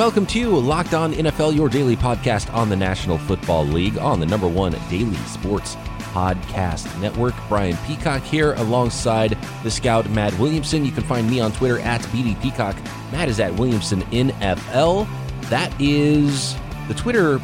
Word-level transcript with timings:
Welcome 0.00 0.24
to 0.28 0.48
Locked 0.56 0.94
On 0.94 1.12
NFL, 1.12 1.54
your 1.54 1.68
daily 1.68 1.94
podcast 1.94 2.50
on 2.54 2.70
the 2.70 2.74
National 2.74 3.18
Football 3.18 3.66
League 3.66 3.98
on 3.98 4.18
the 4.18 4.24
number 4.24 4.48
one 4.48 4.72
daily 4.88 5.14
sports 5.26 5.76
podcast 6.14 6.98
network. 7.02 7.34
Brian 7.50 7.76
Peacock 7.86 8.22
here 8.22 8.54
alongside 8.54 9.36
the 9.62 9.70
scout 9.70 10.08
Matt 10.08 10.32
Williamson. 10.38 10.86
You 10.86 10.90
can 10.90 11.02
find 11.02 11.28
me 11.28 11.38
on 11.38 11.52
Twitter 11.52 11.80
at 11.80 12.00
BD 12.04 12.40
Peacock. 12.40 12.76
Matt 13.12 13.28
is 13.28 13.40
at 13.40 13.52
Williamson 13.56 14.00
NFL. 14.04 15.06
That 15.50 15.70
is 15.78 16.56
the 16.88 16.94
Twitter 16.94 17.36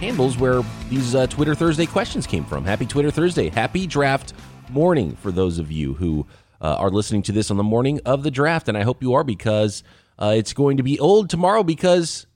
handles 0.00 0.36
where 0.36 0.62
these 0.88 1.14
uh, 1.14 1.28
Twitter 1.28 1.54
Thursday 1.54 1.86
questions 1.86 2.26
came 2.26 2.44
from. 2.44 2.64
Happy 2.64 2.86
Twitter 2.86 3.12
Thursday. 3.12 3.50
Happy 3.50 3.86
draft 3.86 4.32
morning 4.70 5.14
for 5.14 5.30
those 5.30 5.60
of 5.60 5.70
you 5.70 5.94
who 5.94 6.26
uh, 6.60 6.74
are 6.74 6.90
listening 6.90 7.22
to 7.22 7.30
this 7.30 7.52
on 7.52 7.56
the 7.56 7.62
morning 7.62 8.00
of 8.04 8.24
the 8.24 8.32
draft. 8.32 8.68
And 8.68 8.76
I 8.76 8.82
hope 8.82 9.00
you 9.00 9.14
are 9.14 9.22
because 9.22 9.84
uh, 10.20 10.34
it's 10.36 10.52
going 10.52 10.76
to 10.76 10.82
be 10.82 10.98
old 11.00 11.30
tomorrow 11.30 11.62
because 11.62 12.26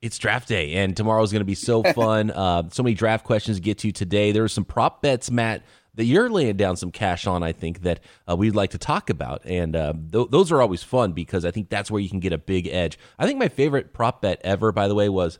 it's 0.00 0.18
draft 0.18 0.48
day, 0.48 0.74
and 0.74 0.96
tomorrow 0.96 1.22
is 1.22 1.32
going 1.32 1.40
to 1.40 1.44
be 1.46 1.54
so 1.54 1.82
fun. 1.94 2.30
uh, 2.30 2.68
so 2.70 2.82
many 2.82 2.94
draft 2.94 3.24
questions 3.24 3.56
to 3.58 3.62
get 3.62 3.78
to 3.78 3.92
today. 3.92 4.32
There 4.32 4.44
are 4.44 4.48
some 4.48 4.64
prop 4.64 5.02
bets, 5.02 5.30
Matt, 5.30 5.62
that 5.94 6.04
you're 6.04 6.30
laying 6.30 6.56
down 6.56 6.76
some 6.76 6.92
cash 6.92 7.26
on. 7.26 7.42
I 7.42 7.52
think 7.52 7.82
that 7.82 8.00
uh, 8.28 8.36
we'd 8.36 8.54
like 8.54 8.70
to 8.70 8.78
talk 8.78 9.10
about, 9.10 9.44
and 9.44 9.74
uh, 9.74 9.92
th- 10.12 10.28
those 10.30 10.52
are 10.52 10.62
always 10.62 10.82
fun 10.82 11.12
because 11.12 11.44
I 11.44 11.50
think 11.50 11.68
that's 11.68 11.90
where 11.90 12.00
you 12.00 12.08
can 12.08 12.20
get 12.20 12.32
a 12.32 12.38
big 12.38 12.68
edge. 12.68 12.98
I 13.18 13.26
think 13.26 13.38
my 13.38 13.48
favorite 13.48 13.92
prop 13.92 14.22
bet 14.22 14.40
ever, 14.44 14.70
by 14.70 14.86
the 14.86 14.94
way, 14.94 15.08
was 15.08 15.38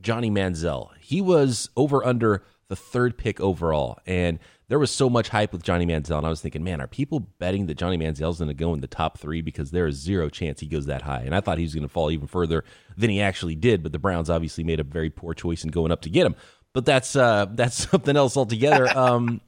Johnny 0.00 0.30
Manziel. 0.30 0.90
He 1.00 1.20
was 1.20 1.70
over 1.76 2.04
under 2.04 2.44
the 2.68 2.76
third 2.76 3.16
pick 3.18 3.40
overall, 3.40 3.98
and 4.06 4.38
there 4.68 4.78
was 4.78 4.90
so 4.90 5.08
much 5.08 5.30
hype 5.30 5.52
with 5.52 5.62
Johnny 5.62 5.86
Manziel, 5.86 6.18
and 6.18 6.26
I 6.26 6.30
was 6.30 6.42
thinking, 6.42 6.62
man, 6.62 6.80
are 6.80 6.86
people 6.86 7.20
betting 7.20 7.66
that 7.66 7.78
Johnny 7.78 7.96
Manziel's 7.96 8.38
going 8.38 8.48
to 8.48 8.54
go 8.54 8.74
in 8.74 8.80
the 8.80 8.86
top 8.86 9.18
three 9.18 9.40
because 9.40 9.70
there 9.70 9.86
is 9.86 9.96
zero 9.96 10.28
chance 10.28 10.60
he 10.60 10.66
goes 10.66 10.86
that 10.86 11.02
high? 11.02 11.22
And 11.22 11.34
I 11.34 11.40
thought 11.40 11.56
he 11.56 11.64
was 11.64 11.74
going 11.74 11.86
to 11.86 11.92
fall 11.92 12.10
even 12.10 12.26
further 12.26 12.64
than 12.96 13.08
he 13.08 13.20
actually 13.20 13.54
did, 13.54 13.82
but 13.82 13.92
the 13.92 13.98
Browns 13.98 14.28
obviously 14.28 14.64
made 14.64 14.78
a 14.78 14.84
very 14.84 15.08
poor 15.08 15.32
choice 15.32 15.64
in 15.64 15.70
going 15.70 15.90
up 15.90 16.02
to 16.02 16.10
get 16.10 16.26
him. 16.26 16.36
But 16.74 16.84
that's 16.84 17.16
uh, 17.16 17.46
that's 17.50 17.88
something 17.88 18.16
else 18.16 18.36
altogether. 18.36 18.88
Um, 18.98 19.40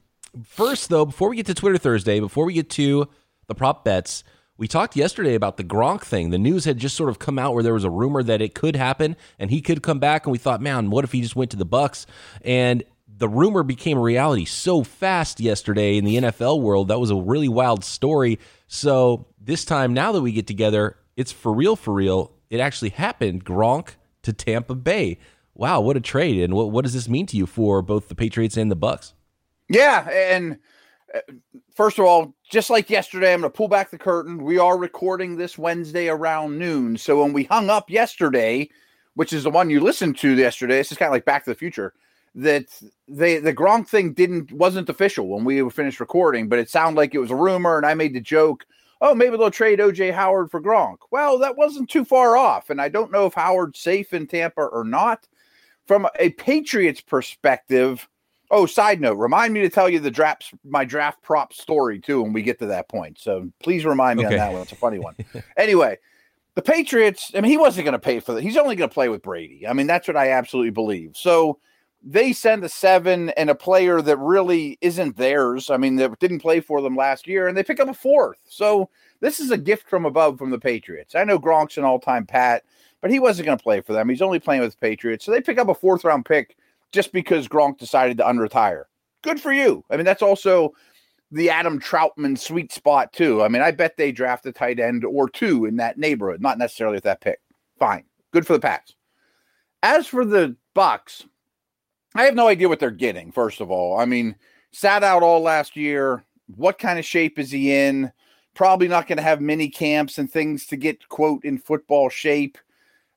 first, 0.45 0.89
though, 0.89 1.05
before 1.05 1.29
we 1.29 1.35
get 1.35 1.45
to 1.47 1.53
Twitter 1.53 1.77
Thursday, 1.77 2.19
before 2.19 2.45
we 2.45 2.53
get 2.53 2.69
to 2.71 3.09
the 3.47 3.55
prop 3.55 3.83
bets, 3.83 4.23
we 4.57 4.67
talked 4.67 4.95
yesterday 4.95 5.35
about 5.35 5.57
the 5.57 5.63
Gronk 5.63 6.03
thing. 6.03 6.29
The 6.29 6.37
news 6.37 6.63
had 6.63 6.77
just 6.77 6.95
sort 6.95 7.09
of 7.09 7.19
come 7.19 7.37
out 7.37 7.53
where 7.53 7.63
there 7.63 7.73
was 7.73 7.83
a 7.83 7.89
rumor 7.89 8.23
that 8.23 8.41
it 8.41 8.55
could 8.55 8.75
happen 8.75 9.17
and 9.39 9.51
he 9.51 9.61
could 9.61 9.83
come 9.83 9.99
back, 9.99 10.25
and 10.25 10.31
we 10.31 10.37
thought, 10.37 10.61
man, 10.61 10.89
what 10.89 11.03
if 11.03 11.11
he 11.11 11.21
just 11.21 11.35
went 11.35 11.51
to 11.51 11.57
the 11.57 11.65
Bucs? 11.65 12.05
And 12.43 12.83
the 13.21 13.29
rumor 13.29 13.61
became 13.61 13.99
a 13.99 14.01
reality 14.01 14.45
so 14.45 14.83
fast 14.83 15.39
yesterday 15.39 15.95
in 15.95 16.05
the 16.05 16.15
NFL 16.15 16.59
world. 16.59 16.87
That 16.87 16.99
was 16.99 17.11
a 17.11 17.15
really 17.15 17.47
wild 17.47 17.83
story. 17.83 18.39
So 18.65 19.27
this 19.39 19.63
time, 19.63 19.93
now 19.93 20.11
that 20.11 20.23
we 20.23 20.31
get 20.31 20.47
together, 20.47 20.97
it's 21.15 21.31
for 21.31 21.53
real, 21.53 21.75
for 21.75 21.93
real. 21.93 22.33
It 22.49 22.59
actually 22.59 22.89
happened. 22.89 23.45
Gronk 23.45 23.89
to 24.23 24.33
Tampa 24.33 24.73
Bay. 24.73 25.19
Wow, 25.53 25.81
what 25.81 25.97
a 25.97 26.01
trade! 26.01 26.41
And 26.41 26.55
what 26.55 26.71
what 26.71 26.83
does 26.83 26.95
this 26.95 27.07
mean 27.07 27.27
to 27.27 27.37
you 27.37 27.45
for 27.45 27.83
both 27.83 28.09
the 28.09 28.15
Patriots 28.15 28.57
and 28.57 28.71
the 28.71 28.75
Bucs? 28.75 29.13
Yeah, 29.69 30.09
and 30.09 30.57
uh, 31.13 31.19
first 31.75 31.99
of 31.99 32.05
all, 32.05 32.33
just 32.49 32.71
like 32.71 32.89
yesterday, 32.89 33.33
I'm 33.33 33.41
going 33.41 33.51
to 33.51 33.55
pull 33.55 33.67
back 33.67 33.91
the 33.91 33.99
curtain. 33.99 34.43
We 34.43 34.57
are 34.57 34.77
recording 34.77 35.35
this 35.35 35.59
Wednesday 35.59 36.07
around 36.07 36.57
noon. 36.57 36.97
So 36.97 37.21
when 37.21 37.33
we 37.33 37.43
hung 37.43 37.69
up 37.69 37.91
yesterday, 37.91 38.69
which 39.13 39.31
is 39.31 39.43
the 39.43 39.51
one 39.51 39.69
you 39.69 39.79
listened 39.79 40.17
to 40.19 40.35
yesterday, 40.35 40.77
this 40.77 40.91
is 40.91 40.97
kind 40.97 41.09
of 41.09 41.13
like 41.13 41.25
Back 41.25 41.43
to 41.43 41.51
the 41.51 41.55
Future 41.55 41.93
that 42.35 42.65
they 43.07 43.39
the 43.39 43.53
Gronk 43.53 43.87
thing 43.87 44.13
didn't 44.13 44.51
wasn't 44.51 44.89
official 44.89 45.27
when 45.27 45.43
we 45.43 45.67
finished 45.69 45.99
recording, 45.99 46.47
but 46.47 46.59
it 46.59 46.69
sounded 46.69 46.97
like 46.97 47.13
it 47.13 47.19
was 47.19 47.31
a 47.31 47.35
rumor, 47.35 47.77
and 47.77 47.85
I 47.85 47.93
made 47.93 48.13
the 48.13 48.21
joke, 48.21 48.65
oh, 49.01 49.13
maybe 49.13 49.37
they'll 49.37 49.51
trade 49.51 49.79
OJ 49.79 50.13
Howard 50.13 50.49
for 50.49 50.61
Gronk. 50.61 50.97
Well, 51.11 51.37
that 51.39 51.57
wasn't 51.57 51.89
too 51.89 52.05
far 52.05 52.37
off, 52.37 52.69
and 52.69 52.81
I 52.81 52.89
don't 52.89 53.11
know 53.11 53.25
if 53.25 53.33
Howard's 53.33 53.79
safe 53.79 54.13
in 54.13 54.27
Tampa 54.27 54.61
or 54.61 54.83
not. 54.83 55.27
From 55.87 56.07
a 56.19 56.29
Patriots 56.29 57.01
perspective, 57.01 58.07
oh, 58.49 58.65
side 58.65 59.01
note, 59.01 59.15
remind 59.17 59.53
me 59.53 59.61
to 59.61 59.69
tell 59.69 59.89
you 59.89 59.99
the 59.99 60.11
draft 60.11 60.53
my 60.63 60.85
draft 60.85 61.21
prop 61.21 61.51
story 61.51 61.99
too 61.99 62.21
when 62.21 62.31
we 62.31 62.43
get 62.43 62.59
to 62.59 62.67
that 62.67 62.87
point. 62.87 63.19
So 63.19 63.51
please 63.61 63.83
remind 63.83 64.19
me 64.19 64.25
okay. 64.25 64.35
on 64.35 64.39
that 64.39 64.53
one. 64.53 64.61
It's 64.61 64.71
a 64.71 64.75
funny 64.75 64.99
one. 64.99 65.15
anyway, 65.57 65.97
the 66.55 66.61
Patriots, 66.61 67.31
I 67.35 67.41
mean, 67.41 67.51
he 67.51 67.57
wasn't 67.57 67.85
going 67.85 67.93
to 67.93 67.99
pay 67.99 68.19
for 68.19 68.33
that. 68.33 68.43
He's 68.43 68.57
only 68.57 68.75
going 68.75 68.89
to 68.89 68.93
play 68.93 69.09
with 69.09 69.21
Brady. 69.21 69.67
I 69.67 69.73
mean, 69.73 69.87
that's 69.87 70.07
what 70.07 70.15
I 70.15 70.31
absolutely 70.31 70.71
believe. 70.71 71.17
So 71.17 71.59
they 72.03 72.33
send 72.33 72.63
a 72.63 72.69
seven 72.69 73.29
and 73.31 73.49
a 73.49 73.55
player 73.55 74.01
that 74.01 74.17
really 74.17 74.77
isn't 74.81 75.17
theirs. 75.17 75.69
I 75.69 75.77
mean, 75.77 75.97
that 75.97 76.19
didn't 76.19 76.39
play 76.39 76.59
for 76.59 76.81
them 76.81 76.95
last 76.95 77.27
year, 77.27 77.47
and 77.47 77.55
they 77.55 77.63
pick 77.63 77.79
up 77.79 77.89
a 77.89 77.93
fourth. 77.93 78.39
So 78.47 78.89
this 79.19 79.39
is 79.39 79.51
a 79.51 79.57
gift 79.57 79.87
from 79.87 80.05
above 80.05 80.39
from 80.39 80.49
the 80.49 80.59
Patriots. 80.59 81.13
I 81.15 81.23
know 81.23 81.39
Gronk's 81.39 81.77
an 81.77 81.83
all-time 81.83 82.25
pat, 82.25 82.63
but 83.01 83.11
he 83.11 83.19
wasn't 83.19 83.45
going 83.45 83.57
to 83.57 83.63
play 83.63 83.81
for 83.81 83.93
them. 83.93 84.09
He's 84.09 84.21
only 84.21 84.39
playing 84.39 84.61
with 84.61 84.71
the 84.71 84.77
Patriots. 84.77 85.25
So 85.25 85.31
they 85.31 85.41
pick 85.41 85.59
up 85.59 85.69
a 85.69 85.75
fourth 85.75 86.03
round 86.03 86.25
pick 86.25 86.57
just 86.91 87.11
because 87.13 87.47
Gronk 87.47 87.77
decided 87.77 88.17
to 88.17 88.23
unretire. 88.23 88.85
Good 89.21 89.39
for 89.39 89.53
you. 89.53 89.85
I 89.89 89.97
mean, 89.97 90.05
that's 90.05 90.23
also 90.23 90.73
the 91.31 91.49
Adam 91.49 91.79
Trautman 91.79 92.37
sweet 92.37 92.71
spot 92.71 93.13
too. 93.13 93.43
I 93.43 93.47
mean, 93.47 93.61
I 93.61 93.71
bet 93.71 93.95
they 93.95 94.11
draft 94.11 94.45
a 94.47 94.51
tight 94.51 94.79
end 94.79 95.05
or 95.05 95.29
two 95.29 95.65
in 95.65 95.77
that 95.77 95.97
neighborhood, 95.97 96.41
not 96.41 96.57
necessarily 96.57 96.95
with 96.95 97.03
that 97.03 97.21
pick. 97.21 97.39
Fine. 97.79 98.03
Good 98.31 98.45
for 98.45 98.53
the 98.53 98.59
Pats. 98.59 98.95
As 99.83 100.07
for 100.07 100.25
the 100.25 100.55
Bucs, 100.75 101.25
I 102.15 102.23
have 102.23 102.35
no 102.35 102.47
idea 102.47 102.67
what 102.69 102.79
they're 102.79 102.91
getting, 102.91 103.31
first 103.31 103.61
of 103.61 103.71
all. 103.71 103.97
I 103.97 104.05
mean, 104.05 104.35
sat 104.71 105.03
out 105.03 105.23
all 105.23 105.41
last 105.41 105.75
year. 105.75 106.23
What 106.55 106.79
kind 106.79 106.99
of 106.99 107.05
shape 107.05 107.39
is 107.39 107.51
he 107.51 107.73
in? 107.73 108.11
Probably 108.53 108.87
not 108.87 109.07
going 109.07 109.17
to 109.17 109.23
have 109.23 109.39
mini 109.39 109.69
camps 109.69 110.17
and 110.17 110.29
things 110.29 110.65
to 110.67 110.75
get, 110.75 111.07
quote, 111.07 111.45
in 111.45 111.57
football 111.57 112.09
shape. 112.09 112.57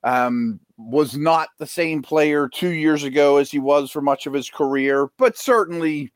Um, 0.03 0.59
was 0.77 1.17
not 1.17 1.49
the 1.57 1.65
same 1.65 2.01
player 2.01 2.47
two 2.47 2.69
years 2.69 3.03
ago 3.03 3.37
as 3.37 3.49
he 3.49 3.59
was 3.59 3.91
for 3.91 4.01
much 4.01 4.27
of 4.27 4.33
his 4.33 4.49
career, 4.49 5.09
but 5.17 5.37
certainly 5.37 6.11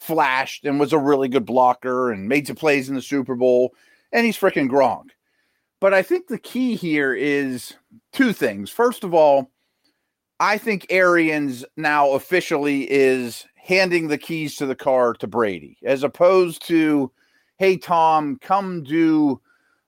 flashed 0.00 0.64
and 0.64 0.80
was 0.80 0.92
a 0.92 0.98
really 0.98 1.28
good 1.28 1.46
blocker 1.46 2.10
and 2.10 2.28
made 2.28 2.46
some 2.46 2.56
plays 2.56 2.88
in 2.88 2.94
the 2.94 3.02
Super 3.02 3.34
Bowl. 3.34 3.72
And 4.12 4.26
he's 4.26 4.36
freaking 4.36 4.68
Gronk. 4.68 5.10
But 5.80 5.94
I 5.94 6.02
think 6.02 6.26
the 6.26 6.38
key 6.38 6.74
here 6.76 7.14
is 7.14 7.74
two 8.12 8.32
things. 8.32 8.70
First 8.70 9.04
of 9.04 9.14
all, 9.14 9.50
I 10.40 10.56
think 10.56 10.86
Arians 10.88 11.66
now 11.76 12.12
officially 12.12 12.90
is 12.90 13.44
handing 13.56 14.08
the 14.08 14.16
keys 14.16 14.56
to 14.56 14.64
the 14.64 14.74
car 14.74 15.12
to 15.14 15.26
Brady, 15.26 15.76
as 15.84 16.02
opposed 16.02 16.66
to, 16.68 17.12
hey, 17.58 17.76
Tom, 17.76 18.38
come 18.40 18.82
do 18.82 19.38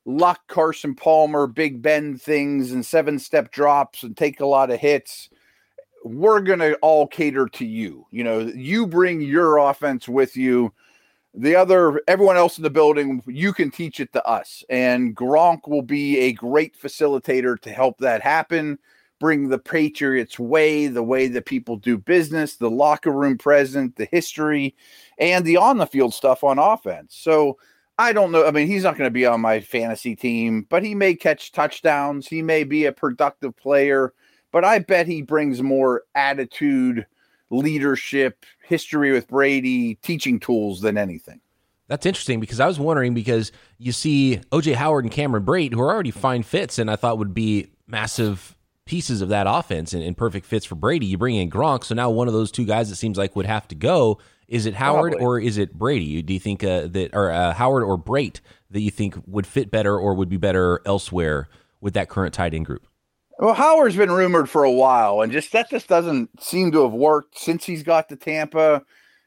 Luck, 0.04 0.40
Carson 0.48 0.94
Palmer, 0.94 1.46
Big 1.46 1.80
Ben 1.80 2.18
things 2.18 2.72
and 2.72 2.84
seven 2.84 3.18
step 3.18 3.50
drops 3.50 4.02
and 4.02 4.14
take 4.14 4.40
a 4.40 4.46
lot 4.46 4.70
of 4.70 4.78
hits. 4.78 5.30
We're 6.04 6.40
going 6.40 6.58
to 6.58 6.74
all 6.82 7.06
cater 7.06 7.46
to 7.48 7.64
you. 7.64 8.06
You 8.10 8.24
know, 8.24 8.40
you 8.40 8.86
bring 8.86 9.22
your 9.22 9.56
offense 9.56 10.06
with 10.06 10.36
you. 10.36 10.74
The 11.32 11.56
other, 11.56 12.02
everyone 12.06 12.36
else 12.36 12.58
in 12.58 12.62
the 12.62 12.69
building, 12.69 13.22
you 13.26 13.54
can 13.54 13.70
teach 13.70 14.00
it 14.00 14.12
to 14.12 14.26
us. 14.26 14.62
And 14.69 15.16
Gronk 15.16 15.66
will 15.66 15.80
be 15.80 16.19
a 16.19 16.32
great 16.32 16.78
facilitator 16.78 17.58
to 17.62 17.70
help 17.72 17.96
that 17.98 18.20
happen 18.20 18.78
bring 19.22 19.50
the 19.50 19.59
Patriots 19.59 20.37
way, 20.37 20.88
the 20.88 21.03
way 21.05 21.28
that 21.28 21.47
people 21.47 21.77
do 21.77 21.97
business, 21.97 22.56
the 22.56 22.69
locker 22.69 23.12
room 23.12 23.38
present, 23.38 23.94
the 23.94 24.09
history, 24.10 24.75
and 25.16 25.44
the 25.44 25.56
on 25.56 25.78
the 25.78 25.87
field 25.87 26.12
stuff 26.12 26.43
on 26.43 26.59
offense. 26.59 27.15
So 27.15 27.56
I 27.99 28.12
don't 28.12 28.32
know. 28.32 28.44
I 28.44 28.50
mean, 28.50 28.66
he's 28.66 28.82
not 28.82 28.99
going 28.99 29.06
to 29.06 29.12
be 29.12 29.25
on 29.25 29.41
my 29.41 29.61
fantasy 29.61 30.16
team, 30.16 30.66
but 30.69 30.82
he 30.82 30.97
may 30.97 31.15
catch 31.15 31.53
touchdowns. 31.53 32.27
He 32.27 32.43
may 32.43 32.65
be 32.65 32.84
a 32.84 32.93
productive 32.93 33.56
player, 33.56 34.12
but 34.50 34.64
I 34.64 34.81
bet 34.81 35.06
he 35.06 35.23
brings 35.23 35.62
more 35.62 36.02
attitude, 36.17 37.06
leadership, 37.49 38.44
history 38.64 39.12
with 39.12 39.29
Brady, 39.29 39.94
teaching 40.02 40.41
tools 40.41 40.81
than 40.81 40.99
anything. 40.99 41.41
That's 41.87 42.06
interesting 42.06 42.41
because 42.41 42.58
I 42.58 42.67
was 42.67 42.81
wondering 42.81 43.14
because 43.14 43.52
you 43.79 43.93
see 43.93 44.41
OJ 44.50 44.75
Howard 44.75 45.05
and 45.05 45.12
Cameron 45.12 45.44
Brate, 45.44 45.75
who 45.75 45.81
are 45.81 45.94
already 45.94 46.11
fine 46.11 46.43
fits, 46.43 46.81
and 46.81 46.91
I 46.91 46.96
thought 46.96 47.19
would 47.19 47.35
be 47.35 47.69
massive 47.87 48.56
pieces 48.93 49.23
of 49.23 49.31
that 49.31 49.47
offense 49.49 49.94
and, 49.94 50.03
and, 50.03 50.19
perfect 50.19 50.44
fits 50.44 50.67
for 50.67 50.75
Brady. 50.75 51.06
You 51.06 51.17
bring 51.17 51.37
in 51.37 51.49
Gronk, 51.49 51.83
so 51.83 51.94
now 51.94 52.11
one 52.11 52.29
of 52.29 52.35
those 52.35 52.53
two 52.53 52.67
guys 52.67 52.91
it 52.91 52.97
seems 52.97 53.17
like 53.17 53.35
would 53.35 53.47
have 53.47 53.67
to 53.69 53.75
go. 53.75 54.19
Is 54.49 54.67
it 54.67 54.75
Howard 54.75 55.12
Probably. 55.12 55.27
or 55.27 55.41
is 55.41 55.56
it 55.56 55.73
Brady? 55.73 56.21
Do 56.21 56.35
you 56.35 56.39
think 56.39 56.62
uh, 56.62 56.89
that 56.89 57.15
or 57.15 57.31
uh, 57.31 57.55
Howard 57.55 57.85
or 57.85 57.97
Brate 57.97 58.41
that 58.71 58.83
you 58.83 58.91
think 58.91 59.15
would 59.27 59.47
fit 59.47 59.71
better 59.71 59.99
or 59.99 60.12
would 60.12 60.29
be 60.29 60.37
better 60.37 60.83
elsewhere 60.85 61.49
with 61.81 61.94
that 61.94 62.11
current 62.11 62.35
tight 62.35 62.53
end 62.53 62.67
group? 62.67 62.87
Well, 63.39 63.55
Howard's 63.55 63.97
been 63.97 64.12
rumored 64.12 64.50
for 64.50 64.62
a 64.62 64.71
while, 64.71 65.23
and 65.23 65.33
just 65.33 65.53
that 65.53 65.71
just 65.71 65.89
doesn't 65.89 66.43
seem 66.43 66.71
to 66.73 66.83
have 66.83 66.93
worked 66.93 67.39
since 67.39 67.65
he's 67.65 67.83
got 67.83 68.11
to 68.11 68.17
Tampa, 68.17 68.83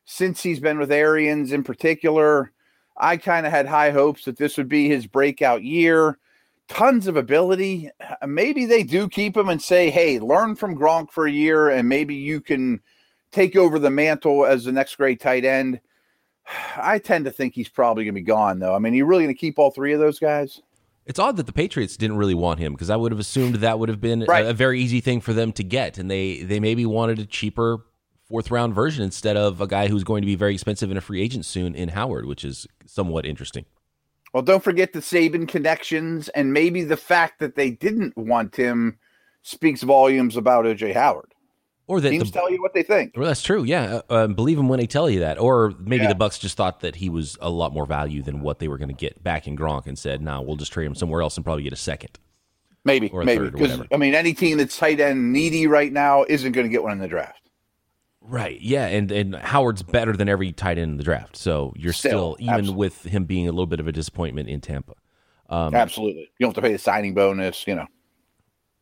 since 0.06 0.44
he's 0.44 0.60
been 0.60 0.78
with 0.78 0.92
Arians 0.92 1.52
in 1.52 1.64
particular. 1.64 2.52
I 2.96 3.18
kind 3.18 3.48
of 3.48 3.52
had 3.52 3.66
high 3.66 3.90
hopes 3.90 4.26
that 4.26 4.38
this 4.38 4.58
would 4.58 4.70
be 4.70 4.90
his 4.90 5.08
breakout 5.08 5.64
year 5.64 6.20
tons 6.68 7.08
of 7.08 7.16
ability. 7.16 7.90
Uh, 8.00 8.28
maybe 8.28 8.66
they 8.66 8.84
do 8.84 9.08
keep 9.08 9.36
him 9.38 9.50
and 9.50 9.62
say, 9.62 9.90
hey, 9.90 10.20
learn 10.20 10.56
from 10.56 10.78
Gronk 10.78 11.12
for 11.12 11.28
a 11.28 11.32
year 11.32 11.70
and 11.70 11.88
maybe 11.88 12.16
you 12.16 12.42
can 12.42 12.82
take 13.32 13.56
over 13.56 13.80
the 13.80 13.90
mantle 13.90 14.46
as 14.46 14.66
the 14.66 14.72
next 14.72 14.96
great 14.96 15.20
tight 15.20 15.46
end. 15.46 15.80
I 16.78 17.00
tend 17.00 17.26
to 17.26 17.32
think 17.32 17.54
he's 17.54 17.70
probably 17.70 18.04
going 18.06 18.16
to 18.16 18.22
be 18.22 18.26
gone, 18.26 18.60
though. 18.60 18.76
I 18.76 18.80
mean, 18.80 18.94
you 18.94 19.06
really 19.06 19.24
going 19.24 19.36
to 19.36 19.40
keep 19.40 19.60
all 19.60 19.72
three 19.72 19.94
of 19.94 20.00
those 20.00 20.20
guys? 20.20 20.62
It's 21.06 21.20
odd 21.20 21.38
that 21.38 21.46
the 21.46 21.54
Patriots 21.54 21.98
didn't 21.98 22.18
really 22.18 22.34
want 22.34 22.60
him 22.60 22.74
because 22.74 22.90
I 22.90 22.96
would 22.96 23.12
have 23.12 23.20
assumed 23.20 23.56
that 23.56 23.78
would 23.78 23.90
have 23.90 24.02
been 24.02 24.26
right. 24.28 24.46
a, 24.46 24.50
a, 24.50 24.54
very 24.54 24.82
easy 24.82 25.02
thing 25.02 25.22
for 25.22 25.34
them 25.34 25.52
to 25.54 25.64
get, 25.64 26.00
and 26.00 26.10
they 26.10 26.42
they 26.42 26.60
maybe 26.60 26.84
wanted 26.84 27.20
a 27.20 27.28
cheaper 27.28 27.86
fourth 28.28 28.50
round 28.50 28.74
version 28.74 29.04
instead 29.04 29.38
of 29.38 29.62
a 29.62 29.68
guy 29.68 29.88
who's 29.88 30.04
going 30.04 30.24
to 30.24 30.26
be 30.26 30.34
very 30.34 30.56
expensive 30.56 30.90
and 30.90 30.98
a 30.98 31.02
free 31.02 31.22
agent 31.22 31.46
soon 31.46 31.76
in 31.76 31.90
Howard, 31.90 32.26
which 32.26 32.44
is 32.44 32.66
somewhat 32.88 33.24
interesting. 33.24 33.66
Well, 34.36 34.44
don't 34.44 34.62
forget 34.66 34.92
the 34.92 35.00
Saban 35.00 35.48
connections, 35.48 36.28
and 36.28 36.52
maybe 36.52 36.84
the 36.84 36.98
fact 36.98 37.40
that 37.40 37.56
they 37.56 37.70
didn't 37.70 38.18
want 38.18 38.54
him 38.58 39.00
speaks 39.44 39.82
volumes 39.82 40.36
about 40.36 40.66
OJ 40.66 40.94
Howard. 40.94 41.34
Or 41.88 42.02
that 42.02 42.10
teams 42.10 42.34
the, 42.34 42.38
tell 42.38 42.52
you 42.52 42.62
what 42.62 42.74
they 42.74 42.84
think. 42.84 43.14
Well, 43.16 43.28
that's 43.28 43.42
true. 43.42 43.64
Yeah, 43.64 44.02
uh, 44.10 44.26
um, 44.26 44.34
believe 44.34 44.58
them 44.58 44.68
when 44.68 44.82
they 44.82 44.88
tell 44.88 45.10
you 45.10 45.22
that. 45.22 45.40
Or 45.40 45.74
maybe 45.80 46.04
yeah. 46.04 46.12
the 46.12 46.20
Bucs 46.20 46.38
just 46.38 46.58
thought 46.58 46.82
that 46.82 46.98
he 46.98 47.08
was 47.08 47.38
a 47.40 47.50
lot 47.50 47.72
more 47.72 47.86
value 47.86 48.22
than 48.22 48.42
what 48.42 48.60
they 48.60 48.68
were 48.68 48.78
going 48.78 48.90
to 48.90 48.94
get 48.94 49.24
back 49.24 49.48
in 49.48 49.56
Gronk, 49.56 49.88
and 49.88 49.98
said, 49.98 50.22
"No, 50.22 50.32
nah, 50.32 50.42
we'll 50.42 50.58
just 50.58 50.74
trade 50.74 50.88
him 50.88 50.96
somewhere 50.96 51.22
else 51.22 51.38
and 51.38 51.46
probably 51.46 51.64
get 51.64 51.72
a 51.72 51.78
second. 51.78 52.20
Maybe, 52.84 53.10
maybe 53.14 53.50
because 53.50 53.84
I 53.90 53.96
mean, 53.96 54.16
any 54.16 54.34
team 54.34 54.58
that's 54.58 54.78
tight 54.78 55.00
end 55.00 55.31
needy 55.31 55.66
right 55.66 55.94
now 55.94 56.26
isn't 56.28 56.52
going 56.52 56.68
to 56.68 56.72
get 56.72 56.84
one 56.84 56.92
in 56.92 57.00
the 57.00 57.08
draft. 57.08 57.44
Right. 58.27 58.60
Yeah, 58.60 58.88
and 58.88 59.12
and 59.12 59.36
Howard's 59.36 59.83
better 59.83 60.13
than 60.13 60.27
every 60.27 60.51
tight 60.51 60.77
end 60.77 60.92
in 60.92 60.98
the 60.98 61.04
draft. 61.04 61.38
So 61.38 61.74
you're 61.75 61.94
still, 61.94 62.36
still 62.36 62.38
even 62.39 62.54
absolutely. 62.54 62.80
with 62.80 63.04
him 63.04 63.25
being 63.25 63.48
a 63.48 63.51
little 63.51 63.68
bit 63.68 63.80
of 63.80 63.88
a 63.88 63.92
disappointment 63.92 64.50
in 64.50 64.62
Tampa. 64.62 64.94
Um, 65.48 65.75
absolutely. 65.75 66.24
You 66.39 66.45
don't 66.45 66.50
have 66.50 66.56
to 66.56 66.62
pay 66.62 66.74
the 66.74 66.80
signing 66.80 67.13
bonus. 67.13 67.68
You 67.68 67.75
know. 67.75 67.88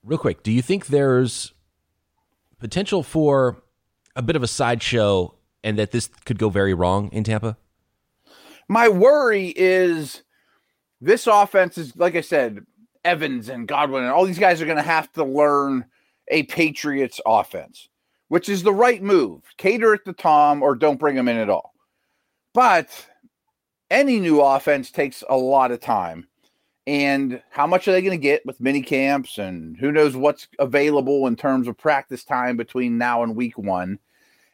Real 0.03 0.17
quick, 0.17 0.43
do 0.43 0.51
you 0.51 0.61
think 0.61 0.87
there's 0.87 1.53
potential 2.59 3.03
for 3.03 3.63
a 4.15 4.21
bit 4.21 4.35
of 4.35 4.43
a 4.43 4.47
sideshow 4.47 5.35
and 5.63 5.77
that 5.77 5.91
this 5.91 6.09
could 6.25 6.37
go 6.37 6.49
very 6.49 6.73
wrong 6.73 7.09
in 7.11 7.23
Tampa? 7.23 7.57
My 8.67 8.87
worry 8.87 9.53
is 9.55 10.23
this 11.01 11.27
offense 11.27 11.77
is, 11.77 11.95
like 11.97 12.15
I 12.15 12.21
said, 12.21 12.65
Evans 13.03 13.49
and 13.49 13.67
Godwin 13.67 14.03
and 14.03 14.11
all 14.11 14.25
these 14.25 14.39
guys 14.39 14.61
are 14.61 14.65
going 14.65 14.77
to 14.77 14.83
have 14.83 15.11
to 15.13 15.25
learn 15.25 15.85
a 16.29 16.43
Patriots 16.43 17.19
offense, 17.25 17.89
which 18.33 18.49
is 18.49 18.63
the 18.63 18.73
right 18.73 19.03
move. 19.03 19.43
Cater 19.57 19.93
it 19.93 20.03
to 20.05 20.11
Tom 20.11 20.63
or 20.63 20.73
don't 20.73 20.99
bring 20.99 21.15
him 21.15 21.27
in 21.27 21.37
at 21.37 21.51
all. 21.51 21.75
But 22.55 22.89
any 23.91 24.19
new 24.19 24.41
offense 24.41 24.89
takes 24.89 25.23
a 25.29 25.37
lot 25.37 25.69
of 25.69 25.81
time. 25.81 26.27
And 26.87 27.43
how 27.51 27.67
much 27.67 27.87
are 27.87 27.91
they 27.91 28.01
going 28.01 28.17
to 28.19 28.27
get 28.27 28.43
with 28.43 28.59
mini 28.59 28.81
camps 28.81 29.37
and 29.37 29.77
who 29.77 29.91
knows 29.91 30.15
what's 30.15 30.47
available 30.57 31.27
in 31.27 31.35
terms 31.35 31.67
of 31.67 31.77
practice 31.77 32.23
time 32.23 32.57
between 32.57 32.97
now 32.97 33.21
and 33.21 33.35
week 33.35 33.55
one? 33.55 33.99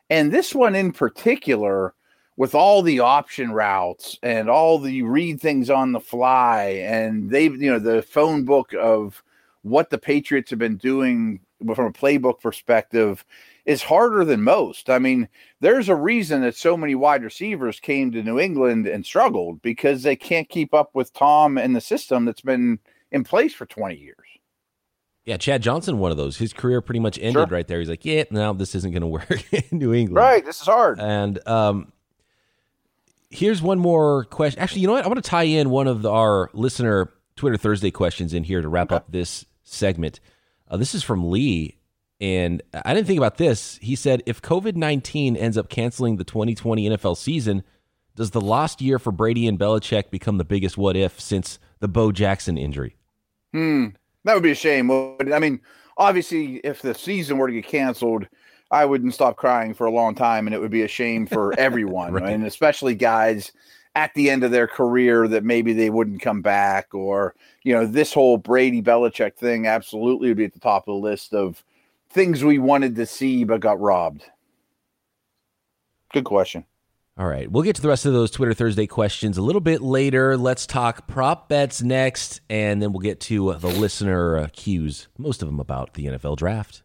And 0.09 0.29
this 0.29 0.53
one 0.53 0.75
in 0.75 0.91
particular, 0.91 1.93
with 2.35 2.53
all 2.53 2.81
the 2.81 2.99
option 2.99 3.53
routes 3.53 4.19
and 4.21 4.49
all 4.49 4.77
the 4.77 5.03
read 5.03 5.39
things 5.39 5.69
on 5.69 5.93
the 5.93 6.01
fly, 6.01 6.81
and 6.85 7.29
they've, 7.29 7.55
you 7.61 7.71
know, 7.71 7.79
the 7.79 8.01
phone 8.01 8.43
book 8.43 8.73
of 8.73 9.23
what 9.61 9.89
the 9.89 9.97
Patriots 9.97 10.49
have 10.49 10.59
been 10.59 10.75
doing 10.75 11.39
from 11.75 11.85
a 11.85 11.91
playbook 11.91 12.41
perspective 12.41 13.23
is 13.69 13.83
harder 13.83 14.25
than 14.25 14.41
most. 14.41 14.89
I 14.89 14.97
mean, 14.97 15.29
there's 15.59 15.89
a 15.89 15.95
reason 15.95 16.41
that 16.41 16.55
so 16.55 16.75
many 16.75 16.95
wide 16.95 17.23
receivers 17.23 17.79
came 17.79 18.11
to 18.11 18.23
New 18.23 18.39
England 18.39 18.87
and 18.87 19.05
struggled 19.05 19.61
because 19.61 20.01
they 20.01 20.15
can't 20.15 20.49
keep 20.49 20.73
up 20.73 20.95
with 20.95 21.13
Tom 21.13 21.55
and 21.55 21.75
the 21.75 21.81
system 21.81 22.25
that's 22.25 22.41
been 22.41 22.79
in 23.11 23.23
place 23.23 23.53
for 23.53 23.67
20 23.67 23.95
years. 23.95 24.15
Yeah, 25.23 25.37
Chad 25.37 25.61
Johnson, 25.61 25.99
one 25.99 26.09
of 26.09 26.17
those. 26.17 26.35
His 26.35 26.51
career 26.51 26.81
pretty 26.81 26.99
much 26.99 27.19
ended 27.19 27.33
sure. 27.33 27.45
right 27.45 27.67
there. 27.67 27.77
He's 27.77 27.89
like, 27.89 28.05
yeah, 28.05 28.23
now 28.31 28.53
this 28.53 28.73
isn't 28.73 28.89
going 28.89 29.01
to 29.01 29.07
work 29.07 29.53
in 29.53 29.77
New 29.77 29.93
England. 29.93 30.15
Right. 30.15 30.43
This 30.43 30.61
is 30.61 30.65
hard. 30.65 30.99
And 30.99 31.47
um, 31.47 31.93
here's 33.29 33.61
one 33.61 33.77
more 33.77 34.23
question. 34.25 34.59
Actually, 34.59 34.81
you 34.81 34.87
know 34.87 34.93
what? 34.93 35.05
I 35.05 35.07
want 35.07 35.23
to 35.23 35.29
tie 35.29 35.43
in 35.43 35.69
one 35.69 35.85
of 35.85 36.01
the, 36.01 36.09
our 36.09 36.49
listener 36.53 37.13
Twitter 37.35 37.57
Thursday 37.57 37.91
questions 37.91 38.33
in 38.33 38.43
here 38.43 38.63
to 38.63 38.67
wrap 38.67 38.87
okay. 38.87 38.95
up 38.95 39.11
this 39.11 39.45
segment. 39.63 40.19
Uh, 40.67 40.77
this 40.77 40.95
is 40.95 41.03
from 41.03 41.29
Lee. 41.29 41.78
And 42.21 42.61
I 42.73 42.93
didn't 42.93 43.07
think 43.07 43.17
about 43.17 43.37
this. 43.37 43.79
He 43.81 43.95
said, 43.95 44.23
if 44.25 44.41
COVID 44.41 44.75
19 44.75 45.37
ends 45.37 45.57
up 45.57 45.69
canceling 45.69 46.17
the 46.17 46.23
2020 46.23 46.89
NFL 46.89 47.17
season, 47.17 47.63
does 48.15 48.31
the 48.31 48.41
lost 48.41 48.81
year 48.81 48.99
for 48.99 49.11
Brady 49.11 49.47
and 49.47 49.57
Belichick 49.57 50.09
become 50.09 50.37
the 50.37 50.43
biggest 50.43 50.77
what 50.77 50.97
if 50.97 51.19
since 51.19 51.59
the 51.79 51.87
Bo 51.87 52.11
Jackson 52.11 52.57
injury? 52.57 52.97
Hmm. 53.53 53.87
That 54.25 54.33
would 54.33 54.43
be 54.43 54.51
a 54.51 54.55
shame. 54.55 54.91
I 54.91 55.39
mean, 55.39 55.61
obviously, 55.97 56.57
if 56.57 56.81
the 56.81 56.93
season 56.93 57.37
were 57.37 57.47
to 57.47 57.53
get 57.53 57.65
canceled, 57.65 58.27
I 58.71 58.85
wouldn't 58.85 59.13
stop 59.13 59.37
crying 59.37 59.73
for 59.73 59.87
a 59.87 59.91
long 59.91 60.13
time, 60.15 60.45
and 60.45 60.53
it 60.53 60.59
would 60.59 60.71
be 60.71 60.81
a 60.83 60.87
shame 60.87 61.25
for 61.25 61.53
everyone, 61.57 62.13
right. 62.13 62.33
and 62.33 62.45
especially 62.45 62.95
guys 62.95 63.51
at 63.95 64.13
the 64.13 64.29
end 64.29 64.43
of 64.43 64.51
their 64.51 64.67
career 64.67 65.27
that 65.27 65.43
maybe 65.43 65.73
they 65.73 65.89
wouldn't 65.89 66.21
come 66.21 66.41
back, 66.41 66.93
or 66.93 67.35
you 67.63 67.73
know, 67.73 67.85
this 67.85 68.13
whole 68.13 68.37
Brady 68.37 68.81
Belichick 68.81 69.35
thing 69.35 69.65
absolutely 69.65 70.27
would 70.27 70.37
be 70.37 70.45
at 70.45 70.53
the 70.53 70.59
top 70.59 70.87
of 70.87 70.93
the 70.93 71.07
list 71.07 71.33
of 71.33 71.63
things 72.09 72.43
we 72.43 72.59
wanted 72.59 72.95
to 72.95 73.05
see 73.05 73.43
but 73.43 73.61
got 73.61 73.79
robbed. 73.79 74.23
Good 76.13 76.23
question. 76.23 76.65
All 77.17 77.27
right. 77.27 77.51
We'll 77.51 77.63
get 77.63 77.75
to 77.75 77.81
the 77.81 77.89
rest 77.89 78.05
of 78.05 78.13
those 78.13 78.31
Twitter 78.31 78.53
Thursday 78.53 78.87
questions 78.87 79.37
a 79.37 79.41
little 79.41 79.61
bit 79.61 79.81
later. 79.81 80.37
Let's 80.37 80.65
talk 80.65 81.05
prop 81.05 81.49
bets 81.49 81.81
next, 81.81 82.39
and 82.49 82.81
then 82.81 82.93
we'll 82.93 83.01
get 83.01 83.19
to 83.21 83.53
the 83.55 83.67
listener 83.67 84.47
cues, 84.53 85.09
most 85.17 85.41
of 85.41 85.47
them 85.47 85.59
about 85.59 85.95
the 85.95 86.05
NFL 86.05 86.37
draft. 86.37 86.81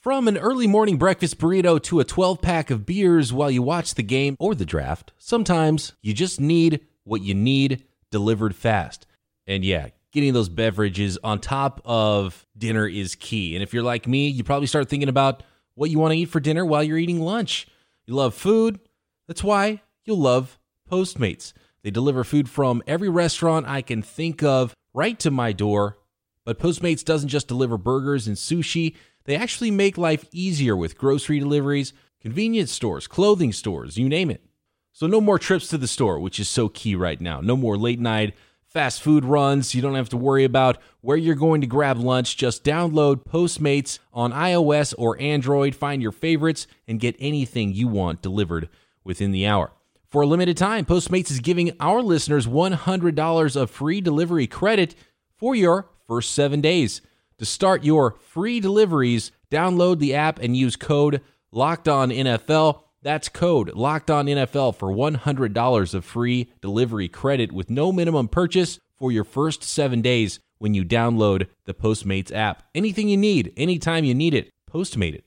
From 0.00 0.26
an 0.28 0.38
early 0.38 0.66
morning 0.66 0.96
breakfast 0.96 1.38
burrito 1.38 1.80
to 1.82 2.00
a 2.00 2.04
12 2.04 2.40
pack 2.42 2.70
of 2.70 2.86
beers 2.86 3.32
while 3.32 3.50
you 3.50 3.62
watch 3.62 3.94
the 3.94 4.02
game 4.02 4.34
or 4.40 4.54
the 4.54 4.64
draft, 4.64 5.12
sometimes 5.18 5.92
you 6.02 6.12
just 6.12 6.40
need 6.40 6.80
what 7.04 7.20
you 7.22 7.34
need 7.34 7.84
delivered 8.10 8.56
fast. 8.56 9.06
And 9.46 9.64
yeah, 9.64 9.88
getting 10.12 10.32
those 10.32 10.48
beverages 10.48 11.18
on 11.22 11.38
top 11.38 11.80
of 11.84 12.46
dinner 12.56 12.86
is 12.86 13.14
key. 13.14 13.54
And 13.54 13.62
if 13.62 13.72
you're 13.72 13.82
like 13.82 14.06
me, 14.06 14.28
you 14.28 14.44
probably 14.44 14.66
start 14.66 14.88
thinking 14.88 15.08
about 15.08 15.42
what 15.74 15.90
you 15.90 15.98
want 15.98 16.12
to 16.12 16.18
eat 16.18 16.26
for 16.26 16.40
dinner 16.40 16.64
while 16.64 16.82
you're 16.82 16.98
eating 16.98 17.20
lunch. 17.20 17.66
You 18.06 18.14
love 18.14 18.34
food? 18.34 18.80
That's 19.28 19.44
why 19.44 19.82
you'll 20.04 20.18
love 20.18 20.58
Postmates. 20.90 21.52
They 21.82 21.90
deliver 21.90 22.24
food 22.24 22.48
from 22.48 22.82
every 22.86 23.08
restaurant 23.08 23.66
I 23.68 23.82
can 23.82 24.02
think 24.02 24.42
of 24.42 24.74
right 24.92 25.18
to 25.20 25.30
my 25.30 25.52
door. 25.52 25.98
But 26.44 26.58
Postmates 26.58 27.04
doesn't 27.04 27.28
just 27.28 27.48
deliver 27.48 27.78
burgers 27.78 28.26
and 28.26 28.36
sushi, 28.36 28.96
they 29.24 29.36
actually 29.36 29.70
make 29.70 29.98
life 29.98 30.24
easier 30.32 30.74
with 30.74 30.98
grocery 30.98 31.38
deliveries, 31.38 31.92
convenience 32.20 32.72
stores, 32.72 33.06
clothing 33.06 33.52
stores, 33.52 33.96
you 33.96 34.08
name 34.08 34.30
it. 34.30 34.44
So, 34.92 35.06
no 35.06 35.20
more 35.20 35.38
trips 35.38 35.68
to 35.68 35.78
the 35.78 35.86
store, 35.86 36.18
which 36.18 36.40
is 36.40 36.48
so 36.48 36.68
key 36.68 36.96
right 36.96 37.20
now. 37.20 37.40
No 37.40 37.56
more 37.56 37.76
late 37.76 38.00
night 38.00 38.34
fast 38.70 39.02
food 39.02 39.24
runs. 39.24 39.74
You 39.74 39.82
don't 39.82 39.96
have 39.96 40.08
to 40.10 40.16
worry 40.16 40.44
about 40.44 40.78
where 41.00 41.16
you're 41.16 41.34
going 41.34 41.60
to 41.60 41.66
grab 41.66 41.98
lunch. 41.98 42.36
Just 42.36 42.64
download 42.64 43.24
Postmates 43.24 43.98
on 44.14 44.32
iOS 44.32 44.94
or 44.96 45.20
Android, 45.20 45.74
find 45.74 46.00
your 46.00 46.12
favorites, 46.12 46.66
and 46.86 47.00
get 47.00 47.16
anything 47.18 47.74
you 47.74 47.88
want 47.88 48.22
delivered 48.22 48.68
within 49.04 49.32
the 49.32 49.46
hour. 49.46 49.72
For 50.08 50.22
a 50.22 50.26
limited 50.26 50.56
time, 50.56 50.84
Postmates 50.84 51.30
is 51.30 51.40
giving 51.40 51.72
our 51.78 52.00
listeners 52.00 52.46
$100 52.46 53.56
of 53.56 53.70
free 53.70 54.00
delivery 54.00 54.46
credit 54.46 54.94
for 55.36 55.54
your 55.54 55.88
first 56.06 56.32
seven 56.32 56.60
days. 56.60 57.00
To 57.38 57.44
start 57.44 57.84
your 57.84 58.16
free 58.20 58.60
deliveries, 58.60 59.32
download 59.50 59.98
the 59.98 60.14
app 60.14 60.38
and 60.38 60.56
use 60.56 60.76
code 60.76 61.22
LOCKEDONNFL. 61.54 62.82
That's 63.02 63.28
code 63.28 63.74
locked 63.74 64.10
on 64.10 64.26
NFL 64.26 64.76
for 64.76 64.88
$100 64.88 65.94
of 65.94 66.04
free 66.04 66.52
delivery 66.60 67.08
credit 67.08 67.52
with 67.52 67.70
no 67.70 67.92
minimum 67.92 68.28
purchase 68.28 68.78
for 68.98 69.10
your 69.10 69.24
first 69.24 69.62
seven 69.62 70.02
days 70.02 70.38
when 70.58 70.74
you 70.74 70.84
download 70.84 71.46
the 71.64 71.72
Postmates 71.72 72.34
app. 72.34 72.62
Anything 72.74 73.08
you 73.08 73.16
need, 73.16 73.52
anytime 73.56 74.04
you 74.04 74.14
need 74.14 74.34
it, 74.34 74.50
Postmate 74.70 75.14
it. 75.14 75.24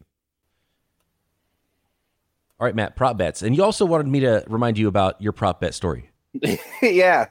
All 2.60 2.66
right, 2.66 2.76
Matt, 2.76 2.96
prop 2.96 3.18
bets. 3.18 3.42
And 3.42 3.58
you 3.58 3.64
also 3.64 3.86
wanted 3.86 4.08
me 4.08 4.22
to 4.22 4.44
remind 4.48 4.78
you 4.78 4.88
about 4.88 5.22
your 5.22 5.34
prop 5.34 5.60
bet 5.60 5.74
story. 5.74 6.12
yeah. 6.82 7.26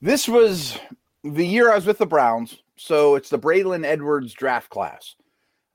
This 0.00 0.26
was 0.26 0.78
the 1.22 1.46
year 1.46 1.70
I 1.70 1.76
was 1.76 1.86
with 1.86 1.98
the 1.98 2.06
Browns. 2.06 2.58
So 2.76 3.14
it's 3.14 3.30
the 3.30 3.38
Braylon 3.38 3.84
Edwards 3.84 4.32
draft 4.32 4.70
class 4.70 5.14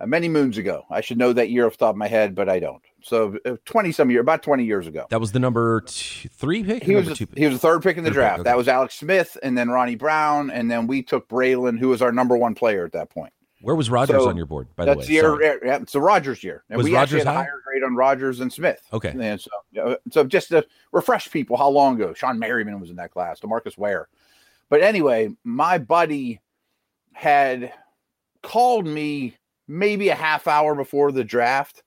uh, 0.02 0.08
many 0.08 0.28
moons 0.28 0.58
ago. 0.58 0.84
I 0.90 1.00
should 1.00 1.18
know 1.18 1.32
that 1.32 1.50
year 1.50 1.66
off 1.66 1.74
the 1.74 1.86
top 1.86 1.92
of 1.92 1.98
my 1.98 2.08
head, 2.08 2.36
but 2.36 2.50
I 2.50 2.60
don't. 2.60 2.82
So 3.08 3.38
uh, 3.46 3.56
twenty 3.64 3.92
some 3.92 4.12
year, 4.12 4.20
about 4.20 4.44
twenty 4.44 4.66
years 4.66 4.86
ago. 4.86 5.06
That 5.10 5.22
was 5.22 5.32
the 5.32 5.40
number 5.40 5.82
two, 5.82 6.28
three 6.30 6.64
pick. 6.64 6.84
He 6.84 6.94
was 6.94 7.08
a, 7.08 7.28
he 7.36 7.46
was 7.46 7.56
the 7.56 7.60
third 7.60 7.82
pick 7.82 7.98
in 7.98 8.04
the 8.04 8.10
third 8.10 8.16
draft. 8.16 8.32
Pick, 8.34 8.40
okay. 8.42 8.50
That 8.50 8.58
was 8.58 8.68
Alex 8.68 8.96
Smith, 8.96 9.38
and 9.42 9.58
then 9.58 9.70
Ronnie 9.70 9.96
Brown, 9.96 10.52
and 10.52 10.70
then 10.70 10.88
we 10.88 11.02
took 11.02 11.30
Braylon, 11.30 11.80
who 11.80 11.88
was 11.88 12.02
our 12.02 12.12
number 12.12 12.36
one 12.36 12.54
player 12.54 12.86
at 12.86 12.92
that 12.92 13.10
point. 13.10 13.32
Where 13.62 13.76
was 13.76 13.90
Rodgers 13.90 14.24
so 14.24 14.30
on 14.30 14.36
your 14.36 14.46
board? 14.46 14.68
By 14.76 14.86
the 14.86 14.92
way, 14.92 14.96
that's 14.96 15.08
the 15.08 15.14
year. 15.14 15.42
Yeah, 15.66 15.78
it's 15.78 15.96
a 15.96 16.02
Rodgers 16.02 16.44
year, 16.44 16.64
and 16.70 16.78
was 16.78 16.84
we 16.84 16.94
Rodgers 16.94 17.22
actually 17.22 17.34
had 17.34 17.40
a 17.40 17.44
higher 17.44 17.62
grade 17.66 17.84
on 17.84 17.96
Rodgers 17.96 18.42
and 18.42 18.52
Smith. 18.52 18.82
Okay, 18.92 19.16
and 19.18 19.40
so 19.40 19.50
you 19.72 19.84
know, 19.84 19.98
so 20.12 20.26
just 20.26 20.50
to 20.50 20.66
refresh 20.92 21.32
people, 21.32 21.56
how 21.56 21.70
long 21.70 21.96
ago 21.96 22.14
Shawne 22.14 22.38
Merriman 22.38 22.80
was 22.80 22.90
in 22.90 22.98
that 22.98 23.12
class? 23.12 23.40
Demarcus 23.40 23.78
Ware, 23.78 24.10
but 24.70 24.82
anyway, 24.82 25.30
my 25.46 25.78
buddy 25.78 26.42
had 27.14 27.72
called 28.44 28.86
me 28.86 29.36
maybe 29.68 30.10
a 30.10 30.16
half 30.16 30.46
hour 30.46 30.76
before 30.76 31.12
the 31.12 31.24
draft 31.24 31.84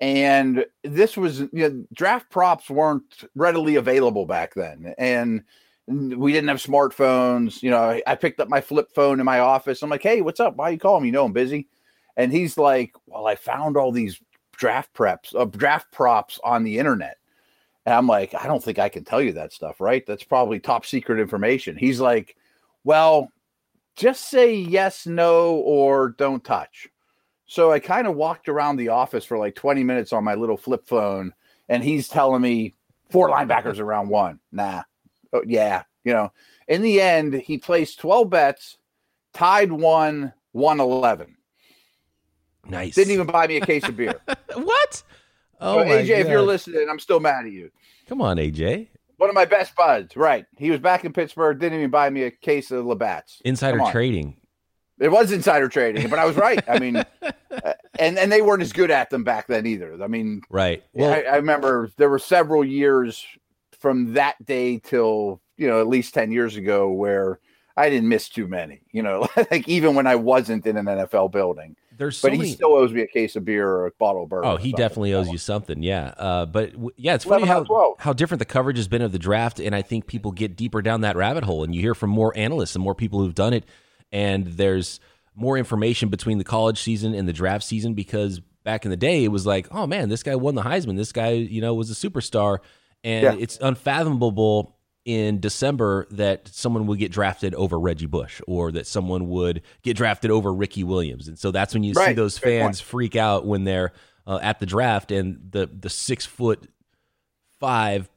and 0.00 0.64
this 0.84 1.16
was 1.16 1.40
you 1.40 1.48
know 1.52 1.84
draft 1.92 2.30
props 2.30 2.70
weren't 2.70 3.24
readily 3.34 3.76
available 3.76 4.26
back 4.26 4.54
then 4.54 4.94
and 4.98 5.42
we 5.88 6.32
didn't 6.32 6.48
have 6.48 6.58
smartphones. 6.58 7.62
You 7.62 7.70
know, 7.70 8.00
I 8.06 8.14
picked 8.14 8.40
up 8.40 8.48
my 8.48 8.60
flip 8.60 8.88
phone 8.94 9.20
in 9.20 9.26
my 9.26 9.40
office. 9.40 9.82
I'm 9.82 9.90
like, 9.90 10.02
hey, 10.02 10.20
what's 10.20 10.40
up? 10.40 10.56
Why 10.56 10.70
you 10.70 10.78
calling 10.78 11.02
me? 11.02 11.08
You 11.08 11.12
know, 11.12 11.24
I'm 11.24 11.32
busy. 11.32 11.68
And 12.16 12.32
he's 12.32 12.58
like, 12.58 12.92
well, 13.06 13.26
I 13.26 13.36
found 13.36 13.76
all 13.76 13.92
these 13.92 14.20
draft 14.52 14.92
preps, 14.92 15.34
uh, 15.34 15.44
draft 15.46 15.90
props 15.92 16.38
on 16.44 16.64
the 16.64 16.78
internet. 16.78 17.16
And 17.86 17.94
I'm 17.94 18.06
like, 18.06 18.34
I 18.34 18.46
don't 18.46 18.62
think 18.62 18.78
I 18.78 18.88
can 18.90 19.04
tell 19.04 19.22
you 19.22 19.32
that 19.34 19.52
stuff, 19.52 19.80
right? 19.80 20.04
That's 20.06 20.24
probably 20.24 20.60
top 20.60 20.84
secret 20.84 21.20
information. 21.20 21.76
He's 21.76 22.00
like, 22.00 22.36
well, 22.84 23.28
just 23.96 24.28
say 24.28 24.54
yes, 24.54 25.06
no, 25.06 25.54
or 25.54 26.10
don't 26.10 26.44
touch. 26.44 26.88
So 27.48 27.72
I 27.72 27.80
kind 27.80 28.06
of 28.06 28.14
walked 28.14 28.48
around 28.48 28.76
the 28.76 28.90
office 28.90 29.24
for 29.24 29.38
like 29.38 29.54
20 29.54 29.82
minutes 29.82 30.12
on 30.12 30.22
my 30.22 30.34
little 30.34 30.58
flip 30.58 30.86
phone, 30.86 31.32
and 31.68 31.82
he's 31.82 32.06
telling 32.06 32.42
me 32.42 32.74
four 33.10 33.30
linebackers 33.30 33.80
around 33.80 34.10
one. 34.10 34.38
Nah, 34.52 34.82
oh, 35.32 35.42
yeah, 35.46 35.82
you 36.04 36.12
know. 36.12 36.30
In 36.68 36.82
the 36.82 37.00
end, 37.00 37.32
he 37.32 37.56
placed 37.56 38.00
12 38.00 38.28
bets, 38.28 38.76
tied 39.32 39.72
one, 39.72 40.34
won 40.52 40.78
11. 40.78 41.36
Nice. 42.68 42.94
Didn't 42.94 43.14
even 43.14 43.26
buy 43.26 43.46
me 43.46 43.56
a 43.56 43.64
case 43.64 43.88
of 43.88 43.96
beer. 43.96 44.20
what? 44.54 45.02
Oh, 45.58 45.78
so, 45.78 45.84
AJ, 45.86 46.08
God. 46.08 46.18
if 46.18 46.28
you're 46.28 46.42
listening, 46.42 46.86
I'm 46.90 46.98
still 46.98 47.18
mad 47.18 47.46
at 47.46 47.52
you. 47.52 47.70
Come 48.06 48.20
on, 48.20 48.36
AJ. 48.36 48.88
One 49.16 49.30
of 49.30 49.34
my 49.34 49.46
best 49.46 49.74
buds, 49.74 50.16
right? 50.16 50.44
He 50.58 50.70
was 50.70 50.80
back 50.80 51.06
in 51.06 51.14
Pittsburgh. 51.14 51.58
Didn't 51.58 51.78
even 51.78 51.90
buy 51.90 52.10
me 52.10 52.24
a 52.24 52.30
case 52.30 52.70
of 52.70 52.84
Labatt's. 52.84 53.40
Insider 53.46 53.80
trading. 53.90 54.36
It 55.00 55.10
was 55.10 55.30
insider 55.32 55.68
trading, 55.68 56.08
but 56.08 56.18
I 56.18 56.24
was 56.24 56.36
right. 56.36 56.62
I 56.68 56.78
mean, 56.78 56.96
and 57.98 58.18
and 58.18 58.32
they 58.32 58.42
weren't 58.42 58.62
as 58.62 58.72
good 58.72 58.90
at 58.90 59.10
them 59.10 59.24
back 59.24 59.46
then 59.46 59.66
either. 59.66 60.02
I 60.02 60.06
mean, 60.08 60.42
right. 60.50 60.82
Well, 60.92 61.12
I, 61.12 61.20
I 61.20 61.36
remember 61.36 61.90
there 61.96 62.08
were 62.08 62.18
several 62.18 62.64
years 62.64 63.24
from 63.78 64.14
that 64.14 64.44
day 64.44 64.78
till 64.78 65.40
you 65.56 65.68
know 65.68 65.80
at 65.80 65.88
least 65.88 66.14
ten 66.14 66.32
years 66.32 66.56
ago 66.56 66.90
where 66.90 67.38
I 67.76 67.90
didn't 67.90 68.08
miss 68.08 68.28
too 68.28 68.48
many. 68.48 68.80
You 68.90 69.02
know, 69.02 69.28
like 69.50 69.68
even 69.68 69.94
when 69.94 70.06
I 70.06 70.16
wasn't 70.16 70.66
in 70.66 70.76
an 70.76 70.86
NFL 70.86 71.32
building. 71.32 71.76
There's 71.96 72.16
so 72.16 72.28
but 72.28 72.32
he 72.32 72.38
many... 72.38 72.52
still 72.52 72.74
owes 72.74 72.92
me 72.92 73.02
a 73.02 73.08
case 73.08 73.34
of 73.34 73.44
beer 73.44 73.68
or 73.68 73.86
a 73.86 73.90
bottle 73.90 74.22
of 74.22 74.28
bourbon. 74.28 74.48
Oh, 74.48 74.56
he 74.56 74.70
definitely 74.70 75.14
owes 75.14 75.28
you 75.28 75.38
something. 75.38 75.82
Yeah. 75.82 76.14
Uh, 76.16 76.46
but 76.46 76.70
w- 76.72 76.92
yeah, 76.96 77.14
it's 77.14 77.24
funny 77.24 77.44
how 77.44 77.96
how 77.98 78.12
different 78.12 78.38
the 78.38 78.44
coverage 78.44 78.76
has 78.76 78.86
been 78.86 79.02
of 79.02 79.10
the 79.10 79.18
draft, 79.18 79.58
and 79.58 79.74
I 79.74 79.82
think 79.82 80.06
people 80.06 80.30
get 80.30 80.54
deeper 80.54 80.80
down 80.80 81.00
that 81.00 81.16
rabbit 81.16 81.42
hole, 81.42 81.64
and 81.64 81.74
you 81.74 81.80
hear 81.80 81.96
from 81.96 82.10
more 82.10 82.36
analysts 82.36 82.76
and 82.76 82.84
more 82.84 82.94
people 82.94 83.18
who've 83.18 83.34
done 83.34 83.52
it, 83.52 83.64
and 84.12 84.46
there's 84.46 85.00
more 85.34 85.56
information 85.56 86.08
between 86.08 86.38
the 86.38 86.44
college 86.44 86.80
season 86.80 87.14
and 87.14 87.28
the 87.28 87.32
draft 87.32 87.64
season 87.64 87.94
because 87.94 88.40
back 88.64 88.84
in 88.84 88.90
the 88.90 88.96
day 88.96 89.24
it 89.24 89.28
was 89.28 89.46
like, 89.46 89.68
oh 89.70 89.86
man, 89.86 90.08
this 90.08 90.22
guy 90.22 90.34
won 90.34 90.54
the 90.54 90.62
Heisman, 90.62 90.96
this 90.96 91.12
guy 91.12 91.30
you 91.30 91.60
know 91.60 91.74
was 91.74 91.90
a 91.90 91.94
superstar, 91.94 92.58
and 93.04 93.22
yeah. 93.22 93.36
it's 93.38 93.58
unfathomable 93.60 94.76
in 95.04 95.40
December 95.40 96.06
that 96.10 96.48
someone 96.48 96.86
would 96.86 96.98
get 96.98 97.10
drafted 97.10 97.54
over 97.54 97.78
Reggie 97.78 98.06
Bush 98.06 98.42
or 98.46 98.72
that 98.72 98.86
someone 98.86 99.28
would 99.28 99.62
get 99.82 99.96
drafted 99.96 100.30
over 100.30 100.52
Ricky 100.52 100.84
Williams, 100.84 101.28
and 101.28 101.38
so 101.38 101.50
that's 101.50 101.72
when 101.72 101.82
you 101.82 101.94
right. 101.94 102.08
see 102.08 102.12
those 102.14 102.36
fans 102.36 102.80
freak 102.80 103.16
out 103.16 103.46
when 103.46 103.64
they're 103.64 103.92
uh, 104.26 104.38
at 104.42 104.58
the 104.58 104.66
draft 104.66 105.10
and 105.10 105.50
the 105.50 105.66
the 105.66 105.88
six 105.88 106.26
foot 106.26 106.68
five 107.58 108.08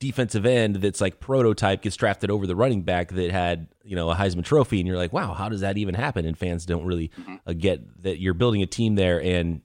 defensive 0.00 0.46
end 0.46 0.76
that's 0.76 1.00
like 1.00 1.20
prototype 1.20 1.82
gets 1.82 1.94
drafted 1.94 2.30
over 2.30 2.46
the 2.46 2.56
running 2.56 2.82
back 2.82 3.12
that 3.12 3.30
had 3.30 3.68
you 3.84 3.94
know 3.94 4.10
a 4.10 4.14
Heisman 4.14 4.44
Trophy, 4.44 4.80
and 4.80 4.88
you're 4.88 4.96
like, 4.96 5.12
wow, 5.12 5.34
how 5.34 5.48
does 5.48 5.60
that 5.60 5.78
even 5.78 5.94
happen? 5.94 6.24
And 6.24 6.36
fans 6.36 6.66
don't 6.66 6.84
really 6.84 7.08
mm-hmm. 7.08 7.36
uh, 7.46 7.52
get 7.52 8.02
that 8.02 8.18
you're 8.18 8.34
building 8.34 8.62
a 8.62 8.66
team 8.66 8.96
there, 8.96 9.22
and 9.22 9.60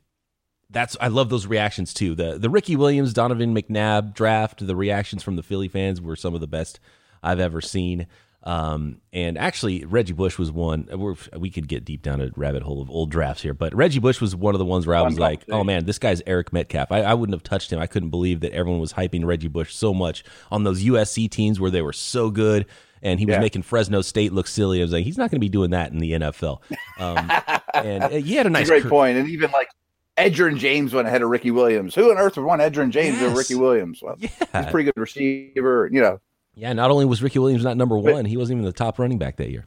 that's 0.70 0.96
I 1.00 1.08
love 1.08 1.30
those 1.30 1.48
reactions 1.48 1.94
too. 1.94 2.14
The 2.14 2.38
the 2.38 2.50
Ricky 2.50 2.76
Williams, 2.76 3.14
Donovan 3.14 3.56
McNabb 3.56 4.14
draft, 4.14 4.66
the 4.66 4.76
reactions 4.76 5.24
from 5.24 5.38
the 5.38 5.44
Philly 5.44 5.70
fans 5.70 6.02
were 6.02 6.16
some 6.16 6.36
of 6.36 6.42
the 6.42 6.48
best 6.48 6.80
I've 7.24 7.40
ever 7.40 7.62
seen. 7.62 8.08
Um, 8.46 9.02
and 9.12 9.40
actually, 9.40 9.86
Reggie 9.86 10.14
Bush 10.14 10.38
was 10.38 10.52
one. 10.52 10.88
We're, 10.92 11.16
we 11.36 11.50
could 11.50 11.68
get 11.68 11.84
deep 11.84 12.04
down 12.04 12.22
a 12.22 12.30
rabbit 12.36 12.62
hole 12.62 12.80
of 12.80 12.92
old 12.92 13.10
drafts 13.10 13.42
here, 13.42 13.56
but 13.56 13.74
Reggie 13.74 14.00
Bush 14.00 14.22
was 14.22 14.36
one 14.36 14.54
of 14.54 14.60
the 14.60 14.66
ones 14.66 14.86
where 14.86 14.96
I 14.96 15.02
was 15.02 15.18
like, 15.18 15.44
"Oh 15.50 15.64
man, 15.64 15.86
this 15.86 15.98
guy's 15.98 16.22
Eric 16.28 16.54
Metcalf." 16.54 16.92
I, 16.92 17.02
I, 17.02 17.14
wouldn't 17.16 17.34
have 17.34 17.42
touched 17.42 17.74
him. 17.74 17.80
I 17.80 17.88
couldn't 17.88 18.12
believe 18.12 18.42
that 18.42 18.52
everyone 18.52 18.80
was 18.80 18.94
hyping 18.94 19.26
Reggie 19.26 19.48
Bush 19.48 19.74
so 19.74 19.96
much 19.96 20.24
on 20.52 20.64
those 20.64 20.84
USC 20.84 21.30
teams 21.30 21.60
where 21.60 21.72
they 21.72 21.82
were 21.82 21.94
so 21.94 22.30
good, 22.30 22.68
and 23.02 23.20
he 23.20 23.26
was 23.26 23.34
yeah. 23.34 23.40
making 23.40 23.64
Fresno 23.64 24.02
State 24.02 24.32
look 24.32 24.46
silly. 24.46 24.80
I 24.80 24.84
was 24.84 24.92
like, 24.92 25.06
he's 25.06 25.18
not 25.18 25.32
going 25.32 25.40
to 25.40 25.46
be 25.46 25.50
doing 25.50 25.72
that 25.72 25.92
in 25.92 25.98
the 25.98 26.12
NFL. 26.12 26.62
Um, 27.00 27.32
and 27.74 28.04
uh, 28.04 28.10
he 28.10 28.36
had 28.36 28.46
a 28.46 28.52
nice, 28.52 28.68
a 28.68 28.80
great 28.80 28.88
point. 28.88 29.18
And 29.18 29.28
even 29.28 29.50
like 29.52 29.70
Edgerrin 30.18 30.58
James 30.58 30.94
went 30.94 31.08
ahead 31.08 31.22
of 31.22 31.30
Ricky 31.30 31.52
Williams. 31.52 31.96
Who 31.96 32.12
on 32.12 32.18
earth 32.18 32.38
would 32.38 32.46
want 32.46 32.62
Edgerrin 32.62 32.92
James 32.92 33.18
yes. 33.18 33.24
over 33.24 33.38
Ricky 33.38 33.56
Williams? 33.56 34.02
Well, 34.02 34.16
yeah. 34.20 34.30
he's 34.30 34.68
a 34.68 34.72
pretty 34.72 34.86
good 34.86 35.00
receiver. 35.02 35.90
You 35.92 36.02
know, 36.02 36.20
yeah, 36.56 36.74
not 36.74 36.92
only 36.92 37.06
was 37.06 37.22
Ricky 37.22 37.40
Williams 37.40 37.64
not 37.64 37.78
number 37.78 37.98
one, 37.98 38.26
he 38.26 38.38
wasn't 38.38 38.58
even 38.58 38.66
the 38.66 38.74
top 38.74 38.98
running 38.98 39.18
back 39.18 39.38
that 39.38 39.52
year. 39.52 39.66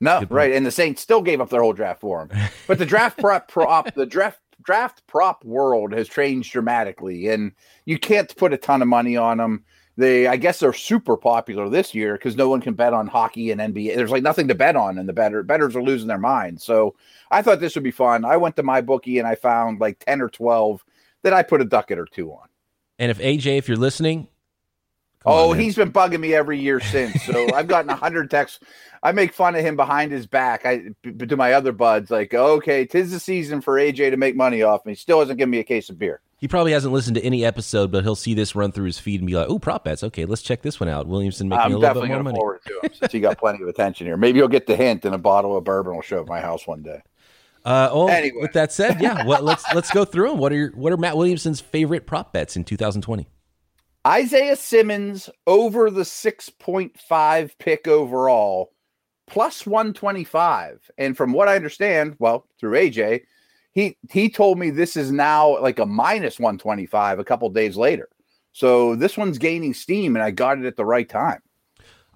No, 0.00 0.24
right, 0.30 0.52
and 0.52 0.64
the 0.64 0.70
Saints 0.70 1.02
still 1.02 1.22
gave 1.22 1.40
up 1.40 1.50
their 1.50 1.62
whole 1.62 1.72
draft 1.72 2.00
for 2.00 2.22
him. 2.22 2.30
But 2.68 2.78
the 2.78 2.86
draft 2.86 3.18
prop 3.20 3.48
prop 3.48 3.92
the 3.94 4.06
draft 4.06 4.40
draft 4.62 5.04
prop 5.06 5.44
world 5.44 5.92
has 5.92 6.08
changed 6.08 6.52
dramatically, 6.52 7.28
and 7.28 7.52
you 7.84 7.98
can't 7.98 8.34
put 8.36 8.52
a 8.52 8.56
ton 8.56 8.82
of 8.82 8.88
money 8.88 9.16
on 9.16 9.38
them. 9.38 9.64
They, 9.96 10.28
I 10.28 10.36
guess, 10.36 10.60
they're 10.60 10.72
super 10.72 11.16
popular 11.16 11.68
this 11.68 11.92
year 11.92 12.12
because 12.12 12.36
no 12.36 12.48
one 12.48 12.60
can 12.60 12.74
bet 12.74 12.92
on 12.92 13.08
hockey 13.08 13.50
and 13.50 13.60
NBA. 13.60 13.96
There's 13.96 14.12
like 14.12 14.22
nothing 14.22 14.46
to 14.46 14.54
bet 14.54 14.76
on, 14.76 14.96
and 14.96 15.08
the 15.08 15.12
better 15.12 15.42
betters 15.42 15.74
are 15.74 15.82
losing 15.82 16.06
their 16.06 16.18
minds. 16.18 16.62
So 16.62 16.94
I 17.32 17.42
thought 17.42 17.58
this 17.58 17.74
would 17.74 17.82
be 17.82 17.90
fun. 17.90 18.24
I 18.24 18.36
went 18.36 18.54
to 18.56 18.62
my 18.62 18.80
bookie 18.80 19.18
and 19.18 19.26
I 19.26 19.34
found 19.34 19.80
like 19.80 19.98
ten 19.98 20.20
or 20.20 20.28
twelve 20.28 20.84
that 21.24 21.32
I 21.32 21.42
put 21.42 21.60
a 21.60 21.64
ducat 21.64 21.98
or 21.98 22.06
two 22.06 22.30
on. 22.30 22.46
And 23.00 23.10
if 23.10 23.18
AJ, 23.18 23.58
if 23.58 23.66
you're 23.66 23.76
listening, 23.76 24.28
Come 25.20 25.32
oh, 25.32 25.52
he's 25.52 25.74
been 25.74 25.92
bugging 25.92 26.20
me 26.20 26.34
every 26.34 26.58
year 26.58 26.80
since. 26.80 27.22
So 27.24 27.46
I've 27.54 27.66
gotten 27.66 27.90
a 27.90 27.96
hundred 27.96 28.30
texts. 28.30 28.60
I 29.02 29.12
make 29.12 29.32
fun 29.32 29.54
of 29.54 29.64
him 29.64 29.76
behind 29.76 30.12
his 30.12 30.26
back. 30.26 30.64
I 30.64 30.90
to 31.26 31.36
my 31.36 31.52
other 31.52 31.72
buds 31.72 32.10
like, 32.10 32.34
okay, 32.34 32.84
tis 32.84 33.10
the 33.10 33.20
season 33.20 33.60
for 33.60 33.74
AJ 33.74 34.10
to 34.10 34.16
make 34.16 34.36
money 34.36 34.62
off 34.62 34.86
me. 34.86 34.94
Still 34.94 35.20
hasn't 35.20 35.38
given 35.38 35.50
me 35.50 35.58
a 35.58 35.64
case 35.64 35.90
of 35.90 35.98
beer. 35.98 36.20
He 36.38 36.46
probably 36.46 36.70
hasn't 36.70 36.94
listened 36.94 37.16
to 37.16 37.24
any 37.24 37.44
episode, 37.44 37.90
but 37.90 38.04
he'll 38.04 38.14
see 38.14 38.32
this 38.32 38.54
run 38.54 38.70
through 38.70 38.84
his 38.84 38.98
feed 38.98 39.20
and 39.20 39.26
be 39.26 39.34
like, 39.34 39.48
"Oh, 39.48 39.58
prop 39.58 39.84
bets. 39.84 40.04
Okay, 40.04 40.24
let's 40.24 40.42
check 40.42 40.62
this 40.62 40.78
one 40.78 40.88
out." 40.88 41.08
Williamson 41.08 41.48
making 41.48 41.64
I'm 41.64 41.74
a 41.74 41.78
little 41.78 42.02
bit 42.02 42.08
more 42.08 42.22
money. 42.22 42.38
Forward 42.38 42.60
to 42.66 42.80
him 42.80 42.94
since 42.94 43.10
he 43.10 43.18
got 43.18 43.38
plenty 43.38 43.60
of 43.60 43.68
attention 43.68 44.06
here. 44.06 44.16
Maybe 44.16 44.38
he'll 44.38 44.46
get 44.46 44.68
the 44.68 44.76
hint, 44.76 45.04
and 45.04 45.16
a 45.16 45.18
bottle 45.18 45.56
of 45.56 45.64
bourbon 45.64 45.96
will 45.96 46.02
show 46.02 46.18
up 46.18 46.22
at 46.22 46.28
my 46.28 46.40
house 46.40 46.64
one 46.64 46.82
day. 46.82 47.02
Uh, 47.64 47.90
well, 47.92 48.08
anyway. 48.08 48.40
with 48.40 48.52
that 48.52 48.72
said, 48.72 49.00
yeah, 49.00 49.24
what, 49.24 49.42
let's 49.42 49.64
let's 49.74 49.90
go 49.90 50.04
through 50.04 50.28
them. 50.28 50.38
What 50.38 50.52
are 50.52 50.56
your, 50.56 50.70
what 50.70 50.92
are 50.92 50.96
Matt 50.96 51.16
Williamson's 51.16 51.60
favorite 51.60 52.06
prop 52.06 52.32
bets 52.32 52.56
in 52.56 52.62
2020? 52.62 53.28
Isaiah 54.08 54.56
Simmons 54.56 55.28
over 55.46 55.90
the 55.90 56.02
6.5 56.02 57.50
pick 57.58 57.86
overall, 57.86 58.72
plus 59.26 59.66
125. 59.66 60.90
And 60.96 61.14
from 61.14 61.34
what 61.34 61.46
I 61.48 61.56
understand, 61.56 62.16
well, 62.18 62.46
through 62.58 62.78
AJ, 62.78 63.24
he 63.72 63.98
he 64.10 64.30
told 64.30 64.58
me 64.58 64.70
this 64.70 64.96
is 64.96 65.12
now 65.12 65.60
like 65.60 65.78
a 65.78 65.84
minus 65.84 66.40
125 66.40 67.18
a 67.18 67.24
couple 67.24 67.50
days 67.50 67.76
later. 67.76 68.08
So 68.52 68.96
this 68.96 69.18
one's 69.18 69.36
gaining 69.36 69.74
steam, 69.74 70.16
and 70.16 70.22
I 70.22 70.30
got 70.30 70.58
it 70.58 70.64
at 70.64 70.76
the 70.76 70.86
right 70.86 71.08
time. 71.08 71.40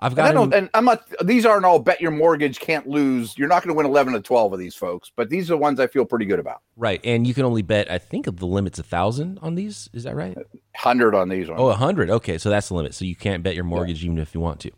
I've 0.02 0.16
got. 0.16 0.36
And, 0.36 0.52
and, 0.52 0.70
I'm 0.74 0.84
not. 0.84 1.06
These 1.24 1.46
aren't 1.46 1.64
all 1.64 1.78
bet 1.78 2.00
your 2.00 2.10
mortgage 2.10 2.58
can't 2.58 2.88
lose. 2.88 3.38
You're 3.38 3.48
not 3.48 3.62
going 3.62 3.68
to 3.68 3.74
win 3.74 3.86
11 3.86 4.14
to 4.14 4.20
12 4.20 4.52
of 4.52 4.58
these 4.58 4.74
folks, 4.74 5.12
but 5.14 5.30
these 5.30 5.48
are 5.48 5.54
the 5.54 5.58
ones 5.58 5.78
I 5.78 5.86
feel 5.86 6.04
pretty 6.04 6.24
good 6.24 6.40
about. 6.40 6.60
Right, 6.76 7.00
and 7.04 7.24
you 7.24 7.34
can 7.34 7.44
only 7.44 7.62
bet. 7.62 7.88
I 7.88 7.98
think 7.98 8.26
of 8.26 8.40
the 8.40 8.46
limit's 8.46 8.80
a 8.80 8.82
thousand 8.82 9.38
on 9.42 9.54
these. 9.54 9.88
Is 9.92 10.02
that 10.02 10.16
right? 10.16 10.36
Hundred 10.74 11.14
on 11.14 11.28
these 11.28 11.48
ones. 11.48 11.60
Oh, 11.60 11.68
a 11.68 11.74
hundred. 11.74 12.10
Okay, 12.10 12.36
so 12.36 12.50
that's 12.50 12.66
the 12.68 12.74
limit. 12.74 12.94
So 12.94 13.04
you 13.04 13.14
can't 13.14 13.44
bet 13.44 13.54
your 13.54 13.62
mortgage 13.62 14.02
yeah. 14.02 14.06
even 14.06 14.18
if 14.18 14.34
you 14.34 14.40
want 14.40 14.58
to. 14.60 14.72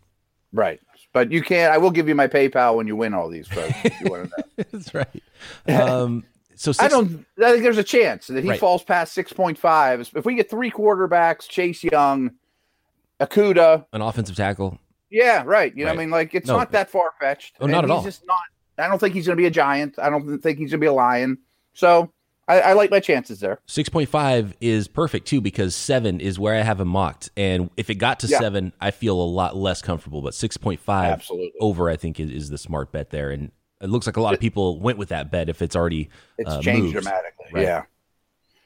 Right, 0.53 0.79
but 1.15 1.33
you 1.33 1.41
can't. 1.41 1.73
I 1.73 1.79
will 1.79 1.91
give 1.91 2.07
you 2.07 2.15
my 2.15 2.29
PayPal 2.29 2.77
when 2.77 2.87
you 2.87 2.95
win 2.95 3.15
all 3.15 3.31
these 3.31 3.49
folks. 3.49 3.75
If 3.83 3.99
you 4.03 4.11
want 4.11 4.31
to 4.31 4.37
know. 4.37 4.65
That's 4.73 4.93
right. 4.95 5.23
Um, 5.67 6.25
so 6.55 6.71
six, 6.71 6.85
I 6.85 6.89
don't. 6.89 7.25
I 7.43 7.53
think 7.53 7.63
there's 7.63 7.79
a 7.79 7.83
chance 7.83 8.27
that 8.27 8.45
he 8.45 8.51
right. 8.51 8.61
falls 8.61 8.85
past 8.85 9.17
6.5. 9.17 10.17
If 10.17 10.27
we 10.27 10.35
get 10.35 10.51
three 10.51 10.71
quarterbacks, 10.71 11.49
Chase 11.49 11.83
Young, 11.83 12.33
Okudah, 13.21 13.87
an 13.95 14.03
offensive 14.03 14.37
tackle 14.37 14.79
yeah, 15.15 15.45
right. 15.47 15.75
You 15.77 15.85
know, 15.85 15.93
I 15.93 15.97
mean, 15.97 16.11
like 16.11 16.35
it's 16.35 16.49
no. 16.49 16.57
not 16.57 16.73
that 16.73 16.91
far 16.91 17.13
fetched. 17.21 17.55
Oh, 17.61 17.67
not 17.67 17.85
at 17.85 17.91
all. 17.91 18.03
Just 18.03 18.27
not. 18.27 18.37
I 18.77 18.89
don't 18.89 18.99
think 18.99 19.15
he's 19.15 19.27
going 19.27 19.37
to 19.37 19.41
be 19.41 19.47
a 19.47 19.51
giant. 19.51 19.97
I 19.99 20.11
don't 20.11 20.41
think 20.41 20.59
he's 20.59 20.71
going 20.71 20.81
to 20.81 20.85
be 20.85 20.87
a 20.87 20.93
lion. 20.93 21.39
So 21.73 22.13
I, 22.49 22.61
I, 22.61 22.73
like 22.73 22.91
my 22.91 22.99
chances 22.99 23.39
there. 23.39 23.61
Six 23.67 23.89
point 23.89 24.09
five 24.09 24.57
is 24.61 24.89
perfect 24.89 25.29
too 25.29 25.41
because 25.41 25.77
seven 25.77 26.21
is 26.21 26.39
where 26.39 26.55
I 26.57 26.63
have 26.63 26.81
him 26.81 26.89
mocked, 26.89 27.31
and 27.37 27.71
if 27.77 27.91
it 27.91 27.95
got 27.95 28.21
to 28.21 28.27
yeah. 28.27 28.41
seven, 28.41 28.73
I 28.81 28.91
feel 28.91 29.21
a 29.21 29.23
lot 29.23 29.57
less 29.57 29.81
comfortable. 29.81 30.21
But 30.21 30.35
six 30.35 30.57
point 30.57 30.81
five 30.81 31.13
Absolutely. 31.13 31.53
over, 31.61 31.89
I 31.89 31.97
think 31.97 32.19
is, 32.19 32.31
is 32.31 32.51
the 32.51 32.59
smart 32.59 32.91
bet 32.91 33.11
there, 33.11 33.31
and 33.31 33.53
it 33.81 33.91
looks 33.91 34.07
like 34.07 34.17
a 34.17 34.21
lot 34.21 34.35
of 34.35 34.41
people 34.41 34.81
went 34.81 34.99
with 34.99 35.11
that 35.11 35.31
bet 35.31 35.49
if 35.49 35.63
it's 35.63 35.77
already 35.77 36.11
it's 36.39 36.51
uh, 36.51 36.61
changed 36.61 36.83
moved. 36.83 36.93
dramatically. 36.95 37.47
Right. 37.53 37.63
Yeah. 37.63 37.83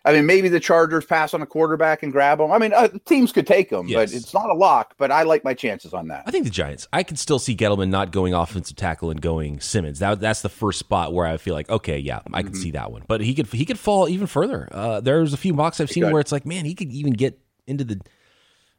I 0.04 0.12
mean, 0.12 0.26
maybe 0.26 0.48
the 0.48 0.60
Chargers 0.60 1.04
pass 1.04 1.34
on 1.34 1.42
a 1.42 1.46
quarterback 1.46 2.02
and 2.02 2.12
grab 2.12 2.40
him. 2.40 2.52
I 2.52 2.58
mean, 2.58 2.72
uh, 2.72 2.88
teams 3.04 3.32
could 3.32 3.46
take 3.46 3.70
him, 3.70 3.88
yes. 3.88 3.96
but 4.10 4.16
it's 4.16 4.32
not 4.32 4.48
a 4.48 4.54
lock. 4.54 4.94
But 4.96 5.10
I 5.10 5.24
like 5.24 5.44
my 5.44 5.54
chances 5.54 5.92
on 5.92 6.08
that. 6.08 6.22
I 6.26 6.30
think 6.30 6.44
the 6.44 6.50
Giants. 6.50 6.86
I 6.92 7.02
could 7.02 7.18
still 7.18 7.38
see 7.38 7.56
Gettleman 7.56 7.90
not 7.90 8.12
going 8.12 8.32
offensive 8.32 8.76
tackle 8.76 9.10
and 9.10 9.20
going 9.20 9.60
Simmons. 9.60 9.98
That 9.98 10.20
that's 10.20 10.40
the 10.42 10.48
first 10.48 10.78
spot 10.78 11.12
where 11.12 11.26
I 11.26 11.36
feel 11.36 11.54
like, 11.54 11.68
okay, 11.68 11.98
yeah, 11.98 12.20
I 12.32 12.42
can 12.42 12.52
mm-hmm. 12.52 12.62
see 12.62 12.70
that 12.72 12.92
one. 12.92 13.02
But 13.06 13.20
he 13.20 13.34
could 13.34 13.48
he 13.48 13.64
could 13.64 13.78
fall 13.78 14.08
even 14.08 14.26
further. 14.26 14.68
Uh, 14.70 15.00
there's 15.00 15.32
a 15.32 15.36
few 15.36 15.52
mocks 15.52 15.80
I've 15.80 15.90
seen 15.90 16.10
where 16.10 16.20
it's 16.20 16.32
like, 16.32 16.46
man, 16.46 16.64
he 16.64 16.74
could 16.74 16.92
even 16.92 17.12
get 17.12 17.38
into 17.66 17.84
the 17.84 18.00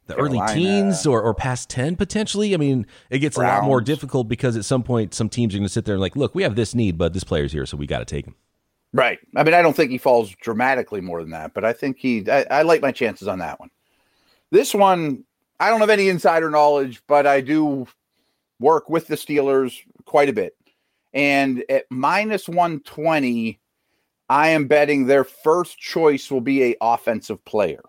the 0.06 0.16
Carolina. 0.16 0.42
early 0.42 0.54
teens 0.54 1.06
or, 1.06 1.22
or 1.22 1.34
past 1.34 1.70
10 1.70 1.96
potentially. 1.96 2.54
I 2.54 2.56
mean, 2.56 2.86
it 3.10 3.20
gets 3.20 3.36
a 3.36 3.40
lot 3.40 3.64
more 3.64 3.80
difficult 3.80 4.28
because 4.28 4.56
at 4.56 4.64
some 4.64 4.82
point, 4.82 5.14
some 5.14 5.28
teams 5.28 5.54
are 5.54 5.58
going 5.58 5.66
to 5.66 5.72
sit 5.72 5.84
there 5.84 5.94
and 5.94 6.00
like, 6.00 6.16
look, 6.16 6.34
we 6.34 6.42
have 6.42 6.56
this 6.56 6.74
need, 6.74 6.98
but 6.98 7.12
this 7.12 7.24
player's 7.24 7.52
here, 7.52 7.66
so 7.66 7.76
we 7.76 7.86
got 7.86 8.00
to 8.00 8.04
take 8.04 8.26
him. 8.26 8.34
Right. 8.92 9.18
I 9.36 9.44
mean, 9.44 9.54
I 9.54 9.62
don't 9.62 9.76
think 9.76 9.90
he 9.90 9.98
falls 9.98 10.30
dramatically 10.40 11.00
more 11.00 11.20
than 11.20 11.30
that, 11.30 11.54
but 11.54 11.64
I 11.64 11.72
think 11.72 11.98
he, 11.98 12.28
I, 12.28 12.44
I 12.50 12.62
like 12.62 12.82
my 12.82 12.90
chances 12.90 13.28
on 13.28 13.38
that 13.38 13.60
one. 13.60 13.70
This 14.50 14.74
one, 14.74 15.24
I 15.60 15.70
don't 15.70 15.80
have 15.80 15.90
any 15.90 16.08
insider 16.08 16.50
knowledge, 16.50 17.00
but 17.06 17.26
I 17.26 17.40
do 17.40 17.86
work 18.58 18.90
with 18.90 19.06
the 19.06 19.14
Steelers 19.14 19.78
quite 20.06 20.28
a 20.28 20.32
bit. 20.32 20.56
And 21.12 21.64
at 21.68 21.84
minus 21.90 22.48
120, 22.48 23.60
I 24.28 24.48
am 24.48 24.66
betting 24.66 25.06
their 25.06 25.24
first 25.24 25.78
choice 25.78 26.30
will 26.30 26.40
be 26.40 26.62
a 26.64 26.76
offensive 26.80 27.44
player. 27.44 27.82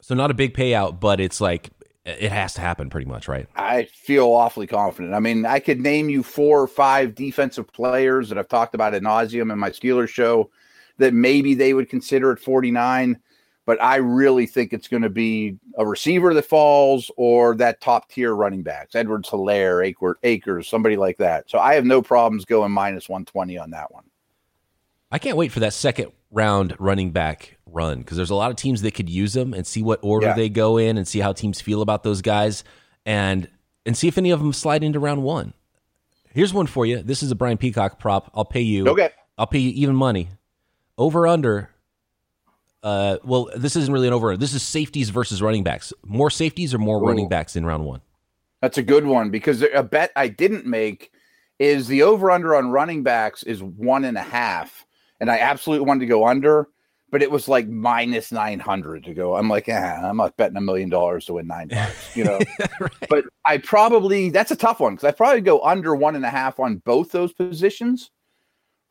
So 0.00 0.14
not 0.14 0.30
a 0.30 0.34
big 0.34 0.54
payout, 0.54 0.98
but 0.98 1.20
it's 1.20 1.40
like 1.40 1.70
it 2.04 2.32
has 2.32 2.54
to 2.54 2.60
happen 2.60 2.90
pretty 2.90 3.06
much, 3.06 3.28
right? 3.28 3.46
I 3.54 3.84
feel 3.84 4.26
awfully 4.28 4.66
confident. 4.66 5.14
I 5.14 5.20
mean, 5.20 5.46
I 5.46 5.60
could 5.60 5.80
name 5.80 6.08
you 6.08 6.22
four 6.22 6.60
or 6.60 6.66
five 6.66 7.14
defensive 7.14 7.72
players 7.72 8.28
that 8.28 8.38
I've 8.38 8.48
talked 8.48 8.74
about 8.74 8.94
ad 8.94 9.02
nauseum 9.02 9.52
in 9.52 9.58
my 9.58 9.70
Steelers 9.70 10.08
show 10.08 10.50
that 10.98 11.14
maybe 11.14 11.54
they 11.54 11.74
would 11.74 11.88
consider 11.88 12.32
at 12.32 12.40
49, 12.40 13.20
but 13.66 13.80
I 13.80 13.96
really 13.96 14.46
think 14.46 14.72
it's 14.72 14.88
going 14.88 15.04
to 15.04 15.10
be 15.10 15.56
a 15.76 15.86
receiver 15.86 16.34
that 16.34 16.44
falls 16.44 17.10
or 17.16 17.54
that 17.56 17.80
top 17.80 18.08
tier 18.10 18.34
running 18.34 18.62
backs, 18.62 18.96
Edwards 18.96 19.30
Helaire, 19.30 20.16
Akers, 20.24 20.68
somebody 20.68 20.96
like 20.96 21.18
that. 21.18 21.48
So 21.48 21.58
I 21.58 21.74
have 21.74 21.84
no 21.84 22.02
problems 22.02 22.44
going 22.44 22.72
minus 22.72 23.08
120 23.08 23.58
on 23.58 23.70
that 23.70 23.92
one. 23.92 24.04
I 25.12 25.18
can't 25.18 25.36
wait 25.36 25.52
for 25.52 25.60
that 25.60 25.74
second 25.74 26.10
round 26.30 26.74
running 26.78 27.10
back 27.10 27.58
run 27.66 27.98
because 27.98 28.16
there's 28.16 28.30
a 28.30 28.34
lot 28.34 28.50
of 28.50 28.56
teams 28.56 28.80
that 28.82 28.94
could 28.94 29.10
use 29.10 29.34
them 29.34 29.52
and 29.54 29.66
see 29.66 29.82
what 29.82 30.00
order 30.02 30.28
Yeah. 30.28 30.32
they 30.34 30.48
go 30.48 30.78
in 30.78 30.96
and 30.96 31.06
see 31.06 31.20
how 31.20 31.32
teams 31.34 31.60
feel 31.60 31.82
about 31.82 32.02
those 32.02 32.22
guys 32.22 32.64
and 33.06 33.48
and 33.84 33.96
see 33.96 34.08
if 34.08 34.16
any 34.16 34.30
of 34.30 34.40
them 34.40 34.52
slide 34.52 34.82
into 34.82 34.98
round 34.98 35.22
one. 35.22 35.52
Here's 36.32 36.54
one 36.54 36.66
for 36.66 36.86
you. 36.86 37.02
This 37.02 37.22
is 37.22 37.30
a 37.30 37.34
Brian 37.34 37.58
Peacock 37.58 37.98
prop. 37.98 38.30
I'll 38.34 38.44
pay 38.44 38.62
you. 38.62 38.88
Okay. 38.88 39.10
I'll 39.36 39.46
pay 39.46 39.58
you 39.58 39.70
even 39.74 39.94
money. 39.94 40.28
Over 40.96 41.26
under. 41.26 41.68
Uh, 42.82 43.18
well, 43.22 43.50
this 43.54 43.76
isn't 43.76 43.92
really 43.92 44.08
an 44.08 44.14
over. 44.14 44.36
This 44.36 44.54
is 44.54 44.62
safeties 44.62 45.10
versus 45.10 45.42
running 45.42 45.62
backs. 45.62 45.92
More 46.04 46.30
safeties 46.30 46.72
or 46.74 46.78
more 46.78 47.00
running 47.04 47.28
backs 47.28 47.54
in 47.54 47.66
round 47.66 47.84
one. 47.84 48.00
That's 48.60 48.78
a 48.78 48.82
good 48.82 49.04
one 49.06 49.30
because 49.30 49.62
a 49.74 49.82
bet 49.82 50.10
I 50.16 50.28
didn't 50.28 50.64
make 50.66 51.12
is 51.58 51.86
the 51.86 52.02
over 52.02 52.30
under 52.30 52.54
on 52.56 52.70
running 52.70 53.02
backs 53.02 53.42
is 53.42 53.62
one 53.62 54.04
and 54.04 54.16
a 54.16 54.22
half. 54.22 54.86
And 55.22 55.30
I 55.30 55.38
absolutely 55.38 55.86
wanted 55.86 56.00
to 56.00 56.06
go 56.06 56.26
under, 56.26 56.66
but 57.12 57.22
it 57.22 57.30
was 57.30 57.46
like 57.46 57.68
minus 57.68 58.32
900 58.32 59.04
to 59.04 59.14
go. 59.14 59.36
I'm 59.36 59.48
like, 59.48 59.68
eh, 59.68 60.00
I'm 60.02 60.16
not 60.16 60.36
betting 60.36 60.56
a 60.56 60.60
million 60.60 60.88
dollars 60.88 61.26
to 61.26 61.34
win 61.34 61.46
nine 61.46 61.68
bucks, 61.68 62.16
you 62.16 62.24
know? 62.24 62.40
But 63.08 63.26
I 63.46 63.58
probably, 63.58 64.30
that's 64.30 64.50
a 64.50 64.56
tough 64.56 64.80
one 64.80 64.94
because 64.96 65.04
I 65.06 65.12
probably 65.12 65.40
go 65.42 65.60
under 65.60 65.94
one 65.94 66.16
and 66.16 66.24
a 66.24 66.28
half 66.30 66.58
on 66.58 66.78
both 66.78 67.12
those 67.12 67.32
positions. 67.32 68.10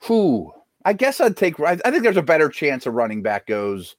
Whew. 0.08 0.54
I 0.86 0.94
guess 0.94 1.20
I'd 1.20 1.36
take, 1.36 1.60
I 1.60 1.78
I 1.84 1.92
think 1.92 2.04
there's 2.04 2.16
a 2.16 2.22
better 2.24 2.48
chance 2.48 2.86
a 2.86 2.92
running 2.92 3.22
back 3.22 3.46
goes 3.46 3.98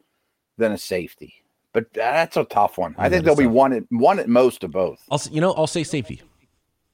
than 0.57 0.73
a 0.73 0.79
safety. 0.79 1.35
But 1.75 1.93
that's 1.93 2.39
a 2.39 2.45
tough 2.45 2.79
one. 2.79 2.95
I 2.97 3.05
Yeah, 3.05 3.11
think 3.11 3.25
there'll 3.25 3.37
be 3.37 3.47
one 3.47 3.75
at 3.75 3.85
one 3.91 4.19
at 4.19 4.29
most 4.29 4.65
of 4.65 4.71
both. 4.71 5.03
I'll 5.11 5.21
you 5.31 5.41
know 5.43 5.53
I'll 5.53 5.67
say 5.67 5.85
safety. 5.85 6.23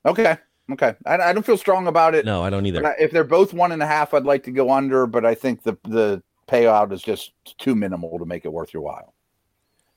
Okay. 0.04 0.36
Okay. 0.70 0.94
I, 1.06 1.16
I 1.16 1.32
don't 1.32 1.46
feel 1.46 1.56
strong 1.56 1.86
about 1.86 2.14
it. 2.14 2.24
No, 2.24 2.42
I 2.42 2.50
don't 2.50 2.66
either. 2.66 2.86
I- 2.86 2.96
if 2.98 3.10
they're 3.10 3.24
both 3.24 3.52
one 3.52 3.72
and 3.72 3.82
a 3.82 3.86
half, 3.86 4.14
I'd 4.14 4.24
like 4.24 4.44
to 4.44 4.50
go 4.50 4.70
under, 4.70 5.06
but 5.06 5.24
I 5.24 5.34
think 5.34 5.62
the 5.62 5.76
the 5.84 6.22
payout 6.48 6.92
is 6.92 7.02
just 7.02 7.32
too 7.58 7.74
minimal 7.74 8.18
to 8.18 8.24
make 8.24 8.44
it 8.44 8.52
worth 8.52 8.72
your 8.72 8.82
while. 8.82 9.14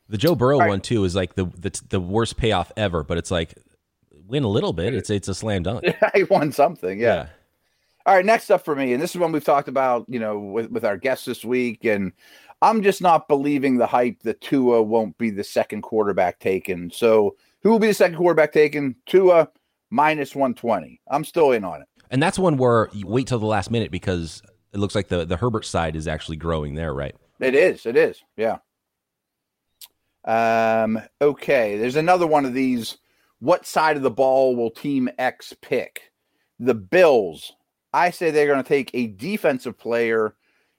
The 0.09 0.17
Joe 0.17 0.35
Burrow 0.35 0.59
right. 0.59 0.67
one 0.67 0.81
too 0.81 1.05
is 1.05 1.15
like 1.15 1.35
the, 1.35 1.45
the 1.45 1.81
the 1.89 1.99
worst 1.99 2.37
payoff 2.37 2.71
ever, 2.75 3.03
but 3.03 3.17
it's 3.17 3.31
like 3.31 3.53
win 4.27 4.43
a 4.43 4.49
little 4.49 4.73
bit. 4.73 4.93
It's 4.93 5.09
it's 5.09 5.27
a 5.27 5.35
slam 5.35 5.63
dunk. 5.63 5.85
I 6.01 6.25
won 6.29 6.51
something. 6.51 6.99
Yeah. 6.99 7.27
All 8.05 8.15
right. 8.15 8.25
Next 8.25 8.49
up 8.49 8.65
for 8.65 8.75
me, 8.75 8.93
and 8.93 9.01
this 9.01 9.11
is 9.11 9.21
one 9.21 9.31
we've 9.31 9.43
talked 9.43 9.67
about, 9.67 10.05
you 10.09 10.19
know, 10.19 10.39
with, 10.39 10.71
with 10.71 10.83
our 10.83 10.97
guests 10.97 11.25
this 11.25 11.45
week, 11.45 11.85
and 11.85 12.11
I'm 12.61 12.81
just 12.81 13.01
not 13.01 13.27
believing 13.27 13.77
the 13.77 13.85
hype 13.85 14.21
that 14.23 14.41
Tua 14.41 14.81
won't 14.81 15.17
be 15.17 15.29
the 15.29 15.43
second 15.43 15.81
quarterback 15.81 16.39
taken. 16.39 16.91
So 16.91 17.35
who 17.61 17.69
will 17.69 17.79
be 17.79 17.87
the 17.87 17.93
second 17.93 18.17
quarterback 18.17 18.51
taken? 18.53 18.95
Tua 19.05 19.49
minus 19.91 20.33
120. 20.33 20.99
I'm 21.09 21.23
still 21.23 21.51
in 21.51 21.63
on 21.63 21.81
it. 21.81 21.87
And 22.09 22.23
that's 22.23 22.39
one 22.39 22.57
where 22.57 22.89
you 22.93 23.05
wait 23.05 23.27
till 23.27 23.39
the 23.39 23.45
last 23.45 23.69
minute 23.69 23.91
because 23.91 24.41
it 24.73 24.79
looks 24.79 24.95
like 24.95 25.09
the 25.09 25.25
the 25.25 25.37
Herbert 25.37 25.65
side 25.65 25.95
is 25.95 26.07
actually 26.07 26.37
growing 26.37 26.73
there, 26.73 26.93
right? 26.93 27.15
It 27.39 27.53
is. 27.53 27.85
It 27.85 27.95
is. 27.95 28.23
Yeah. 28.35 28.57
Um. 30.25 30.99
Okay. 31.21 31.77
There's 31.77 31.95
another 31.95 32.25
one 32.25 32.45
of 32.45 32.53
these. 32.53 32.97
What 33.39 33.65
side 33.65 33.97
of 33.97 34.03
the 34.03 34.11
ball 34.11 34.55
will 34.55 34.71
Team 34.71 35.09
X 35.17 35.53
pick? 35.61 36.11
The 36.59 36.75
Bills. 36.75 37.53
I 37.93 38.11
say 38.11 38.31
they're 38.31 38.47
going 38.47 38.63
to 38.63 38.67
take 38.67 38.91
a 38.93 39.07
defensive 39.07 39.77
player, 39.77 40.35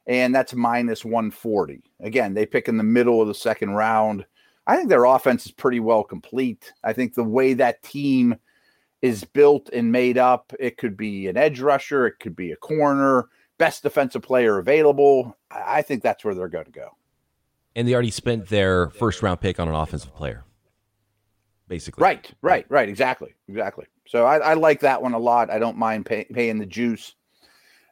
and 0.07 0.35
that's 0.35 0.55
minus 0.55 1.05
140. 1.05 1.83
Again, 2.01 2.35
they 2.35 2.47
pick 2.47 2.69
in 2.69 2.79
the 2.79 2.85
middle 2.85 3.21
of 3.21 3.29
the 3.29 3.35
second 3.35 3.71
round. 3.71 4.25
I 4.67 4.77
think 4.77 4.89
their 4.89 5.05
offense 5.05 5.45
is 5.45 5.53
pretty 5.53 5.81
well 5.81 6.05
complete. 6.05 6.73
I 6.85 6.93
think 6.93 7.15
the 7.15 7.25
way 7.25 7.55
that 7.55 7.83
team 7.83 8.37
is 9.03 9.25
built 9.25 9.69
and 9.73 9.91
made 9.91 10.17
up, 10.17 10.53
it 10.59 10.79
could 10.79 10.97
be 10.97 11.27
an 11.27 11.37
edge 11.37 11.61
rusher, 11.61 12.07
it 12.07 12.21
could 12.21 12.37
be 12.37 12.53
a 12.53 12.57
corner, 12.57 13.29
best 13.59 13.83
defensive 13.83 14.23
player 14.23 14.59
available. 14.59 15.37
I 15.51 15.83
think 15.83 16.03
that's 16.03 16.25
where 16.25 16.35
they're 16.35 16.49
going 16.49 16.67
to 16.67 16.71
go. 16.71 16.91
And 17.75 17.87
they 17.87 17.95
already 17.95 18.11
spent 18.11 18.49
their 18.49 18.91
first 18.91 19.23
round 19.23 19.41
pick 19.41 19.59
on 19.59 19.69
an 19.69 19.75
offensive 19.75 20.15
player, 20.15 20.45
basically. 21.69 22.03
Right, 22.03 22.31
right, 22.43 22.67
right. 22.69 22.89
Exactly, 22.89 23.35
exactly. 23.49 23.87
So 24.07 24.25
I, 24.25 24.39
I 24.39 24.55
like 24.55 24.81
that 24.81 25.03
one 25.03 25.15
a 25.15 25.19
lot. 25.19 25.51
I 25.51 25.59
don't 25.59 25.79
mind 25.79 26.07
pay, 26.07 26.25
paying 26.33 26.59
the 26.59 26.67
juice. 26.67 27.15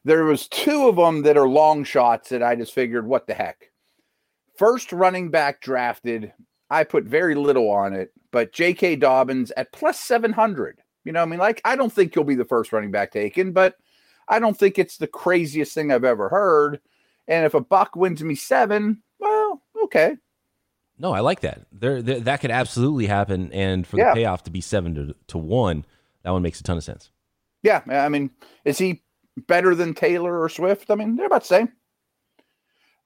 There 0.05 0.25
was 0.25 0.49
two 0.49 0.89
of 0.89 0.97
them 0.97 1.23
that 1.23 1.37
are 1.37 1.49
long 1.49 1.85
shots 1.85 2.29
that 2.31 2.43
I 2.43 2.55
just 2.55 2.73
figured, 2.73 3.07
what 3.07 3.27
the 3.27 3.35
heck. 3.35 3.71
First 4.57 4.93
running 4.93 5.31
back 5.31 5.61
drafted, 5.61 6.33
I 6.71 6.85
put 6.85 7.05
very 7.05 7.35
little 7.35 7.71
on 7.71 7.95
it, 7.95 8.13
but 8.31 8.53
J.K. 8.53 8.97
Dobbins 8.97 9.51
at 9.57 9.73
plus 9.73 9.99
seven 9.99 10.33
hundred. 10.33 10.81
You 11.05 11.13
know, 11.13 11.21
what 11.21 11.27
I 11.29 11.31
mean, 11.31 11.41
like 11.41 11.61
I 11.65 11.77
don't 11.77 11.93
think 11.93 12.15
he'll 12.15 12.25
be 12.25 12.35
the 12.35 12.45
first 12.45 12.73
running 12.73 12.91
back 12.91 13.11
taken, 13.13 13.53
but 13.53 13.77
I 14.29 14.39
don't 14.39 14.57
think 14.57 14.79
it's 14.79 14.99
the 14.99 15.07
craziest 15.07 15.73
thing 15.75 15.91
I've 15.93 16.05
ever 16.05 16.29
heard. 16.29 16.81
And 17.29 17.47
if 17.47 17.55
a 17.55 17.61
buck 17.61 17.97
wins 17.97 18.23
me 18.23 18.35
seven, 18.35 19.03
well, 19.19 19.63
okay, 19.85 20.17
No, 20.99 21.13
I 21.13 21.21
like 21.21 21.41
that. 21.41 21.63
There, 21.73 22.03
there 22.03 22.21
that 22.21 22.41
could 22.41 22.51
absolutely 22.51 23.07
happen, 23.07 23.51
and 23.53 23.87
for 23.87 23.97
Yeah. 23.99 24.11
the 24.11 24.17
payoff 24.21 24.43
to 24.45 24.51
be 24.51 24.61
seven 24.61 24.95
to 24.97 25.15
to 25.29 25.39
one, 25.39 25.85
that 26.23 26.31
one 26.31 26.43
makes 26.43 26.61
a 26.61 26.63
ton 26.63 26.77
of 26.77 26.85
sense. 26.85 27.11
Yeah, 27.63 27.83
I 27.89 28.09
mean, 28.09 28.31
is 28.65 28.79
he 28.79 29.03
better 29.47 29.75
than 29.75 29.95
Taylor 29.95 30.41
or 30.41 30.49
Swift? 30.49 30.91
I 30.91 30.95
mean, 30.95 31.17
they're 31.17 31.27
about 31.27 31.43
the 31.43 31.47
same. 31.47 31.73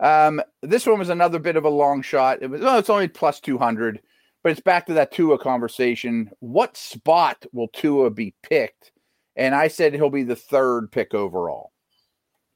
Um, 0.01 0.43
this 0.63 0.87
one 0.87 0.99
was 0.99 1.09
another 1.09 1.39
bit 1.39 1.57
of 1.57 1.65
a 1.65 1.69
long 1.69 2.03
shot. 2.03 2.43
It 2.43 2.51
was 2.51 2.61
well, 2.61 2.79
it's 2.79 2.91
only 2.91 3.09
plus 3.09 3.41
two 3.41 3.59
hundred, 3.59 4.01
but 4.45 4.53
it's 4.53 4.61
back 4.61 4.87
to 4.87 4.93
that 4.93 5.11
Tua 5.11 5.39
conversation. 5.39 6.31
What 6.39 6.77
spot 6.77 7.47
will 7.53 7.69
Tua 7.69 8.11
be 8.11 8.35
picked? 8.43 8.93
And 9.35 9.55
I 9.55 9.67
said 9.67 9.95
he'll 9.95 10.11
be 10.11 10.23
the 10.23 10.37
third 10.37 10.93
pick 10.93 11.15
overall 11.15 11.73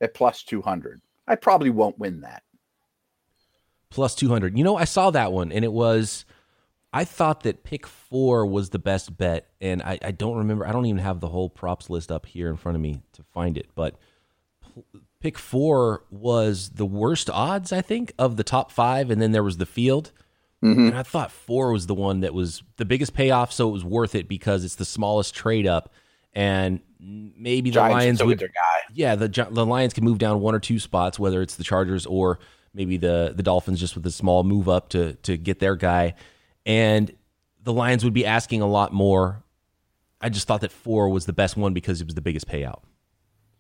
at 0.01 0.15
plus 0.15 0.45
two 0.45 0.63
hundred. 0.63 1.01
I 1.27 1.35
probably 1.35 1.71
won't 1.71 1.99
win 1.99 2.21
that. 2.21 2.45
Plus 3.91 4.15
two 4.15 4.29
hundred. 4.29 4.57
You 4.57 4.63
know, 4.63 4.77
I 4.77 4.85
saw 4.85 5.11
that 5.11 5.33
one, 5.33 5.51
and 5.51 5.65
it 5.65 5.73
was. 5.73 6.25
I 6.93 7.05
thought 7.05 7.43
that 7.43 7.65
pick 7.65 7.87
four 7.87 8.47
was 8.47 8.71
the 8.71 8.79
best 8.79 9.17
bet, 9.17 9.49
and 9.61 9.83
I, 9.83 9.99
I 10.03 10.11
don't 10.11 10.39
remember. 10.39 10.67
I 10.67 10.73
don't 10.73 10.87
even 10.87 11.03
have 11.03 11.21
the 11.21 11.29
whole 11.29 11.51
props 11.51 11.91
list 11.91 12.13
up 12.13 12.27
here 12.27 12.49
in 12.49 12.57
front 12.57 12.77
of 12.77 12.83
me 12.83 13.03
to 13.15 13.23
find 13.35 13.59
it, 13.59 13.67
but 13.75 13.97
pick 15.21 15.39
four 15.39 16.05
was 16.11 16.71
the 16.71 16.87
worst 16.87 17.29
odds, 17.29 17.73
I 17.73 17.83
think, 17.83 18.13
of 18.19 18.37
the 18.37 18.45
top 18.45 18.71
five, 18.71 19.11
and 19.11 19.21
then 19.21 19.33
there 19.33 19.43
was 19.43 19.57
the 19.57 19.67
field. 19.67 20.13
Mhm. 20.63 20.89
And 20.89 20.95
I 20.97 21.03
thought 21.05 21.31
four 21.31 21.73
was 21.73 21.87
the 21.87 21.95
one 21.95 22.21
that 22.21 22.35
was 22.35 22.63
the 22.77 22.85
biggest 22.85 23.15
payoff, 23.15 23.53
so 23.53 23.69
it 23.69 23.73
was 23.73 23.85
worth 23.85 24.15
it 24.15 24.29
because 24.29 24.65
it's 24.65 24.75
the 24.75 24.85
smallest 24.85 25.35
trade 25.35 25.67
up, 25.67 25.93
and 26.33 26.81
maybe 27.01 27.71
the 27.71 27.75
Giants 27.75 27.95
Lions 27.95 28.25
would 28.25 28.51
yeah, 28.93 29.15
the 29.15 29.29
the 29.29 29.65
Lions 29.65 29.93
can 29.93 30.05
move 30.05 30.19
down 30.19 30.41
one 30.41 30.55
or 30.55 30.59
two 30.61 30.81
spots, 30.81 31.19
whether 31.19 31.43
it's 31.43 31.55
the 31.55 31.63
Chargers 31.65 32.07
or 32.07 32.41
maybe 32.75 32.97
the 32.97 33.33
the 33.37 33.43
Dolphins 33.43 33.79
just 33.79 33.95
with 33.95 34.05
a 34.07 34.11
small 34.11 34.43
move 34.43 34.69
up 34.69 34.89
to 34.91 35.15
to 35.15 35.37
get 35.37 35.61
their 35.61 35.77
guy, 35.77 36.15
and 36.67 37.13
the 37.63 37.73
Lions 37.73 38.03
would 38.03 38.15
be 38.15 38.27
asking 38.27 38.61
a 38.61 38.67
lot 38.67 38.93
more. 38.93 39.45
I 40.21 40.29
just 40.29 40.49
thought 40.49 40.63
that 40.63 40.73
four 40.73 41.09
was 41.09 41.27
the 41.27 41.33
best 41.33 41.57
one 41.57 41.73
because 41.73 42.01
it 42.01 42.07
was 42.07 42.17
the 42.17 42.21
biggest 42.21 42.49
payout. 42.49 42.81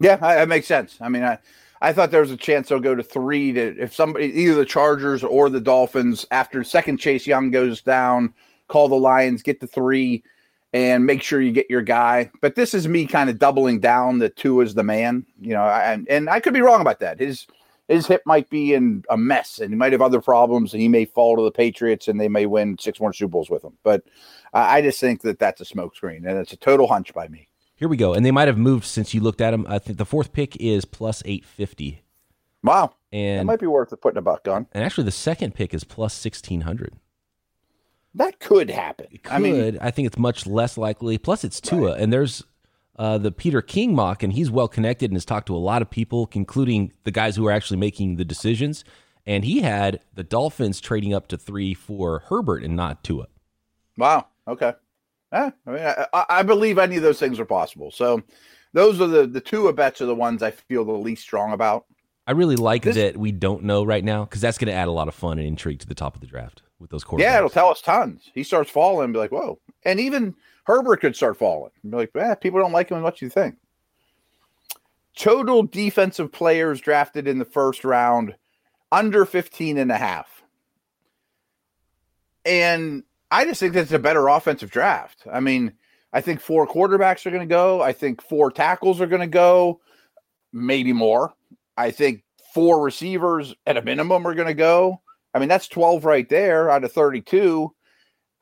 Yeah, 0.00 0.16
that 0.16 0.48
makes 0.48 0.66
sense. 0.66 0.96
I 1.00 1.08
mean, 1.08 1.22
I, 1.22 1.38
I 1.80 1.92
thought 1.92 2.10
there 2.10 2.20
was 2.20 2.30
a 2.30 2.36
chance 2.36 2.68
they'll 2.68 2.80
go 2.80 2.94
to 2.94 3.02
three 3.02 3.52
to 3.52 3.80
if 3.80 3.94
somebody 3.94 4.26
either 4.26 4.54
the 4.54 4.64
Chargers 4.64 5.22
or 5.22 5.48
the 5.48 5.60
Dolphins 5.60 6.26
after 6.30 6.64
second 6.64 6.98
Chase 6.98 7.26
Young 7.26 7.50
goes 7.50 7.80
down, 7.82 8.34
call 8.68 8.88
the 8.88 8.96
Lions, 8.96 9.42
get 9.42 9.60
to 9.60 9.66
three, 9.66 10.22
and 10.72 11.06
make 11.06 11.22
sure 11.22 11.40
you 11.40 11.52
get 11.52 11.70
your 11.70 11.82
guy. 11.82 12.30
But 12.40 12.54
this 12.54 12.74
is 12.74 12.88
me 12.88 13.06
kind 13.06 13.30
of 13.30 13.38
doubling 13.38 13.80
down 13.80 14.18
that 14.18 14.36
two 14.36 14.60
is 14.60 14.74
the 14.74 14.82
man. 14.82 15.24
You 15.40 15.54
know, 15.54 15.62
I, 15.62 15.98
and 16.08 16.28
I 16.28 16.40
could 16.40 16.54
be 16.54 16.60
wrong 16.60 16.80
about 16.80 17.00
that. 17.00 17.20
His 17.20 17.46
his 17.88 18.06
hip 18.06 18.22
might 18.26 18.50
be 18.50 18.74
in 18.74 19.02
a 19.08 19.16
mess 19.16 19.58
and 19.58 19.70
he 19.70 19.76
might 19.76 19.92
have 19.92 20.02
other 20.02 20.20
problems 20.20 20.74
and 20.74 20.82
he 20.82 20.88
may 20.88 21.06
fall 21.06 21.36
to 21.36 21.42
the 21.42 21.50
Patriots 21.50 22.06
and 22.06 22.20
they 22.20 22.28
may 22.28 22.44
win 22.44 22.76
six 22.78 23.00
more 23.00 23.14
Super 23.14 23.30
Bowls 23.30 23.48
with 23.48 23.64
him. 23.64 23.72
But 23.82 24.04
I 24.52 24.82
just 24.82 25.00
think 25.00 25.22
that 25.22 25.38
that's 25.38 25.60
a 25.60 25.64
smokescreen 25.64 26.18
and 26.18 26.38
it's 26.38 26.52
a 26.52 26.58
total 26.58 26.86
hunch 26.86 27.14
by 27.14 27.28
me. 27.28 27.47
Here 27.78 27.88
we 27.88 27.96
go. 27.96 28.12
And 28.12 28.26
they 28.26 28.32
might 28.32 28.48
have 28.48 28.58
moved 28.58 28.84
since 28.84 29.14
you 29.14 29.20
looked 29.20 29.40
at 29.40 29.52
them. 29.52 29.64
I 29.68 29.78
think 29.78 29.98
the 29.98 30.04
fourth 30.04 30.32
pick 30.32 30.56
is 30.56 30.84
plus 30.84 31.22
850. 31.24 32.02
Wow. 32.64 32.94
And 33.12 33.42
it 33.42 33.44
might 33.44 33.60
be 33.60 33.68
worth 33.68 33.94
putting 34.00 34.18
a 34.18 34.22
buck 34.22 34.48
on. 34.48 34.66
And 34.72 34.84
actually, 34.84 35.04
the 35.04 35.12
second 35.12 35.54
pick 35.54 35.72
is 35.72 35.84
plus 35.84 36.22
1600. 36.24 36.94
That 38.14 38.40
could 38.40 38.68
happen. 38.68 39.06
It 39.12 39.22
could. 39.22 39.32
I 39.32 39.38
mean, 39.38 39.78
I 39.80 39.92
think 39.92 40.06
it's 40.06 40.18
much 40.18 40.44
less 40.44 40.76
likely. 40.76 41.18
Plus, 41.18 41.44
it's 41.44 41.60
Tua. 41.60 41.92
Right. 41.92 42.00
And 42.00 42.12
there's 42.12 42.42
uh, 42.96 43.16
the 43.16 43.30
Peter 43.30 43.62
King 43.62 43.94
mock, 43.94 44.24
and 44.24 44.32
he's 44.32 44.50
well 44.50 44.66
connected 44.66 45.10
and 45.10 45.16
has 45.16 45.24
talked 45.24 45.46
to 45.46 45.54
a 45.54 45.58
lot 45.58 45.80
of 45.80 45.88
people, 45.88 46.28
including 46.32 46.92
the 47.04 47.12
guys 47.12 47.36
who 47.36 47.46
are 47.46 47.52
actually 47.52 47.76
making 47.76 48.16
the 48.16 48.24
decisions. 48.24 48.82
And 49.24 49.44
he 49.44 49.60
had 49.60 50.00
the 50.14 50.24
Dolphins 50.24 50.80
trading 50.80 51.14
up 51.14 51.28
to 51.28 51.38
three 51.38 51.74
for 51.74 52.24
Herbert 52.28 52.64
and 52.64 52.74
not 52.74 53.04
Tua. 53.04 53.28
Wow. 53.96 54.26
Okay. 54.48 54.72
Eh, 55.32 55.50
I 55.66 55.70
mean, 55.70 55.82
I, 56.12 56.24
I, 56.28 56.42
believe 56.42 56.78
any 56.78 56.96
of 56.96 57.02
those 57.02 57.18
things 57.18 57.38
are 57.38 57.44
possible. 57.44 57.90
So 57.90 58.22
those 58.72 59.00
are 59.00 59.06
the 59.06 59.26
the 59.26 59.42
Tua 59.42 59.74
bets 59.74 60.00
are 60.00 60.06
the 60.06 60.14
ones 60.14 60.42
I 60.42 60.52
feel 60.52 60.84
the 60.84 60.92
least 60.92 61.22
strong 61.22 61.52
about. 61.52 61.84
I 62.26 62.32
really 62.32 62.56
like 62.56 62.82
this, 62.82 62.96
that 62.96 63.16
we 63.16 63.32
don't 63.32 63.64
know 63.64 63.84
right 63.84 64.04
now 64.04 64.24
because 64.24 64.40
that's 64.40 64.58
going 64.58 64.68
to 64.68 64.74
add 64.74 64.88
a 64.88 64.92
lot 64.92 65.08
of 65.08 65.14
fun 65.14 65.38
and 65.38 65.46
intrigue 65.46 65.80
to 65.80 65.86
the 65.86 65.94
top 65.94 66.14
of 66.14 66.20
the 66.20 66.26
draft 66.26 66.62
with 66.78 66.90
those 66.90 67.04
quarterbacks. 67.04 67.20
Yeah, 67.20 67.38
it'll 67.38 67.50
tell 67.50 67.68
us 67.68 67.80
tons. 67.80 68.30
He 68.34 68.42
starts 68.42 68.70
falling 68.70 69.04
and 69.04 69.12
be 69.12 69.18
like, 69.18 69.32
whoa. 69.32 69.58
And 69.84 69.98
even 69.98 70.34
Herbert 70.64 71.00
could 71.00 71.16
start 71.16 71.38
falling. 71.38 71.72
Be 71.82 71.96
like, 71.96 72.10
eh, 72.14 72.34
people 72.34 72.60
don't 72.60 72.72
like 72.72 72.90
him 72.90 72.98
as 72.98 73.02
much 73.02 73.16
as 73.16 73.22
you 73.22 73.30
think. 73.30 73.56
Total 75.16 75.62
defensive 75.62 76.30
players 76.30 76.80
drafted 76.80 77.26
in 77.26 77.38
the 77.38 77.44
first 77.44 77.82
round 77.84 78.34
under 78.92 79.24
15 79.24 79.78
and 79.78 79.90
a 79.90 79.96
half. 79.96 80.42
And 82.44 83.04
I 83.30 83.44
just 83.44 83.60
think 83.60 83.74
that's 83.74 83.92
a 83.92 83.98
better 83.98 84.28
offensive 84.28 84.70
draft. 84.70 85.24
I 85.30 85.40
mean, 85.40 85.74
I 86.12 86.20
think 86.20 86.40
four 86.40 86.66
quarterbacks 86.66 87.26
are 87.26 87.30
going 87.30 87.46
to 87.46 87.52
go. 87.52 87.82
I 87.82 87.92
think 87.92 88.22
four 88.22 88.50
tackles 88.50 89.00
are 89.00 89.06
going 89.06 89.20
to 89.20 89.26
go, 89.26 89.80
maybe 90.52 90.92
more. 90.92 91.34
I 91.76 91.90
think 91.90 92.24
four 92.54 92.82
receivers 92.82 93.54
at 93.66 93.76
a 93.76 93.82
minimum 93.82 94.26
are 94.26 94.34
going 94.34 94.48
to 94.48 94.54
go. 94.54 95.02
I 95.34 95.38
mean, 95.38 95.48
that's 95.48 95.68
12 95.68 96.04
right 96.04 96.28
there 96.28 96.70
out 96.70 96.84
of 96.84 96.92
32. 96.92 97.72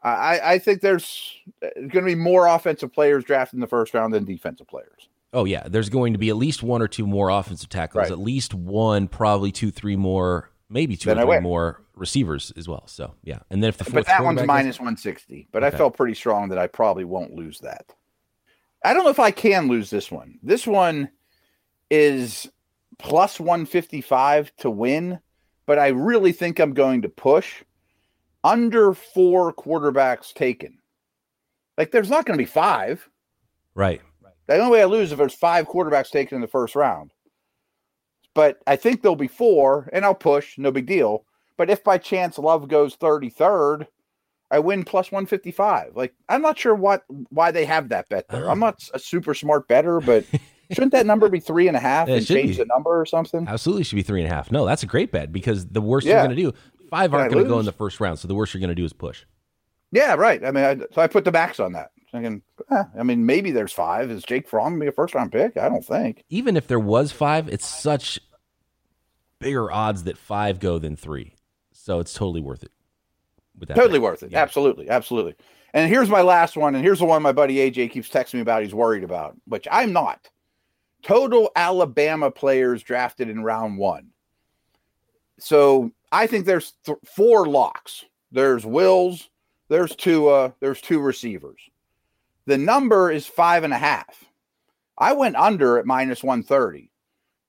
I, 0.03 0.40
I 0.53 0.59
think 0.59 0.83
there's 0.83 1.33
uh, 1.64 1.68
going 1.77 1.90
to 1.90 2.03
be 2.03 2.14
more 2.14 2.46
offensive 2.46 2.92
players 2.92 3.25
drafted 3.25 3.55
in 3.55 3.61
the 3.61 3.66
first 3.66 3.92
round 3.92 4.14
than 4.14 4.25
defensive 4.25 4.68
players. 4.68 5.09
Oh 5.33 5.44
yeah, 5.44 5.66
there's 5.68 5.88
going 5.88 6.12
to 6.12 6.18
be 6.18 6.29
at 6.29 6.37
least 6.37 6.62
one 6.62 6.81
or 6.81 6.87
two 6.87 7.07
more 7.07 7.29
offensive 7.29 7.68
tackles, 7.68 8.03
right. 8.03 8.12
at 8.12 8.18
least 8.18 8.55
one, 8.55 9.09
probably 9.09 9.51
two, 9.51 9.72
three 9.72 9.96
more, 9.96 10.51
maybe 10.70 10.96
two 10.96 11.11
then 11.11 11.18
or 11.18 11.27
three 11.27 11.40
more 11.40 11.83
receivers 11.96 12.52
as 12.56 12.68
well. 12.68 12.87
So 12.87 13.14
yeah, 13.24 13.40
and 13.50 13.62
then 13.62 13.68
if 13.68 13.78
the 13.78 13.90
but 13.90 14.06
that 14.06 14.22
one's 14.22 14.42
minus 14.42 14.78
one 14.78 14.96
sixty. 14.96 15.48
But 15.50 15.64
okay. 15.64 15.74
I 15.74 15.78
felt 15.78 15.96
pretty 15.96 16.14
strong 16.14 16.48
that 16.50 16.59
I 16.59 16.66
probably 16.66 17.04
won't 17.04 17.35
lose 17.35 17.59
that. 17.61 17.92
I 18.85 18.94
don't 18.94 19.04
know 19.04 19.11
if 19.11 19.18
I 19.18 19.30
can 19.30 19.68
lose 19.68 19.90
this 19.90 20.11
one. 20.11 20.38
This 20.42 20.66
one 20.66 21.11
is 21.90 22.48
plus 22.98 23.40
one 23.40 23.66
fifty 23.66 24.00
five 24.00 24.54
to 24.59 24.70
win, 24.70 25.18
but 25.66 25.78
I 25.78 25.88
really 25.88 26.32
think 26.32 26.59
I'm 26.59 26.74
going 26.74 27.02
to 27.02 27.09
push 27.09 27.64
under 28.44 28.94
four 28.94 29.52
quarterbacks 29.52 30.32
taken. 30.32 30.78
Like 31.76 31.90
there's 31.90 32.11
not 32.11 32.24
going 32.24 32.38
to 32.38 32.42
be 32.42 32.48
five. 32.48 33.09
Right. 33.74 34.00
The 34.46 34.59
only 34.59 34.70
way 34.70 34.82
I 34.82 34.87
lose 34.87 35.11
if 35.11 35.18
there's 35.18 35.35
five 35.35 35.66
quarterbacks 35.66 36.11
taken 36.11 36.37
in 36.37 36.40
the 36.40 36.46
first 36.46 36.76
round. 36.76 37.12
But 38.32 38.59
I 38.66 38.76
think 38.76 39.02
there'll 39.02 39.16
be 39.16 39.28
four, 39.28 39.88
and 39.92 40.04
I'll 40.04 40.14
push, 40.14 40.59
no 40.59 40.70
big 40.70 40.87
deal. 40.87 41.24
But 41.57 41.71
if 41.71 41.83
by 41.83 41.99
chance 41.99 42.38
Love 42.38 42.69
goes 42.69 42.97
33rd, 42.97 43.87
I 44.51 44.59
win 44.59 44.85
plus 44.85 45.11
155. 45.11 45.97
Like 45.97 46.14
I'm 46.29 46.42
not 46.42 46.59
sure 46.59 46.75
what 46.75 47.05
why 47.31 47.51
they 47.51 47.64
have 47.64 47.88
that 47.88 48.09
bet 48.09 48.29
there. 48.29 48.49
I'm 48.49 48.61
not 48.61 48.83
a 48.95 48.99
super 48.99 49.35
smart 49.35 49.66
better, 49.69 50.01
but 50.01 50.25
shouldn't 50.71 50.92
that 50.92 51.07
number 51.07 51.29
be 51.29 51.40
three 51.40 51.69
and 51.69 51.77
a 51.77 51.81
half 51.81 52.09
and 52.09 52.25
change 52.25 52.51
be. 52.51 52.57
the 52.59 52.66
number 52.66 53.01
or 53.01 53.07
something? 53.07 53.49
Absolutely 53.49 53.85
should 53.85 53.97
be 53.97 54.03
three 54.03 54.23
and 54.23 54.31
a 54.31 54.35
half. 54.35 54.53
No, 54.53 54.64
that's 54.64 54.83
a 54.83 54.87
great 54.87 55.11
bet 55.11 55.33
because 55.33 55.66
the 55.66 55.81
worst 55.81 56.07
yeah. 56.07 56.14
you're 56.14 56.27
going 56.27 56.37
to 56.37 56.42
do 56.42 56.53
Five 56.88 57.14
aren't 57.14 57.33
going 57.33 57.45
to 57.45 57.49
go 57.49 57.59
in 57.59 57.66
the 57.66 57.73
first 57.73 58.01
round, 58.01 58.19
so 58.19 58.29
the 58.29 58.35
worst 58.35 58.55
you're 58.55 58.61
going 58.61 58.69
to 58.69 58.75
do 58.75 58.85
is 58.85 58.92
push. 58.92 59.25
Yeah, 59.92 60.14
right. 60.14 60.45
I 60.45 60.51
mean, 60.51 60.64
I, 60.64 60.77
so 60.92 61.03
I 61.03 61.07
put 61.07 61.25
the 61.25 61.33
backs 61.33 61.61
on 61.61 61.73
that. 61.73 61.90
Thinking, 62.12 62.42
eh, 62.71 62.85
I 62.99 63.03
mean, 63.03 63.27
maybe 63.27 63.51
there's 63.51 63.73
five. 63.73 64.11
Is 64.11 64.23
Jake 64.23 64.49
Fromm 64.49 64.79
be 64.79 64.87
a 64.87 64.92
first 64.92 65.14
round 65.14 65.33
pick? 65.33 65.57
I 65.57 65.69
don't 65.69 65.85
think. 65.85 66.25
Even 66.29 66.57
if 66.57 66.69
there 66.69 66.81
was 66.81 67.12
five, 67.12 67.49
it's 67.49 67.66
such 67.66 68.21
bigger 69.38 69.71
odds 69.71 70.05
that 70.05 70.16
five 70.16 70.61
go 70.61 70.79
than 70.79 70.97
three, 70.97 71.35
so 71.87 72.01
it's 72.01 72.12
totally 72.12 72.40
worth 72.40 72.64
it. 72.64 72.72
With 73.61 73.68
that 73.68 73.77
totally 73.77 74.01
pick. 74.01 74.03
worth 74.03 74.22
it. 74.25 74.33
Yeah. 74.33 74.42
Absolutely, 74.42 74.90
absolutely. 74.90 75.37
And 75.72 75.88
here's 75.88 76.09
my 76.09 76.20
last 76.20 76.57
one, 76.57 76.75
and 76.75 76.83
here's 76.83 76.99
the 76.99 77.05
one 77.05 77.22
my 77.22 77.31
buddy 77.31 77.59
AJ 77.59 77.92
keeps 77.92 78.09
texting 78.09 78.35
me 78.35 78.40
about. 78.40 78.64
He's 78.64 78.75
worried 78.75 79.05
about, 79.05 79.37
which 79.46 79.68
I'm 79.70 79.92
not. 79.92 80.29
Total 81.05 81.49
Alabama 81.55 82.29
players 82.33 82.83
drafted 82.83 83.29
in 83.29 83.44
round 83.44 83.79
one. 83.79 84.09
So 85.38 85.92
I 86.11 86.27
think 86.27 86.44
there's 86.44 86.72
th- 86.85 86.99
four 87.05 87.46
locks. 87.46 88.05
There's 88.33 88.66
Wills, 88.66 89.31
there's 89.68 89.94
two, 89.94 90.27
uh, 90.27 90.51
there's 90.59 90.81
two 90.81 90.99
receivers. 90.99 91.61
The 92.46 92.59
number 92.59 93.12
is 93.12 93.29
five 93.29 93.62
and 93.62 93.72
a 93.72 93.79
half. 93.79 94.25
I 94.99 95.12
went 95.12 95.37
under 95.37 95.79
at 95.79 95.87
minus 95.87 96.25
130. 96.25 96.90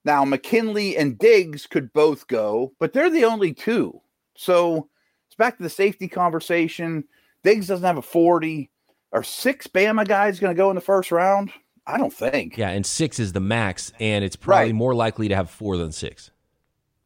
Now, 0.04 0.24
McKinney 0.24 0.96
and 0.96 1.18
Diggs 1.18 1.66
could 1.66 1.92
both 1.92 2.28
go, 2.28 2.72
but 2.78 2.92
they're 2.92 3.10
the 3.10 3.24
only 3.24 3.52
two. 3.52 4.00
So 4.38 4.88
it's 5.26 5.34
back 5.34 5.56
to 5.56 5.64
the 5.64 5.68
safety 5.68 6.06
conversation. 6.06 7.02
Diggs 7.42 7.66
doesn't 7.66 7.84
have 7.84 7.98
a 7.98 8.02
40. 8.02 8.70
Are 9.12 9.24
six 9.24 9.66
Bama 9.66 10.06
guys 10.06 10.38
going 10.38 10.54
to 10.54 10.56
go 10.56 10.70
in 10.70 10.76
the 10.76 10.80
first 10.80 11.10
round? 11.10 11.50
I 11.88 11.98
don't 11.98 12.12
think. 12.12 12.56
Yeah, 12.56 12.70
and 12.70 12.86
six 12.86 13.18
is 13.18 13.32
the 13.32 13.40
max, 13.40 13.92
and 13.98 14.24
it's 14.24 14.36
probably 14.36 14.66
right. 14.66 14.74
more 14.74 14.94
likely 14.94 15.26
to 15.28 15.34
have 15.34 15.50
four 15.50 15.76
than 15.76 15.90
six. 15.90 16.30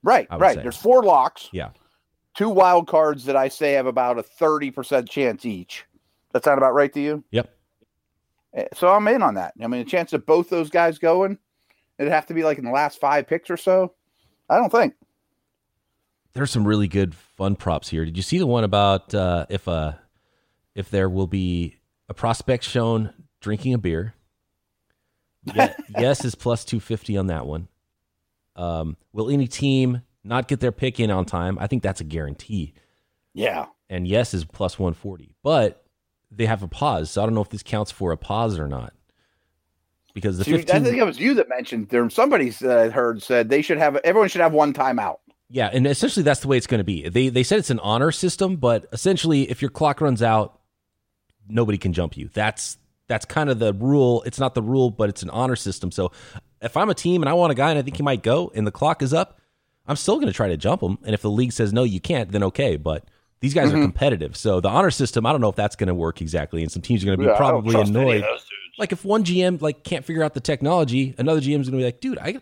Right, 0.02 0.26
right. 0.30 0.56
Say. 0.56 0.62
There's 0.62 0.76
four 0.76 1.04
locks. 1.04 1.48
Yeah. 1.52 1.70
Two 2.34 2.50
wild 2.50 2.86
cards 2.86 3.24
that 3.24 3.36
I 3.36 3.48
say 3.48 3.72
have 3.72 3.86
about 3.86 4.18
a 4.18 4.22
30% 4.22 5.08
chance 5.08 5.46
each. 5.46 5.86
That 6.32 6.44
sound 6.44 6.58
about 6.58 6.74
right 6.74 6.92
to 6.92 7.00
you? 7.00 7.24
Yep. 7.30 7.50
Eh, 8.54 8.66
so 8.74 8.88
I'm 8.88 9.08
in 9.08 9.22
on 9.22 9.34
that. 9.34 9.54
I 9.62 9.68
mean, 9.68 9.80
a 9.80 9.84
chance 9.84 10.12
of 10.12 10.26
both 10.26 10.50
those 10.50 10.68
guys 10.68 10.98
going, 10.98 11.38
it'd 11.98 12.12
have 12.12 12.26
to 12.26 12.34
be 12.34 12.42
like 12.42 12.58
in 12.58 12.64
the 12.64 12.70
last 12.70 13.00
five 13.00 13.26
picks 13.26 13.48
or 13.48 13.56
so. 13.56 13.94
I 14.50 14.56
don't 14.56 14.72
think. 14.72 14.94
There's 16.34 16.50
some 16.50 16.66
really 16.66 16.88
good 16.88 17.14
fun 17.14 17.56
props 17.56 17.88
here. 17.88 18.04
Did 18.04 18.16
you 18.16 18.22
see 18.22 18.38
the 18.38 18.46
one 18.46 18.64
about 18.64 19.14
uh, 19.14 19.46
if 19.50 19.68
uh, 19.68 19.92
if 20.74 20.90
there 20.90 21.08
will 21.08 21.26
be 21.26 21.76
a 22.08 22.14
prospect 22.14 22.64
shown 22.64 23.12
drinking 23.40 23.74
a 23.74 23.78
beer? 23.78 24.14
Yeah, 25.44 25.74
yes 25.98 26.24
is 26.24 26.34
plus 26.34 26.64
250 26.64 27.16
on 27.16 27.26
that 27.26 27.46
one. 27.46 27.68
Um, 28.56 28.96
will 29.12 29.30
any 29.30 29.46
team 29.46 30.02
not 30.24 30.48
get 30.48 30.60
their 30.60 30.72
pick 30.72 31.00
in 31.00 31.10
on 31.10 31.24
time? 31.24 31.58
I 31.58 31.66
think 31.66 31.82
that's 31.82 32.00
a 32.00 32.04
guarantee. 32.04 32.74
Yeah. 33.34 33.66
And 33.88 34.06
yes 34.06 34.34
is 34.34 34.44
plus 34.44 34.78
140, 34.78 35.34
but 35.42 35.84
they 36.30 36.46
have 36.46 36.62
a 36.62 36.68
pause. 36.68 37.10
So 37.10 37.22
I 37.22 37.26
don't 37.26 37.34
know 37.34 37.42
if 37.42 37.50
this 37.50 37.62
counts 37.62 37.90
for 37.90 38.12
a 38.12 38.16
pause 38.16 38.58
or 38.58 38.68
not. 38.68 38.92
Because 40.14 40.36
the 40.36 40.44
15... 40.44 40.76
I 40.76 40.80
think 40.80 40.98
it 40.98 41.04
was 41.04 41.18
you 41.18 41.34
that 41.34 41.48
mentioned 41.48 41.88
there. 41.88 42.08
Somebody 42.10 42.52
uh, 42.62 42.90
heard 42.90 43.22
said 43.22 43.48
they 43.48 43.62
should 43.62 43.78
have 43.78 43.96
everyone 43.96 44.28
should 44.28 44.42
have 44.42 44.52
one 44.52 44.74
timeout. 44.74 45.18
Yeah, 45.52 45.68
and 45.70 45.86
essentially 45.86 46.22
that's 46.22 46.40
the 46.40 46.48
way 46.48 46.56
it's 46.56 46.66
going 46.66 46.78
to 46.78 46.84
be. 46.84 47.06
They 47.10 47.28
they 47.28 47.42
said 47.42 47.58
it's 47.58 47.68
an 47.68 47.78
honor 47.80 48.10
system, 48.10 48.56
but 48.56 48.86
essentially 48.90 49.50
if 49.50 49.60
your 49.60 49.70
clock 49.70 50.00
runs 50.00 50.22
out, 50.22 50.58
nobody 51.46 51.76
can 51.76 51.92
jump 51.92 52.16
you. 52.16 52.30
That's 52.32 52.78
that's 53.06 53.26
kind 53.26 53.50
of 53.50 53.58
the 53.58 53.74
rule. 53.74 54.22
It's 54.22 54.40
not 54.40 54.54
the 54.54 54.62
rule, 54.62 54.90
but 54.90 55.10
it's 55.10 55.22
an 55.22 55.28
honor 55.28 55.56
system. 55.56 55.90
So 55.90 56.10
if 56.62 56.74
I'm 56.74 56.88
a 56.88 56.94
team 56.94 57.20
and 57.20 57.28
I 57.28 57.34
want 57.34 57.52
a 57.52 57.54
guy 57.54 57.68
and 57.68 57.78
I 57.78 57.82
think 57.82 57.98
he 57.98 58.02
might 58.02 58.22
go 58.22 58.50
and 58.54 58.66
the 58.66 58.70
clock 58.70 59.02
is 59.02 59.12
up, 59.12 59.40
I'm 59.86 59.96
still 59.96 60.14
going 60.14 60.28
to 60.28 60.32
try 60.32 60.48
to 60.48 60.56
jump 60.56 60.82
him. 60.82 60.96
And 61.04 61.12
if 61.12 61.20
the 61.20 61.30
league 61.30 61.52
says 61.52 61.70
no, 61.70 61.82
you 61.82 62.00
can't, 62.00 62.32
then 62.32 62.42
okay. 62.44 62.76
But 62.76 63.04
these 63.40 63.52
guys 63.52 63.68
mm-hmm. 63.68 63.78
are 63.78 63.82
competitive, 63.82 64.36
so 64.38 64.60
the 64.60 64.70
honor 64.70 64.90
system, 64.90 65.26
I 65.26 65.32
don't 65.32 65.42
know 65.42 65.50
if 65.50 65.56
that's 65.56 65.76
going 65.76 65.88
to 65.88 65.94
work 65.94 66.22
exactly. 66.22 66.62
And 66.62 66.72
some 66.72 66.80
teams 66.80 67.02
are 67.02 67.06
going 67.06 67.18
to 67.18 67.24
be 67.24 67.28
yeah, 67.28 67.36
probably 67.36 67.78
annoyed. 67.78 68.24
Like 68.78 68.92
if 68.92 69.04
one 69.04 69.22
GM 69.22 69.60
like 69.60 69.84
can't 69.84 70.04
figure 70.04 70.22
out 70.22 70.32
the 70.32 70.40
technology, 70.40 71.14
another 71.18 71.40
GM 71.40 71.60
is 71.60 71.68
going 71.68 71.72
to 71.72 71.76
be 71.78 71.84
like, 71.84 72.00
dude, 72.00 72.18
I, 72.18 72.38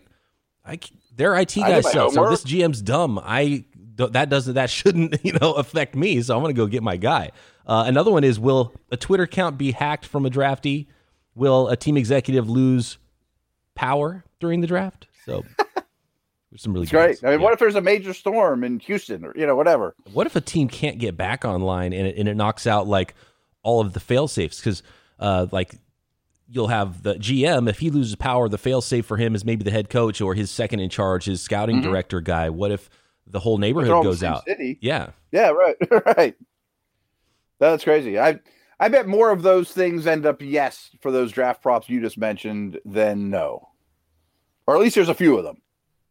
I, 0.63 0.79
their 1.15 1.35
IT 1.37 1.55
guys 1.55 1.91
sell. 1.91 2.11
So 2.11 2.29
this 2.29 2.43
GM's 2.43 2.81
dumb. 2.81 3.19
I 3.23 3.65
that 3.97 4.29
doesn't 4.29 4.55
that 4.55 4.69
shouldn't 4.69 5.17
you 5.25 5.33
know 5.33 5.53
affect 5.53 5.95
me. 5.95 6.21
So 6.21 6.35
I'm 6.35 6.41
going 6.41 6.53
to 6.53 6.59
go 6.59 6.67
get 6.67 6.83
my 6.83 6.97
guy. 6.97 7.31
Uh, 7.65 7.83
another 7.87 8.11
one 8.11 8.23
is 8.23 8.39
will 8.39 8.73
a 8.91 8.97
Twitter 8.97 9.23
account 9.23 9.57
be 9.57 9.71
hacked 9.71 10.05
from 10.05 10.25
a 10.25 10.29
draftee? 10.29 10.87
Will 11.35 11.69
a 11.69 11.77
team 11.77 11.97
executive 11.97 12.49
lose 12.49 12.97
power 13.75 14.23
during 14.39 14.61
the 14.61 14.67
draft. 14.67 15.07
So 15.25 15.43
there's 16.51 16.61
some 16.61 16.73
really 16.73 16.87
great. 16.87 17.23
I 17.23 17.31
mean, 17.31 17.39
yeah. 17.39 17.43
what 17.43 17.53
if 17.53 17.59
there's 17.59 17.75
a 17.75 17.81
major 17.81 18.13
storm 18.13 18.63
in 18.63 18.79
Houston 18.79 19.25
or 19.25 19.33
you 19.35 19.45
know 19.45 19.55
whatever? 19.55 19.95
What 20.11 20.27
if 20.27 20.35
a 20.35 20.41
team 20.41 20.67
can't 20.67 20.97
get 20.97 21.15
back 21.15 21.45
online 21.45 21.93
and 21.93 22.07
it, 22.07 22.17
and 22.17 22.27
it 22.27 22.35
knocks 22.35 22.67
out 22.67 22.87
like 22.87 23.15
all 23.63 23.81
of 23.81 23.93
the 23.93 23.99
fail 23.99 24.27
safes 24.27 24.59
because 24.59 24.83
uh, 25.19 25.47
like 25.51 25.75
you'll 26.51 26.67
have 26.67 27.03
the 27.03 27.15
GM 27.15 27.69
if 27.69 27.79
he 27.79 27.89
loses 27.89 28.15
power, 28.15 28.49
the 28.49 28.57
fail 28.57 28.81
safe 28.81 29.05
for 29.05 29.17
him 29.17 29.33
is 29.33 29.45
maybe 29.45 29.63
the 29.63 29.71
head 29.71 29.89
coach 29.89 30.21
or 30.21 30.35
his 30.35 30.51
second 30.51 30.81
in 30.81 30.89
charge, 30.89 31.25
his 31.25 31.41
scouting 31.41 31.77
mm-hmm. 31.77 31.89
director 31.89 32.21
guy. 32.21 32.49
What 32.49 32.71
if 32.71 32.89
the 33.25 33.39
whole 33.39 33.57
neighborhood 33.57 34.03
goes 34.03 34.21
out? 34.21 34.43
City. 34.45 34.77
Yeah, 34.81 35.11
yeah, 35.31 35.49
right, 35.49 35.75
right. 36.17 36.35
That's 37.59 37.83
crazy. 37.83 38.19
I 38.19 38.39
I 38.79 38.89
bet 38.89 39.07
more 39.07 39.31
of 39.31 39.43
those 39.43 39.71
things 39.71 40.05
end 40.05 40.25
up 40.25 40.41
yes 40.41 40.91
for 40.99 41.11
those 41.11 41.31
draft 41.31 41.61
props 41.61 41.89
you 41.89 42.01
just 42.01 42.17
mentioned 42.17 42.79
than 42.83 43.29
no, 43.29 43.69
or 44.67 44.75
at 44.75 44.81
least 44.81 44.95
there's 44.95 45.09
a 45.09 45.13
few 45.13 45.37
of 45.37 45.43
them. 45.43 45.61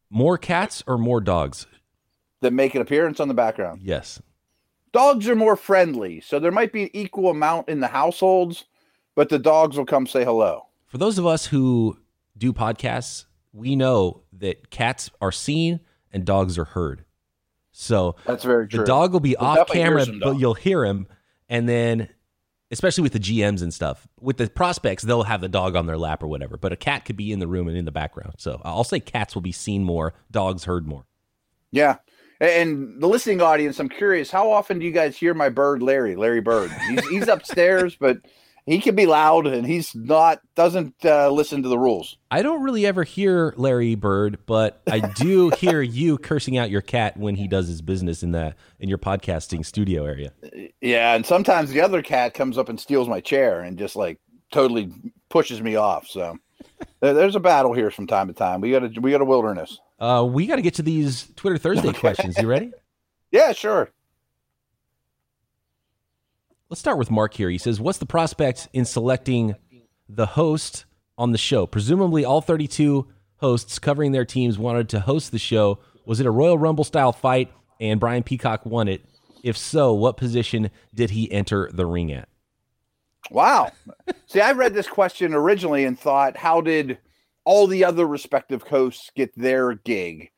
More 0.09 0.39
cats 0.39 0.83
or 0.87 0.97
more 0.97 1.21
dogs 1.21 1.67
that 2.41 2.53
make 2.53 2.75
an 2.75 2.81
appearance 2.81 3.21
on 3.21 3.29
the 3.29 3.35
background. 3.35 3.83
Yes, 3.83 4.23
dogs 4.93 5.29
are 5.29 5.37
more 5.37 5.57
friendly, 5.57 6.21
so 6.21 6.39
there 6.39 6.51
might 6.51 6.73
be 6.73 6.85
an 6.85 6.91
equal 6.95 7.31
amount 7.31 7.69
in 7.69 7.81
the 7.81 7.89
households, 7.89 8.65
but 9.15 9.29
the 9.29 9.39
dogs 9.39 9.77
will 9.77 9.87
come 9.87 10.07
say 10.07 10.25
hello. 10.25 10.67
For 10.87 10.99
those 10.99 11.19
of 11.19 11.27
us 11.27 11.47
who 11.47 11.99
do 12.37 12.53
podcasts, 12.53 13.27
we 13.53 13.77
know 13.77 14.23
that 14.33 14.71
cats 14.71 15.11
are 15.21 15.33
seen 15.33 15.81
and 16.13 16.25
dogs 16.25 16.59
are 16.59 16.65
heard. 16.65 17.05
So 17.73 18.17
that's 18.27 18.45
very 18.45 18.69
true. 18.69 18.81
The 18.81 18.87
dog 18.87 19.13
will 19.13 19.21
be 19.21 19.37
we'll 19.39 19.49
off 19.49 19.69
camera, 19.69 20.05
but 20.21 20.39
you'll 20.39 20.55
hear 20.55 20.85
him, 20.85 21.07
and 21.49 21.69
then 21.69 22.09
especially 22.71 23.03
with 23.03 23.13
the 23.13 23.21
GMs 23.21 23.63
and 23.63 23.75
stuff. 23.75 24.07
With 24.21 24.37
the 24.37 24.49
prospects, 24.49 25.03
they'll 25.03 25.25
have 25.25 25.41
the 25.41 25.49
dog 25.49 25.77
on 25.77 25.87
their 25.87 25.99
lap 25.99 26.23
or 26.23 26.29
whatever, 26.29 26.57
but 26.57 26.73
a 26.73 26.77
cat 26.77 27.05
could 27.05 27.17
be 27.17 27.33
in 27.33 27.39
the 27.39 27.49
room 27.49 27.69
and 27.69 27.77
in 27.77 27.85
the 27.85 27.93
background. 27.93 28.35
So 28.39 28.61
I'll 28.65 28.85
say 28.85 29.01
cats 29.01 29.35
will 29.35 29.43
be 29.43 29.53
seen 29.53 29.83
more, 29.83 30.15
dogs 30.31 30.65
heard 30.65 30.87
more. 30.87 31.07
Yeah. 31.73 31.97
And 32.41 33.01
the 33.03 33.09
listening 33.09 33.43
audience, 33.43 33.79
I'm 33.81 33.89
curious, 33.89 34.31
how 34.31 34.51
often 34.51 34.79
do 34.79 34.87
you 34.87 34.93
guys 34.93 35.17
hear 35.17 35.35
my 35.35 35.49
bird, 35.49 35.83
Larry, 35.83 36.17
Larry 36.17 36.41
Bird? 36.41 36.71
He's, 36.89 37.09
he's 37.09 37.29
upstairs, 37.29 37.97
but 38.01 38.19
he 38.71 38.79
can 38.81 38.95
be 38.95 39.07
loud 39.07 39.47
and 39.47 39.67
he's 39.67 39.95
not 39.95 40.41
doesn't 40.55 40.95
uh, 41.05 41.29
listen 41.31 41.63
to 41.63 41.69
the 41.69 41.79
rules. 41.79 42.17
I 42.31 42.43
don't 42.43 42.63
really 42.63 42.87
ever 42.87 43.03
hear 43.03 43.53
Larry 43.57 43.97
Bird, 43.97 44.39
but 44.47 44.81
I 44.89 45.01
do 45.01 45.51
hear 45.59 45.83
you 45.83 46.19
cursing 46.19 46.57
out 46.57 46.71
your 46.71 46.81
cat 46.81 47.17
when 47.17 47.35
he 47.35 47.49
does 47.49 47.67
his 47.67 47.83
business 47.83 48.23
in 48.23 48.31
the 48.31 48.55
in 48.79 48.89
your 48.89 48.99
podcasting 48.99 49.67
studio 49.67 50.05
area. 50.05 50.33
Yeah, 50.81 51.15
and 51.15 51.27
sometimes 51.27 51.71
the 51.71 51.81
other 51.81 52.01
cat 52.01 52.35
comes 52.35 52.59
up 52.59 52.69
and 52.69 52.79
steals 52.79 53.09
my 53.09 53.21
chair 53.21 53.61
and 53.61 53.77
just 53.77 53.97
like 53.97 54.21
totally 54.53 54.93
pushes 55.31 55.61
me 55.61 55.75
off. 55.75 56.07
So 56.07 56.39
there's 57.01 57.37
a 57.37 57.41
battle 57.41 57.73
here 57.73 57.91
from 57.91 58.07
time 58.07 58.29
to 58.29 58.35
time. 58.35 58.61
We 58.61 58.71
got 58.71 58.85
a 58.85 59.01
we 59.01 59.11
got 59.11 59.21
a 59.21 59.25
wilderness. 59.25 59.79
Uh, 59.99 60.27
we 60.31 60.47
got 60.47 60.57
to 60.57 60.63
get 60.63 60.75
to 60.75 60.83
these 60.83 61.29
Twitter 61.35 61.59
Thursday 61.59 61.93
questions. 61.95 62.39
You 62.39 62.47
ready? 62.47 62.71
Yeah, 63.33 63.53
sure. 63.53 63.91
Let's 66.71 66.79
start 66.79 66.99
with 66.99 67.11
Mark 67.11 67.35
here. 67.35 67.51
He 67.51 67.59
says, 67.59 67.81
What's 67.81 67.99
the 67.99 68.07
prospect 68.07 68.69
in 68.73 68.85
selecting 68.85 69.57
the 70.09 70.27
host 70.27 70.85
on 71.19 71.33
the 71.33 71.39
show? 71.39 71.67
Presumably, 71.67 72.25
all 72.25 72.41
32 72.41 73.09
hosts 73.39 73.81
covering 73.81 74.13
their 74.13 74.25
teams 74.25 74.57
wanted 74.57 74.89
to 74.91 75.01
host 75.01 75.33
the 75.33 75.39
show. 75.41 75.81
Was 76.07 76.21
it 76.21 76.27
a 76.27 76.31
Royal 76.31 76.57
Rumble 76.57 76.85
style 76.85 77.13
fight 77.13 77.53
and 77.81 77.99
Brian 77.99 78.23
Peacock 78.23 78.65
won 78.65 78.87
it? 78.87 79.05
If 79.43 79.59
so, 79.59 79.93
what 79.95 80.17
position 80.17 80.71
did 80.95 81.11
he 81.11 81.33
enter 81.33 81.69
the 81.73 81.87
ring 81.87 82.13
at? 82.13 82.29
Wow. 83.33 83.73
See, 84.29 84.41
I 84.41 84.53
read 84.53 84.73
this 84.73 84.87
question 84.87 85.35
originally 85.35 85.85
and 85.85 85.99
thought, 85.99 86.37
how 86.37 86.61
did 86.61 86.99
all 87.45 87.67
the 87.67 87.85
other 87.85 88.07
respective 88.07 88.63
hosts 88.63 89.11
get 89.17 89.37
their 89.37 89.75
gig? 89.75 90.31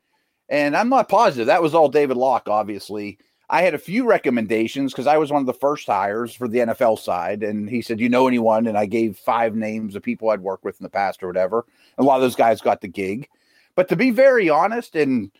And 0.49 0.75
I'm 0.75 0.88
not 0.88 1.11
positive. 1.11 1.49
That 1.49 1.62
was 1.62 1.75
all 1.75 1.90
David 1.90 2.16
Locke, 2.16 2.49
obviously. 2.49 3.18
I 3.52 3.60
had 3.60 3.74
a 3.74 3.78
few 3.78 4.06
recommendations 4.06 4.92
because 4.92 5.06
I 5.06 5.18
was 5.18 5.30
one 5.30 5.42
of 5.42 5.46
the 5.46 5.52
first 5.52 5.86
hires 5.86 6.34
for 6.34 6.48
the 6.48 6.60
NFL 6.60 6.98
side. 6.98 7.42
And 7.42 7.68
he 7.68 7.82
said, 7.82 8.00
You 8.00 8.08
know 8.08 8.26
anyone? 8.26 8.66
And 8.66 8.78
I 8.78 8.86
gave 8.86 9.18
five 9.18 9.54
names 9.54 9.94
of 9.94 10.02
people 10.02 10.30
I'd 10.30 10.40
worked 10.40 10.64
with 10.64 10.80
in 10.80 10.84
the 10.84 10.90
past 10.90 11.22
or 11.22 11.26
whatever. 11.26 11.66
And 11.98 12.04
a 12.04 12.08
lot 12.08 12.16
of 12.16 12.22
those 12.22 12.34
guys 12.34 12.62
got 12.62 12.80
the 12.80 12.88
gig. 12.88 13.28
But 13.74 13.90
to 13.90 13.96
be 13.96 14.10
very 14.10 14.48
honest, 14.48 14.96
and 14.96 15.30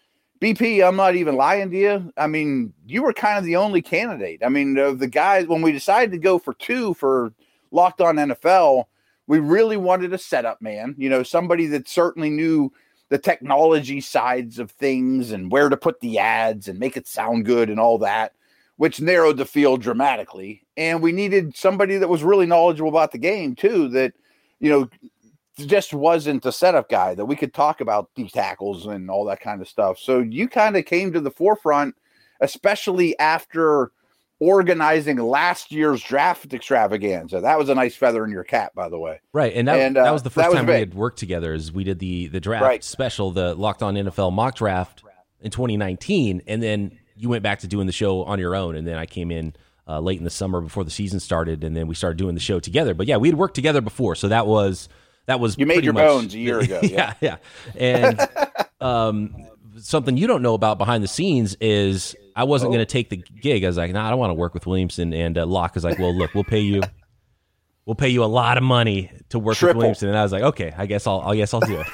BP, 0.43 0.87
I'm 0.87 0.97
not 0.97 1.17
even 1.17 1.37
lying 1.37 1.71
to 1.71 1.77
you. 1.77 2.13
I 2.19 2.27
mean, 2.27 2.75
you 2.87 3.03
were 3.03 3.15
kind 3.15 3.39
of 3.39 3.45
the 3.45 3.57
only 3.57 3.81
candidate. 3.81 4.43
I 4.45 4.51
mean, 4.51 4.79
uh, 4.79 4.93
the 4.93 5.07
guys, 5.07 5.47
when 5.47 5.63
we 5.63 5.73
decided 5.73 6.13
to 6.13 6.19
go 6.19 6.39
for 6.39 6.53
two 6.53 6.93
for 6.95 7.33
Locked 7.71 8.03
On 8.03 8.17
NFL, 8.17 8.85
we 9.27 9.39
really 9.39 9.79
wanted 9.79 10.13
a 10.13 10.19
setup 10.19 10.61
man, 10.61 10.95
you 10.99 11.09
know, 11.09 11.23
somebody 11.23 11.67
that 11.69 11.89
certainly 11.89 12.29
knew 12.29 12.73
the 13.13 13.19
technology 13.19 14.01
sides 14.01 14.59
of 14.59 14.71
things 14.71 15.33
and 15.33 15.53
where 15.53 15.69
to 15.69 15.77
put 15.77 16.01
the 16.01 16.19
ads 16.19 16.67
and 16.67 16.79
make 16.79 16.97
it 16.97 17.07
sound 17.07 17.45
good 17.45 17.69
and 17.69 17.79
all 17.79 17.99
that, 17.99 18.33
which 18.79 19.03
narrowed 19.03 19.37
the 19.37 19.45
field 19.45 19.83
dramatically. 19.83 20.65
And 20.79 21.03
we 21.03 21.13
needed 21.13 21.55
somebody 21.55 21.99
that 21.99 22.09
was 22.09 22.25
really 22.25 22.47
knowledgeable 22.47 22.89
about 22.89 23.13
the 23.13 23.19
game 23.19 23.55
too, 23.55 23.89
that, 23.91 24.15
you 24.61 24.71
know, 24.71 24.89
just 25.59 25.93
wasn't 25.93 26.47
a 26.47 26.53
setup 26.53 26.89
guy 26.89 27.15
that 27.15 27.27
we 27.27 27.37
could 27.37 27.53
talk 27.53 27.83
about 27.83 28.09
these 28.15 28.33
tackles 28.33 28.87
and 28.87 29.11
all 29.11 29.27
that 29.27 29.41
kind 29.41 29.61
of 29.61 29.69
stuff. 29.69 29.99
So 29.99 30.21
you 30.21 30.49
kind 30.49 30.75
of 30.79 30.87
came 30.87 31.13
to 31.13 31.21
the 31.21 31.31
forefront, 31.31 31.95
especially 32.41 33.19
after 33.19 33.93
organizing 34.43 35.19
last 35.19 35.71
year's 35.71 36.03
draft 36.03 36.53
extravaganza. 36.53 37.41
That 37.41 37.59
was 37.59 37.69
a 37.69 37.77
nice 37.77 37.95
feather 37.95 38.25
in 38.25 38.31
your 38.33 38.43
cap, 38.43 38.75
by 38.75 38.89
the 38.89 38.99
way. 38.99 39.21
Right, 39.33 39.55
and 39.55 39.69
that, 39.69 39.79
and, 39.79 39.97
uh, 39.97 40.03
that 40.03 40.11
was 40.11 40.25
the 40.25 40.31
first 40.31 40.49
was 40.49 40.57
time 40.57 40.67
big. 40.67 40.75
we 40.75 40.81
had 40.81 40.95
worked 40.95 41.19
together. 41.19 41.53
As 41.53 41.71
we 41.71 41.85
did 41.85 42.01
the 42.01 42.27
the 42.27 42.41
draft 42.41 42.65
right. 42.65 42.83
special, 42.83 43.31
the 43.31 43.55
Locked 43.55 43.83
On 43.83 43.95
NFL 43.95 44.33
mock 44.33 44.57
draft 44.57 45.05
in 45.41 45.53
2019, 45.53 46.43
and 46.49 46.61
then 46.61 46.99
you 47.17 47.29
went 47.29 47.45
back 47.45 47.61
to 47.61 47.69
doing 47.69 47.87
the 47.87 47.93
show 47.93 48.25
on 48.25 48.41
your 48.41 48.57
own, 48.57 48.75
and 48.75 48.87
then 48.87 48.99
I 48.99 49.07
came 49.07 49.31
in. 49.31 49.55
Uh, 49.85 49.99
late 49.99 50.17
in 50.17 50.23
the 50.23 50.31
summer 50.31 50.61
before 50.61 50.85
the 50.85 50.93
season 50.93 51.19
started, 51.19 51.65
and 51.65 51.77
then 51.77 51.89
we 51.89 51.95
started 51.97 52.17
doing 52.17 52.37
the 52.37 52.41
show 52.41 52.61
together. 52.61 52.95
But 52.95 53.09
yeah, 53.09 53.17
we 53.17 53.27
had 53.27 53.37
worked 53.37 53.57
together 53.57 53.81
before, 53.81 54.15
so 54.15 54.29
that 54.29 54.47
was 54.47 54.89
that 55.27 55.41
was 55.41 55.59
you 55.59 55.67
made 55.67 55.83
your 55.83 55.93
much, 55.93 56.07
bones 56.07 56.35
a 56.37 56.39
year 56.39 56.61
ago. 56.61 56.79
yeah, 56.85 57.15
yeah, 57.21 57.37
yeah. 57.75 58.07
and 58.07 58.29
um, 58.81 59.35
something 59.79 60.17
you 60.17 60.29
don't 60.29 60.41
know 60.41 60.55
about 60.55 60.79
behind 60.79 61.03
the 61.03 61.09
scenes 61.09 61.57
is 61.61 62.15
I 62.35 62.45
wasn't 62.45 62.71
oh. 62.71 62.73
going 62.75 62.87
to 62.87 62.91
take 62.91 63.11
the 63.11 63.17
gig. 63.17 63.65
I 63.65 63.67
was 63.67 63.77
like, 63.77 63.93
no, 63.93 64.01
nah, 64.01 64.07
I 64.07 64.11
don't 64.11 64.19
want 64.19 64.31
to 64.31 64.35
work 64.35 64.55
with 64.55 64.67
Williamson. 64.67 65.13
And 65.13 65.37
uh, 65.37 65.47
Locke 65.47 65.77
is 65.77 65.85
like, 65.85 65.99
well, 65.99 66.15
look, 66.15 66.35
we'll 66.35 66.45
pay 66.45 66.61
you, 66.61 66.83
we'll 67.87 67.95
pay 67.95 68.09
you 68.09 68.25
a 68.25 68.27
lot 68.27 68.57
of 68.57 68.63
money 68.63 69.11
to 69.31 69.39
work 69.39 69.57
Triple. 69.57 69.77
with 69.77 69.83
Williamson. 69.83 70.09
And 70.09 70.19
I 70.19 70.23
was 70.23 70.33
like, 70.33 70.43
okay, 70.43 70.73
I 70.77 70.87
guess 70.87 71.07
I'll, 71.07 71.21
I 71.21 71.37
guess 71.37 71.53
I'll 71.55 71.61
do 71.61 71.81
it. 71.81 71.87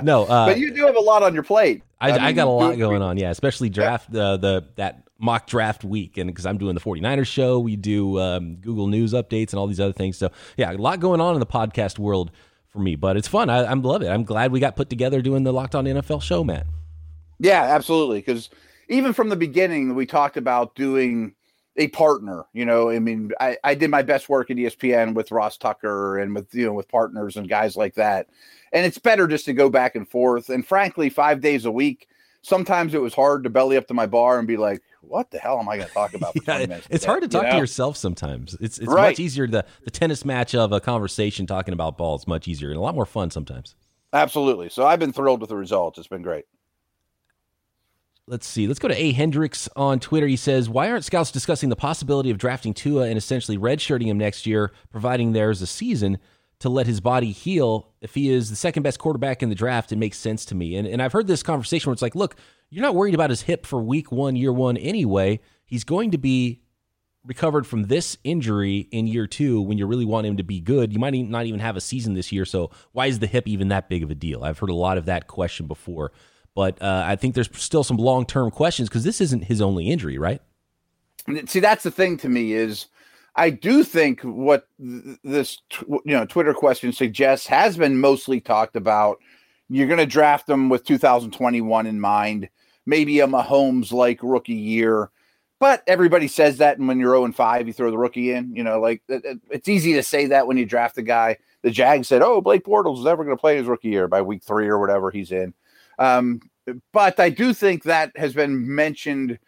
no, 0.02 0.24
uh, 0.24 0.46
but 0.46 0.58
you 0.58 0.72
do 0.72 0.86
have 0.86 0.96
a 0.96 1.00
lot 1.00 1.22
on 1.22 1.34
your 1.34 1.42
plate. 1.42 1.82
I, 2.00 2.10
I, 2.10 2.12
mean, 2.12 2.20
I 2.22 2.32
got 2.32 2.46
a 2.46 2.50
lot 2.50 2.78
going 2.78 3.02
on. 3.02 3.18
Yeah, 3.18 3.30
especially 3.30 3.68
draft 3.68 4.14
uh, 4.14 4.36
the 4.36 4.64
that 4.76 5.06
mock 5.18 5.46
draft 5.46 5.84
week, 5.84 6.16
and 6.16 6.28
because 6.28 6.46
I'm 6.46 6.58
doing 6.58 6.74
the 6.74 6.80
49ers 6.80 7.26
show, 7.26 7.58
we 7.58 7.76
do 7.76 8.18
um, 8.18 8.56
Google 8.56 8.86
News 8.86 9.12
updates 9.12 9.50
and 9.50 9.58
all 9.58 9.66
these 9.66 9.80
other 9.80 9.92
things. 9.92 10.16
So 10.16 10.30
yeah, 10.56 10.72
a 10.72 10.74
lot 10.74 11.00
going 11.00 11.20
on 11.20 11.34
in 11.34 11.40
the 11.40 11.46
podcast 11.46 11.98
world 11.98 12.30
for 12.68 12.78
me, 12.78 12.96
but 12.96 13.16
it's 13.16 13.28
fun. 13.28 13.50
I, 13.50 13.58
I 13.58 13.74
love 13.74 14.02
it. 14.02 14.08
I'm 14.08 14.24
glad 14.24 14.52
we 14.52 14.60
got 14.60 14.76
put 14.76 14.88
together 14.88 15.20
doing 15.20 15.44
the 15.44 15.52
Locked 15.52 15.74
On 15.74 15.84
NFL 15.84 16.22
show, 16.22 16.42
Matt. 16.42 16.66
Yeah, 17.40 17.62
absolutely. 17.62 18.18
Because 18.18 18.50
even 18.88 19.12
from 19.12 19.30
the 19.30 19.36
beginning, 19.36 19.94
we 19.94 20.06
talked 20.06 20.36
about 20.36 20.74
doing 20.74 21.34
a 21.76 21.88
partner. 21.88 22.44
You 22.52 22.66
know, 22.66 22.90
I 22.90 22.98
mean, 22.98 23.32
I, 23.40 23.56
I 23.64 23.74
did 23.74 23.90
my 23.90 24.02
best 24.02 24.28
work 24.28 24.50
at 24.50 24.58
ESPN 24.58 25.14
with 25.14 25.32
Ross 25.32 25.56
Tucker 25.56 26.18
and 26.18 26.34
with 26.34 26.54
you 26.54 26.66
know 26.66 26.74
with 26.74 26.88
partners 26.88 27.36
and 27.36 27.48
guys 27.48 27.76
like 27.76 27.94
that. 27.94 28.28
And 28.72 28.86
it's 28.86 28.98
better 28.98 29.26
just 29.26 29.46
to 29.46 29.52
go 29.52 29.70
back 29.70 29.96
and 29.96 30.08
forth. 30.08 30.50
And 30.50 30.64
frankly, 30.64 31.08
five 31.08 31.40
days 31.40 31.64
a 31.64 31.70
week, 31.72 32.08
sometimes 32.42 32.94
it 32.94 33.00
was 33.00 33.14
hard 33.14 33.42
to 33.44 33.50
belly 33.50 33.76
up 33.76 33.88
to 33.88 33.94
my 33.94 34.06
bar 34.06 34.38
and 34.38 34.46
be 34.46 34.58
like, 34.58 34.82
"What 35.00 35.30
the 35.30 35.38
hell 35.38 35.58
am 35.58 35.68
I 35.68 35.76
going 35.76 35.88
to 35.88 35.94
talk 35.94 36.12
about?" 36.12 36.36
yeah, 36.46 36.80
it's 36.90 37.06
hard 37.06 37.22
to 37.22 37.28
talk 37.28 37.44
you 37.44 37.48
know? 37.48 37.54
to 37.54 37.58
yourself 37.58 37.96
sometimes. 37.96 38.54
It's 38.60 38.78
it's 38.78 38.86
right. 38.86 39.10
much 39.10 39.20
easier. 39.20 39.46
The 39.46 39.64
the 39.84 39.90
tennis 39.90 40.26
match 40.26 40.54
of 40.54 40.72
a 40.72 40.80
conversation 40.80 41.46
talking 41.46 41.72
about 41.72 41.96
balls 41.96 42.26
much 42.26 42.46
easier 42.46 42.68
and 42.68 42.76
a 42.76 42.82
lot 42.82 42.94
more 42.94 43.06
fun 43.06 43.30
sometimes. 43.30 43.74
Absolutely. 44.12 44.68
So 44.68 44.84
I've 44.84 44.98
been 44.98 45.12
thrilled 45.12 45.40
with 45.40 45.50
the 45.50 45.56
results. 45.56 45.96
It's 45.96 46.08
been 46.08 46.22
great 46.22 46.44
let's 48.30 48.46
see. 48.46 48.68
Let's 48.68 48.78
go 48.78 48.88
to 48.88 48.98
A. 48.98 49.12
Hendricks 49.12 49.68
on 49.74 49.98
Twitter. 49.98 50.26
He 50.28 50.36
says, 50.36 50.68
Why 50.68 50.90
aren't 50.90 51.04
scouts 51.04 51.32
discussing 51.32 51.68
the 51.68 51.76
possibility 51.76 52.30
of 52.30 52.38
drafting 52.38 52.72
Tua 52.72 53.08
and 53.08 53.18
essentially 53.18 53.58
redshirting 53.58 54.06
him 54.06 54.18
next 54.18 54.46
year, 54.46 54.72
providing 54.90 55.32
there's 55.32 55.60
a 55.60 55.66
season 55.66 56.18
to 56.60 56.68
let 56.68 56.86
his 56.86 57.00
body 57.00 57.32
heal? 57.32 57.88
If 58.00 58.14
he 58.14 58.30
is 58.30 58.48
the 58.48 58.56
second 58.56 58.84
best 58.84 59.00
quarterback 59.00 59.42
in 59.42 59.48
the 59.48 59.54
draft, 59.54 59.90
it 59.90 59.96
makes 59.96 60.16
sense 60.16 60.44
to 60.46 60.54
me. 60.54 60.76
And, 60.76 60.86
and 60.86 61.02
I've 61.02 61.12
heard 61.12 61.26
this 61.26 61.42
conversation 61.42 61.90
where 61.90 61.92
it's 61.92 62.02
like, 62.02 62.14
look, 62.14 62.36
you're 62.70 62.82
not 62.82 62.94
worried 62.94 63.14
about 63.14 63.30
his 63.30 63.42
hip 63.42 63.66
for 63.66 63.82
week 63.82 64.12
one, 64.12 64.36
year 64.36 64.52
one 64.52 64.76
anyway. 64.76 65.40
He's 65.66 65.84
going 65.84 66.12
to 66.12 66.18
be 66.18 66.62
recovered 67.24 67.66
from 67.66 67.84
this 67.84 68.16
injury 68.22 68.88
in 68.92 69.06
year 69.06 69.26
two 69.26 69.60
when 69.60 69.76
you 69.76 69.86
really 69.86 70.06
want 70.06 70.26
him 70.26 70.36
to 70.36 70.44
be 70.44 70.60
good. 70.60 70.92
You 70.92 71.00
might 71.00 71.14
not 71.14 71.46
even 71.46 71.60
have 71.60 71.76
a 71.76 71.80
season 71.80 72.14
this 72.14 72.30
year. 72.30 72.44
So 72.44 72.70
why 72.92 73.06
is 73.06 73.18
the 73.18 73.26
hip 73.26 73.48
even 73.48 73.68
that 73.68 73.88
big 73.88 74.04
of 74.04 74.10
a 74.10 74.14
deal? 74.14 74.44
I've 74.44 74.58
heard 74.58 74.70
a 74.70 74.74
lot 74.74 74.98
of 74.98 75.06
that 75.06 75.26
question 75.26 75.66
before. 75.66 76.12
But 76.54 76.80
uh, 76.82 77.04
I 77.06 77.16
think 77.16 77.34
there's 77.34 77.50
still 77.56 77.84
some 77.84 77.96
long 77.96 78.26
term 78.26 78.50
questions 78.50 78.88
because 78.88 79.04
this 79.04 79.20
isn't 79.20 79.44
his 79.44 79.60
only 79.60 79.88
injury, 79.88 80.18
right? 80.18 80.42
See, 81.46 81.60
that's 81.60 81.84
the 81.84 81.90
thing 81.90 82.16
to 82.18 82.28
me 82.28 82.52
is 82.52 82.86
I 83.36 83.50
do 83.50 83.84
think 83.84 84.22
what 84.22 84.66
th- 84.78 85.18
this 85.22 85.58
you 85.88 86.00
know 86.06 86.26
Twitter 86.26 86.54
question 86.54 86.92
suggests 86.92 87.46
has 87.46 87.76
been 87.76 88.00
mostly 88.00 88.40
talked 88.40 88.76
about. 88.76 89.18
You're 89.68 89.86
going 89.86 89.98
to 89.98 90.06
draft 90.06 90.48
them 90.48 90.68
with 90.68 90.84
2021 90.84 91.86
in 91.86 92.00
mind, 92.00 92.48
maybe 92.86 93.20
a 93.20 93.28
Mahomes 93.28 93.92
like 93.92 94.18
rookie 94.20 94.52
year, 94.52 95.10
but 95.60 95.84
everybody 95.86 96.26
says 96.26 96.56
that, 96.56 96.78
and 96.78 96.88
when 96.88 96.98
you're 96.98 97.12
0 97.12 97.26
and 97.26 97.36
5, 97.36 97.66
you 97.66 97.72
throw 97.74 97.90
the 97.90 97.98
rookie 97.98 98.32
in. 98.32 98.56
You 98.56 98.64
know, 98.64 98.80
like 98.80 99.02
it, 99.08 99.38
it's 99.50 99.68
easy 99.68 99.92
to 99.92 100.02
say 100.02 100.26
that 100.26 100.46
when 100.46 100.56
you 100.56 100.64
draft 100.64 100.98
a 100.98 101.02
guy. 101.02 101.36
The 101.62 101.70
Jags 101.70 102.08
said, 102.08 102.22
"Oh, 102.22 102.40
Blake 102.40 102.64
Bortles 102.64 102.98
is 102.98 103.04
never 103.04 103.22
going 103.22 103.36
to 103.36 103.40
play 103.40 103.58
his 103.58 103.66
rookie 103.66 103.90
year 103.90 104.08
by 104.08 104.22
week 104.22 104.42
three 104.42 104.66
or 104.66 104.78
whatever 104.78 105.10
he's 105.10 105.30
in." 105.30 105.52
Um, 106.00 106.40
but 106.92 107.20
I 107.20 107.30
do 107.30 107.54
think 107.54 107.84
that 107.84 108.10
has 108.16 108.34
been 108.34 108.74
mentioned 108.74 109.38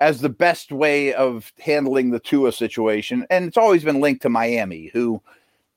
as 0.00 0.20
the 0.20 0.28
best 0.28 0.72
way 0.72 1.14
of 1.14 1.52
handling 1.58 2.10
the 2.10 2.18
Tua 2.18 2.52
situation, 2.52 3.26
and 3.30 3.46
it's 3.46 3.56
always 3.56 3.84
been 3.84 4.00
linked 4.00 4.22
to 4.22 4.28
Miami, 4.28 4.90
who 4.92 5.22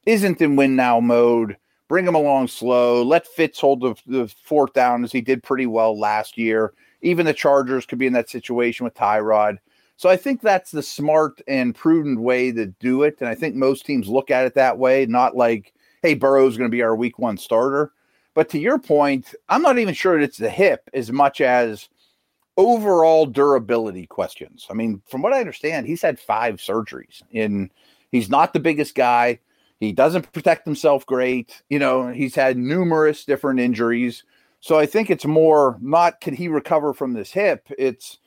isn't 0.05 0.41
in 0.41 0.55
win 0.55 0.75
now 0.75 0.99
mode. 0.99 1.57
Bring 1.87 2.07
him 2.07 2.15
along 2.15 2.47
slow. 2.47 3.03
Let 3.03 3.27
Fitz 3.27 3.59
hold 3.59 3.81
the, 3.81 3.95
the 4.07 4.27
fourth 4.43 4.73
down 4.73 5.03
as 5.03 5.11
he 5.11 5.21
did 5.21 5.43
pretty 5.43 5.67
well 5.67 5.97
last 5.97 6.37
year. 6.37 6.73
Even 7.03 7.27
the 7.27 7.33
Chargers 7.33 7.85
could 7.85 7.99
be 7.99 8.07
in 8.07 8.13
that 8.13 8.29
situation 8.29 8.83
with 8.83 8.95
Tyrod. 8.95 9.57
So 9.97 10.09
I 10.09 10.17
think 10.17 10.41
that's 10.41 10.71
the 10.71 10.81
smart 10.81 11.41
and 11.47 11.75
prudent 11.75 12.19
way 12.19 12.51
to 12.51 12.65
do 12.65 13.03
it. 13.03 13.17
And 13.19 13.29
I 13.29 13.35
think 13.35 13.55
most 13.55 13.85
teams 13.85 14.07
look 14.07 14.31
at 14.31 14.45
it 14.45 14.55
that 14.55 14.79
way, 14.79 15.05
not 15.05 15.37
like, 15.37 15.73
hey, 16.01 16.15
Burrow's 16.15 16.57
going 16.57 16.69
to 16.69 16.75
be 16.75 16.81
our 16.81 16.95
week 16.95 17.19
one 17.19 17.37
starter. 17.37 17.91
But 18.35 18.49
to 18.49 18.59
your 18.59 18.77
point, 18.77 19.33
I'm 19.49 19.63
not 19.63 19.79
even 19.79 19.95
sure 19.95 20.19
it's 20.19 20.37
the 20.37 20.49
hip 20.49 20.89
as 20.93 21.11
much 21.11 21.41
as 21.41 21.89
overall 22.57 23.25
durability 23.25 24.05
questions. 24.05 24.67
I 24.69 24.73
mean, 24.73 25.01
from 25.09 25.21
what 25.21 25.33
I 25.33 25.39
understand, 25.39 25.87
he's 25.87 26.01
had 26.01 26.19
five 26.19 26.57
surgeries 26.57 27.23
in 27.31 27.71
he's 28.11 28.29
not 28.29 28.53
the 28.53 28.59
biggest 28.59 28.93
guy. 28.93 29.39
He 29.79 29.93
doesn't 29.93 30.31
protect 30.33 30.65
himself 30.65 31.05
great. 31.05 31.63
You 31.69 31.79
know, 31.79 32.09
he's 32.09 32.35
had 32.35 32.57
numerous 32.57 33.25
different 33.25 33.61
injuries. 33.61 34.23
So 34.59 34.77
I 34.77 34.85
think 34.85 35.09
it's 35.09 35.25
more 35.25 35.77
not 35.81 36.19
can 36.21 36.35
he 36.35 36.49
recover 36.49 36.93
from 36.93 37.13
this 37.13 37.31
hip? 37.31 37.67
It's 37.77 38.19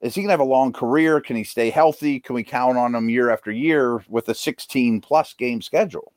is 0.00 0.14
he 0.14 0.20
going 0.20 0.28
to 0.28 0.32
have 0.32 0.40
a 0.40 0.44
long 0.44 0.74
career? 0.74 1.22
Can 1.22 1.36
he 1.36 1.44
stay 1.44 1.70
healthy? 1.70 2.20
Can 2.20 2.34
we 2.34 2.44
count 2.44 2.76
on 2.76 2.94
him 2.94 3.08
year 3.08 3.30
after 3.30 3.50
year 3.50 4.04
with 4.08 4.28
a 4.28 4.34
16 4.34 5.00
plus 5.00 5.32
game 5.32 5.62
schedule? 5.62 6.12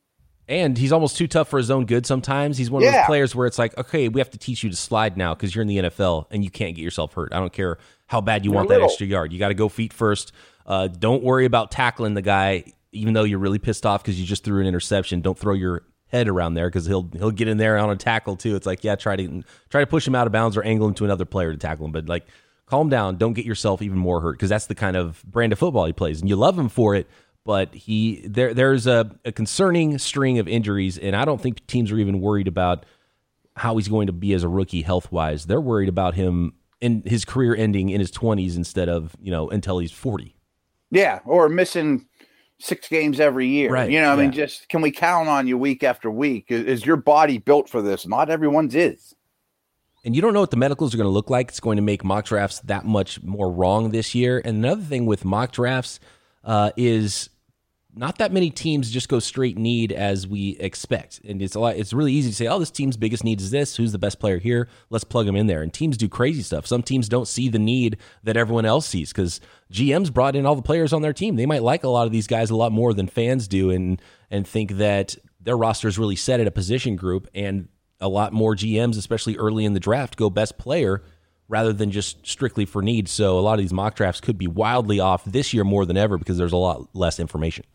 And 0.50 0.78
he's 0.78 0.94
almost 0.94 1.18
too 1.18 1.28
tough 1.28 1.50
for 1.50 1.58
his 1.58 1.70
own 1.70 1.86
good 1.86 2.06
sometimes. 2.06 2.58
He's 2.58 2.72
one 2.72 2.82
of 2.84 2.92
those 2.92 3.06
players 3.06 3.36
where 3.36 3.48
it's 3.48 3.60
like, 3.60 3.78
okay, 3.78 4.08
we 4.08 4.22
have 4.22 4.30
to 4.30 4.38
teach 4.38 4.64
you 4.64 4.70
to 4.70 4.76
slide 4.76 5.18
now 5.18 5.34
because 5.36 5.54
you're 5.54 5.62
in 5.62 5.68
the 5.68 5.78
NFL 5.78 6.28
and 6.32 6.44
you 6.44 6.50
can't 6.50 6.76
get 6.76 6.82
yourself 6.84 7.14
hurt. 7.14 7.34
I 7.34 7.40
don't 7.40 7.52
care 7.52 7.78
how 8.08 8.22
bad 8.22 8.46
you 8.46 8.52
you're 8.52 8.56
want 8.56 8.70
little. 8.70 8.84
that 8.84 8.92
extra 8.92 9.08
yard. 9.08 9.34
You 9.34 9.40
got 9.40 9.50
to 9.50 9.54
go 9.54 9.68
feet 9.68 9.92
first. 9.92 10.32
Uh, 10.66 10.88
don't 10.88 11.22
worry 11.22 11.46
about 11.46 11.72
tackling 11.72 12.14
the 12.14 12.22
guy, 12.22 12.64
even 12.94 13.14
though 13.14 13.24
you're 13.24 13.40
really 13.40 13.60
pissed 13.60 13.86
off 13.86 14.02
because 14.02 14.20
you 14.20 14.26
just 14.26 14.46
threw 14.46 14.62
an 14.62 14.68
interception. 14.68 15.20
Don't 15.20 15.38
throw 15.38 15.54
your 15.54 15.84
head 16.08 16.30
around 16.30 16.54
there 16.54 16.70
because 16.70 16.86
he'll 16.86 17.10
he'll 17.14 17.32
get 17.32 17.50
in 17.50 17.58
there 17.58 17.78
on 17.78 17.90
a 17.90 17.98
tackle 17.98 18.38
too. 18.38 18.56
It's 18.56 18.66
like, 18.66 18.84
yeah, 18.84 18.96
try 18.96 19.18
to 19.18 19.44
try 19.70 19.82
to 19.82 19.88
push 19.88 20.08
him 20.08 20.16
out 20.16 20.28
of 20.28 20.34
bounds 20.34 20.56
or 20.56 20.64
angle 20.64 20.88
him 20.88 20.94
to 20.96 21.06
another 21.06 21.26
player 21.26 21.52
to 21.52 21.58
tackle 21.58 21.86
him. 21.86 21.92
But 21.92 22.08
like 22.08 22.26
calm 22.68 22.90
down. 22.90 23.18
Don't 23.18 23.34
get 23.34 23.46
yourself 23.46 23.82
even 23.82 23.98
more 23.98 24.22
hurt 24.22 24.34
because 24.34 24.50
that's 24.50 24.68
the 24.68 24.76
kind 24.76 24.96
of 24.96 25.24
brand 25.26 25.52
of 25.52 25.60
football 25.60 25.86
he 25.86 25.94
plays, 25.94 26.22
and 26.22 26.30
you 26.30 26.36
love 26.36 26.58
him 26.58 26.70
for 26.70 26.96
it. 26.96 27.08
But 27.48 27.74
he 27.74 28.28
there 28.28 28.54
there's 28.54 28.88
a, 28.88 29.10
a 29.24 29.32
concerning 29.32 29.98
string 30.00 30.38
of 30.38 30.50
injuries, 30.50 30.98
and 30.98 31.16
I 31.16 31.24
don't 31.24 31.42
think 31.42 31.66
teams 31.66 31.94
are 31.94 31.98
even 31.98 32.20
worried 32.20 32.50
about 32.50 32.86
how 33.56 33.78
he's 33.78 33.88
going 33.88 34.08
to 34.08 34.14
be 34.14 34.34
as 34.34 34.44
a 34.44 34.50
rookie 34.50 34.82
health 34.82 35.14
wise. 35.14 35.46
They're 35.46 35.62
worried 35.62 35.88
about 35.88 36.16
him 36.16 36.56
in 36.82 37.04
his 37.06 37.24
career 37.24 37.56
ending 37.56 37.90
in 37.90 38.02
his 38.02 38.12
20s 38.12 38.58
instead 38.58 38.90
of 38.90 39.16
you 39.22 39.32
know 39.32 39.50
until 39.50 39.80
he's 39.80 39.94
40. 39.94 40.36
Yeah, 40.92 41.22
or 41.24 41.48
missing 41.48 42.06
six 42.60 42.90
games 42.90 43.22
every 43.22 43.48
year. 43.48 43.72
Right. 43.72 43.90
You 43.90 44.02
know, 44.02 44.10
I 44.10 44.16
yeah. 44.16 44.22
mean, 44.24 44.34
just 44.34 44.68
can 44.68 44.82
we 44.82 44.92
count 44.92 45.30
on 45.30 45.48
you 45.48 45.58
week 45.58 45.86
after 45.86 46.12
week? 46.12 46.48
Is, 46.50 46.66
is 46.66 46.86
your 46.86 46.98
body 46.98 47.38
built 47.38 47.70
for 47.70 47.82
this? 47.82 48.06
Not 48.06 48.30
everyone's 48.30 48.76
is 48.76 49.16
and 50.04 50.16
you 50.16 50.22
don't 50.22 50.34
know 50.34 50.40
what 50.40 50.52
the 50.52 50.58
medicals 50.58 50.94
are 50.94 50.98
going 50.98 51.08
to 51.08 51.12
look 51.12 51.30
like. 51.30 51.50
It's 51.50 51.60
going 51.60 51.76
to 51.76 51.82
make 51.82 52.04
mock 52.04 52.26
drafts 52.26 52.60
that 52.62 52.86
much 52.86 53.22
more 53.24 53.52
wrong 53.52 53.92
this 53.92 54.16
year. 54.16 54.42
And 54.44 54.58
another 54.58 54.82
thing 54.82 55.06
with 55.06 55.26
mock 55.26 55.52
drafts 55.52 56.00
uh, 56.46 56.72
is 56.78 57.30
not 57.98 58.20
that 58.20 58.32
many 58.32 58.50
teams 58.50 58.90
just 58.92 59.10
go 59.10 59.20
straight 59.20 59.58
need 59.58 59.92
as 59.92 60.28
we 60.28 60.58
expect. 60.60 61.20
And 61.28 61.42
it's 61.42 61.56
a 61.56 61.60
lot. 61.60 61.76
It's 61.76 61.94
really 61.94 62.14
easy 62.14 62.30
to 62.30 62.36
say, 62.36 62.48
"Oh, 62.48 62.60
this 62.60 62.72
team's 62.72 62.98
biggest 62.98 63.24
need 63.24 63.42
is 63.42 63.52
this. 63.52 63.76
Who's 63.76 63.92
the 63.92 63.98
best 63.98 64.20
player 64.20 64.38
here? 64.38 64.70
Let's 64.90 65.04
plug 65.04 65.26
them 65.26 65.36
in 65.36 65.48
there." 65.48 65.62
And 65.62 65.74
teams 65.74 65.98
do 65.98 66.08
crazy 66.08 66.44
stuff. 66.44 66.68
Some 66.68 66.84
teams 66.84 67.10
don't 67.10 67.28
see 67.28 67.50
the 67.50 67.60
need 67.60 67.98
that 68.24 68.38
everyone 68.38 68.66
else 68.66 68.88
sees 68.88 69.12
because 69.12 69.40
GMs 69.72 70.14
brought 70.14 70.36
in 70.36 70.46
all 70.46 70.56
the 70.56 70.62
players 70.62 70.94
on 70.94 71.02
their 71.02 71.14
team. 71.14 71.36
They 71.36 71.46
might 71.46 71.64
like 71.64 71.84
a 71.84 71.90
lot 71.90 72.06
of 72.06 72.12
these 72.12 72.28
guys 72.28 72.50
a 72.50 72.56
lot 72.56 72.72
more 72.72 72.94
than 72.94 73.08
fans 73.08 73.48
do, 73.48 73.72
and 73.72 74.02
and 74.30 74.48
think 74.48 74.74
that 74.74 75.16
their 75.42 75.58
roster 75.58 75.88
is 75.88 75.98
really 75.98 76.16
set 76.16 76.40
at 76.40 76.48
a 76.48 76.52
position 76.52 76.96
group, 76.96 77.28
and 77.34 77.68
a 78.00 78.08
lot 78.08 78.34
more 78.34 78.56
GMs, 78.56 78.98
especially 78.98 79.38
early 79.38 79.66
in 79.66 79.74
the 79.74 79.80
draft, 79.80 80.18
go 80.18 80.30
best 80.30 80.58
player 80.58 81.04
rather 81.50 81.74
than 81.74 81.92
just 81.92 82.28
strictly 82.28 82.66
for 82.66 82.82
need. 82.82 83.08
So 83.08 83.40
a 83.40 83.42
lot 83.42 83.54
of 83.54 83.60
these 83.60 83.74
mock 83.74 83.96
drafts 83.96 84.22
could 84.22 84.38
be 84.38 84.48
wildly 84.48 85.00
off 85.00 85.24
this 85.26 85.54
year 85.54 85.64
more 85.64 85.86
than 85.86 85.98
ever 85.98 86.18
because 86.18 86.38
there's 86.38 86.52
a 86.52 86.58
lot 86.58 86.90
less 86.94 87.20
information. 87.20 87.66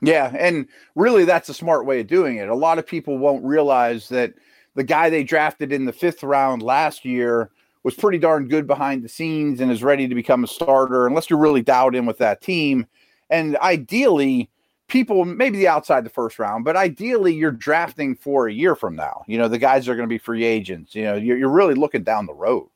Yeah, 0.00 0.32
and 0.38 0.66
really 0.94 1.24
that's 1.24 1.48
a 1.48 1.54
smart 1.54 1.86
way 1.86 2.00
of 2.00 2.06
doing 2.06 2.36
it. 2.36 2.48
A 2.48 2.54
lot 2.54 2.78
of 2.78 2.86
people 2.86 3.18
won't 3.18 3.44
realize 3.44 4.08
that 4.10 4.34
the 4.74 4.84
guy 4.84 5.10
they 5.10 5.24
drafted 5.24 5.72
in 5.72 5.86
the 5.86 5.92
5th 5.92 6.22
round 6.22 6.62
last 6.62 7.04
year 7.04 7.50
was 7.82 7.94
pretty 7.94 8.18
darn 8.18 8.48
good 8.48 8.66
behind 8.66 9.02
the 9.02 9.08
scenes 9.08 9.60
and 9.60 9.72
is 9.72 9.82
ready 9.82 10.06
to 10.06 10.14
become 10.14 10.44
a 10.44 10.48
starter 10.48 11.06
unless 11.06 11.30
you're 11.30 11.38
really 11.38 11.62
dialed 11.62 11.94
in 11.94 12.06
with 12.06 12.18
that 12.18 12.40
team. 12.40 12.86
And 13.30 13.56
ideally, 13.58 14.50
people 14.88 15.24
maybe 15.24 15.58
the 15.58 15.68
outside 15.68 16.04
the 16.04 16.10
first 16.10 16.38
round, 16.38 16.64
but 16.64 16.76
ideally 16.76 17.34
you're 17.34 17.50
drafting 17.50 18.14
for 18.14 18.46
a 18.46 18.52
year 18.52 18.74
from 18.74 18.94
now. 18.94 19.22
You 19.26 19.38
know, 19.38 19.48
the 19.48 19.58
guys 19.58 19.88
are 19.88 19.94
going 19.94 20.08
to 20.08 20.12
be 20.12 20.18
free 20.18 20.44
agents. 20.44 20.94
You 20.94 21.04
know, 21.04 21.14
you're, 21.14 21.38
you're 21.38 21.48
really 21.48 21.74
looking 21.74 22.04
down 22.04 22.26
the 22.26 22.34
road. 22.34 22.68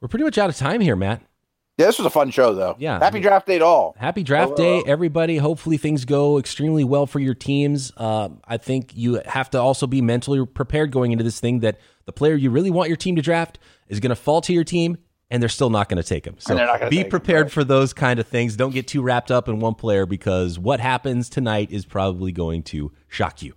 We're 0.00 0.08
pretty 0.08 0.24
much 0.24 0.38
out 0.38 0.50
of 0.50 0.56
time 0.56 0.80
here, 0.80 0.96
Matt. 0.96 1.22
Yeah, 1.78 1.86
this 1.86 1.98
was 1.98 2.06
a 2.06 2.10
fun 2.10 2.30
show, 2.30 2.54
though. 2.54 2.74
Yeah. 2.78 2.98
Happy 2.98 3.20
draft 3.20 3.46
day 3.46 3.58
to 3.58 3.64
all. 3.64 3.94
Happy 3.98 4.22
draft 4.22 4.52
oh, 4.52 4.56
day, 4.56 4.82
everybody. 4.86 5.36
Hopefully, 5.36 5.76
things 5.76 6.06
go 6.06 6.38
extremely 6.38 6.84
well 6.84 7.06
for 7.06 7.20
your 7.20 7.34
teams. 7.34 7.92
Uh, 7.96 8.30
I 8.46 8.56
think 8.56 8.92
you 8.96 9.20
have 9.26 9.50
to 9.50 9.60
also 9.60 9.86
be 9.86 10.00
mentally 10.00 10.44
prepared 10.46 10.90
going 10.90 11.12
into 11.12 11.22
this 11.22 11.38
thing 11.38 11.60
that 11.60 11.78
the 12.06 12.12
player 12.12 12.34
you 12.34 12.50
really 12.50 12.70
want 12.70 12.88
your 12.88 12.96
team 12.96 13.16
to 13.16 13.22
draft 13.22 13.58
is 13.88 14.00
going 14.00 14.10
to 14.10 14.16
fall 14.16 14.40
to 14.42 14.54
your 14.54 14.64
team 14.64 14.96
and 15.30 15.42
they're 15.42 15.48
still 15.48 15.70
not 15.70 15.88
going 15.88 16.02
to 16.02 16.08
take 16.08 16.24
him. 16.24 16.36
So 16.38 16.56
be 16.88 17.04
prepared 17.04 17.38
him, 17.38 17.44
right? 17.44 17.52
for 17.52 17.64
those 17.64 17.92
kind 17.92 18.20
of 18.20 18.26
things. 18.26 18.56
Don't 18.56 18.72
get 18.72 18.86
too 18.86 19.02
wrapped 19.02 19.30
up 19.30 19.48
in 19.48 19.58
one 19.60 19.74
player 19.74 20.06
because 20.06 20.58
what 20.58 20.80
happens 20.80 21.28
tonight 21.28 21.70
is 21.70 21.84
probably 21.84 22.32
going 22.32 22.62
to 22.64 22.92
shock 23.08 23.42
you. 23.42 23.54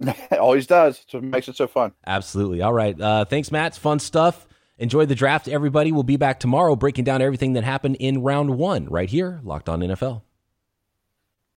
it 0.00 0.32
always 0.38 0.66
does. 0.66 1.00
It's 1.04 1.14
what 1.14 1.22
makes 1.22 1.48
it 1.48 1.56
so 1.56 1.66
fun. 1.66 1.92
Absolutely. 2.06 2.62
All 2.62 2.72
right. 2.72 3.00
Uh, 3.00 3.24
thanks, 3.24 3.52
Matt. 3.52 3.68
It's 3.68 3.78
fun 3.78 4.00
stuff. 4.00 4.46
Enjoy 4.76 5.06
the 5.06 5.14
draft, 5.14 5.46
everybody. 5.46 5.92
We'll 5.92 6.02
be 6.02 6.16
back 6.16 6.40
tomorrow 6.40 6.74
breaking 6.74 7.04
down 7.04 7.22
everything 7.22 7.52
that 7.52 7.62
happened 7.62 7.96
in 8.00 8.22
round 8.22 8.58
one 8.58 8.86
right 8.86 9.08
here, 9.08 9.40
Locked 9.44 9.68
On 9.68 9.78
NFL. 9.78 10.22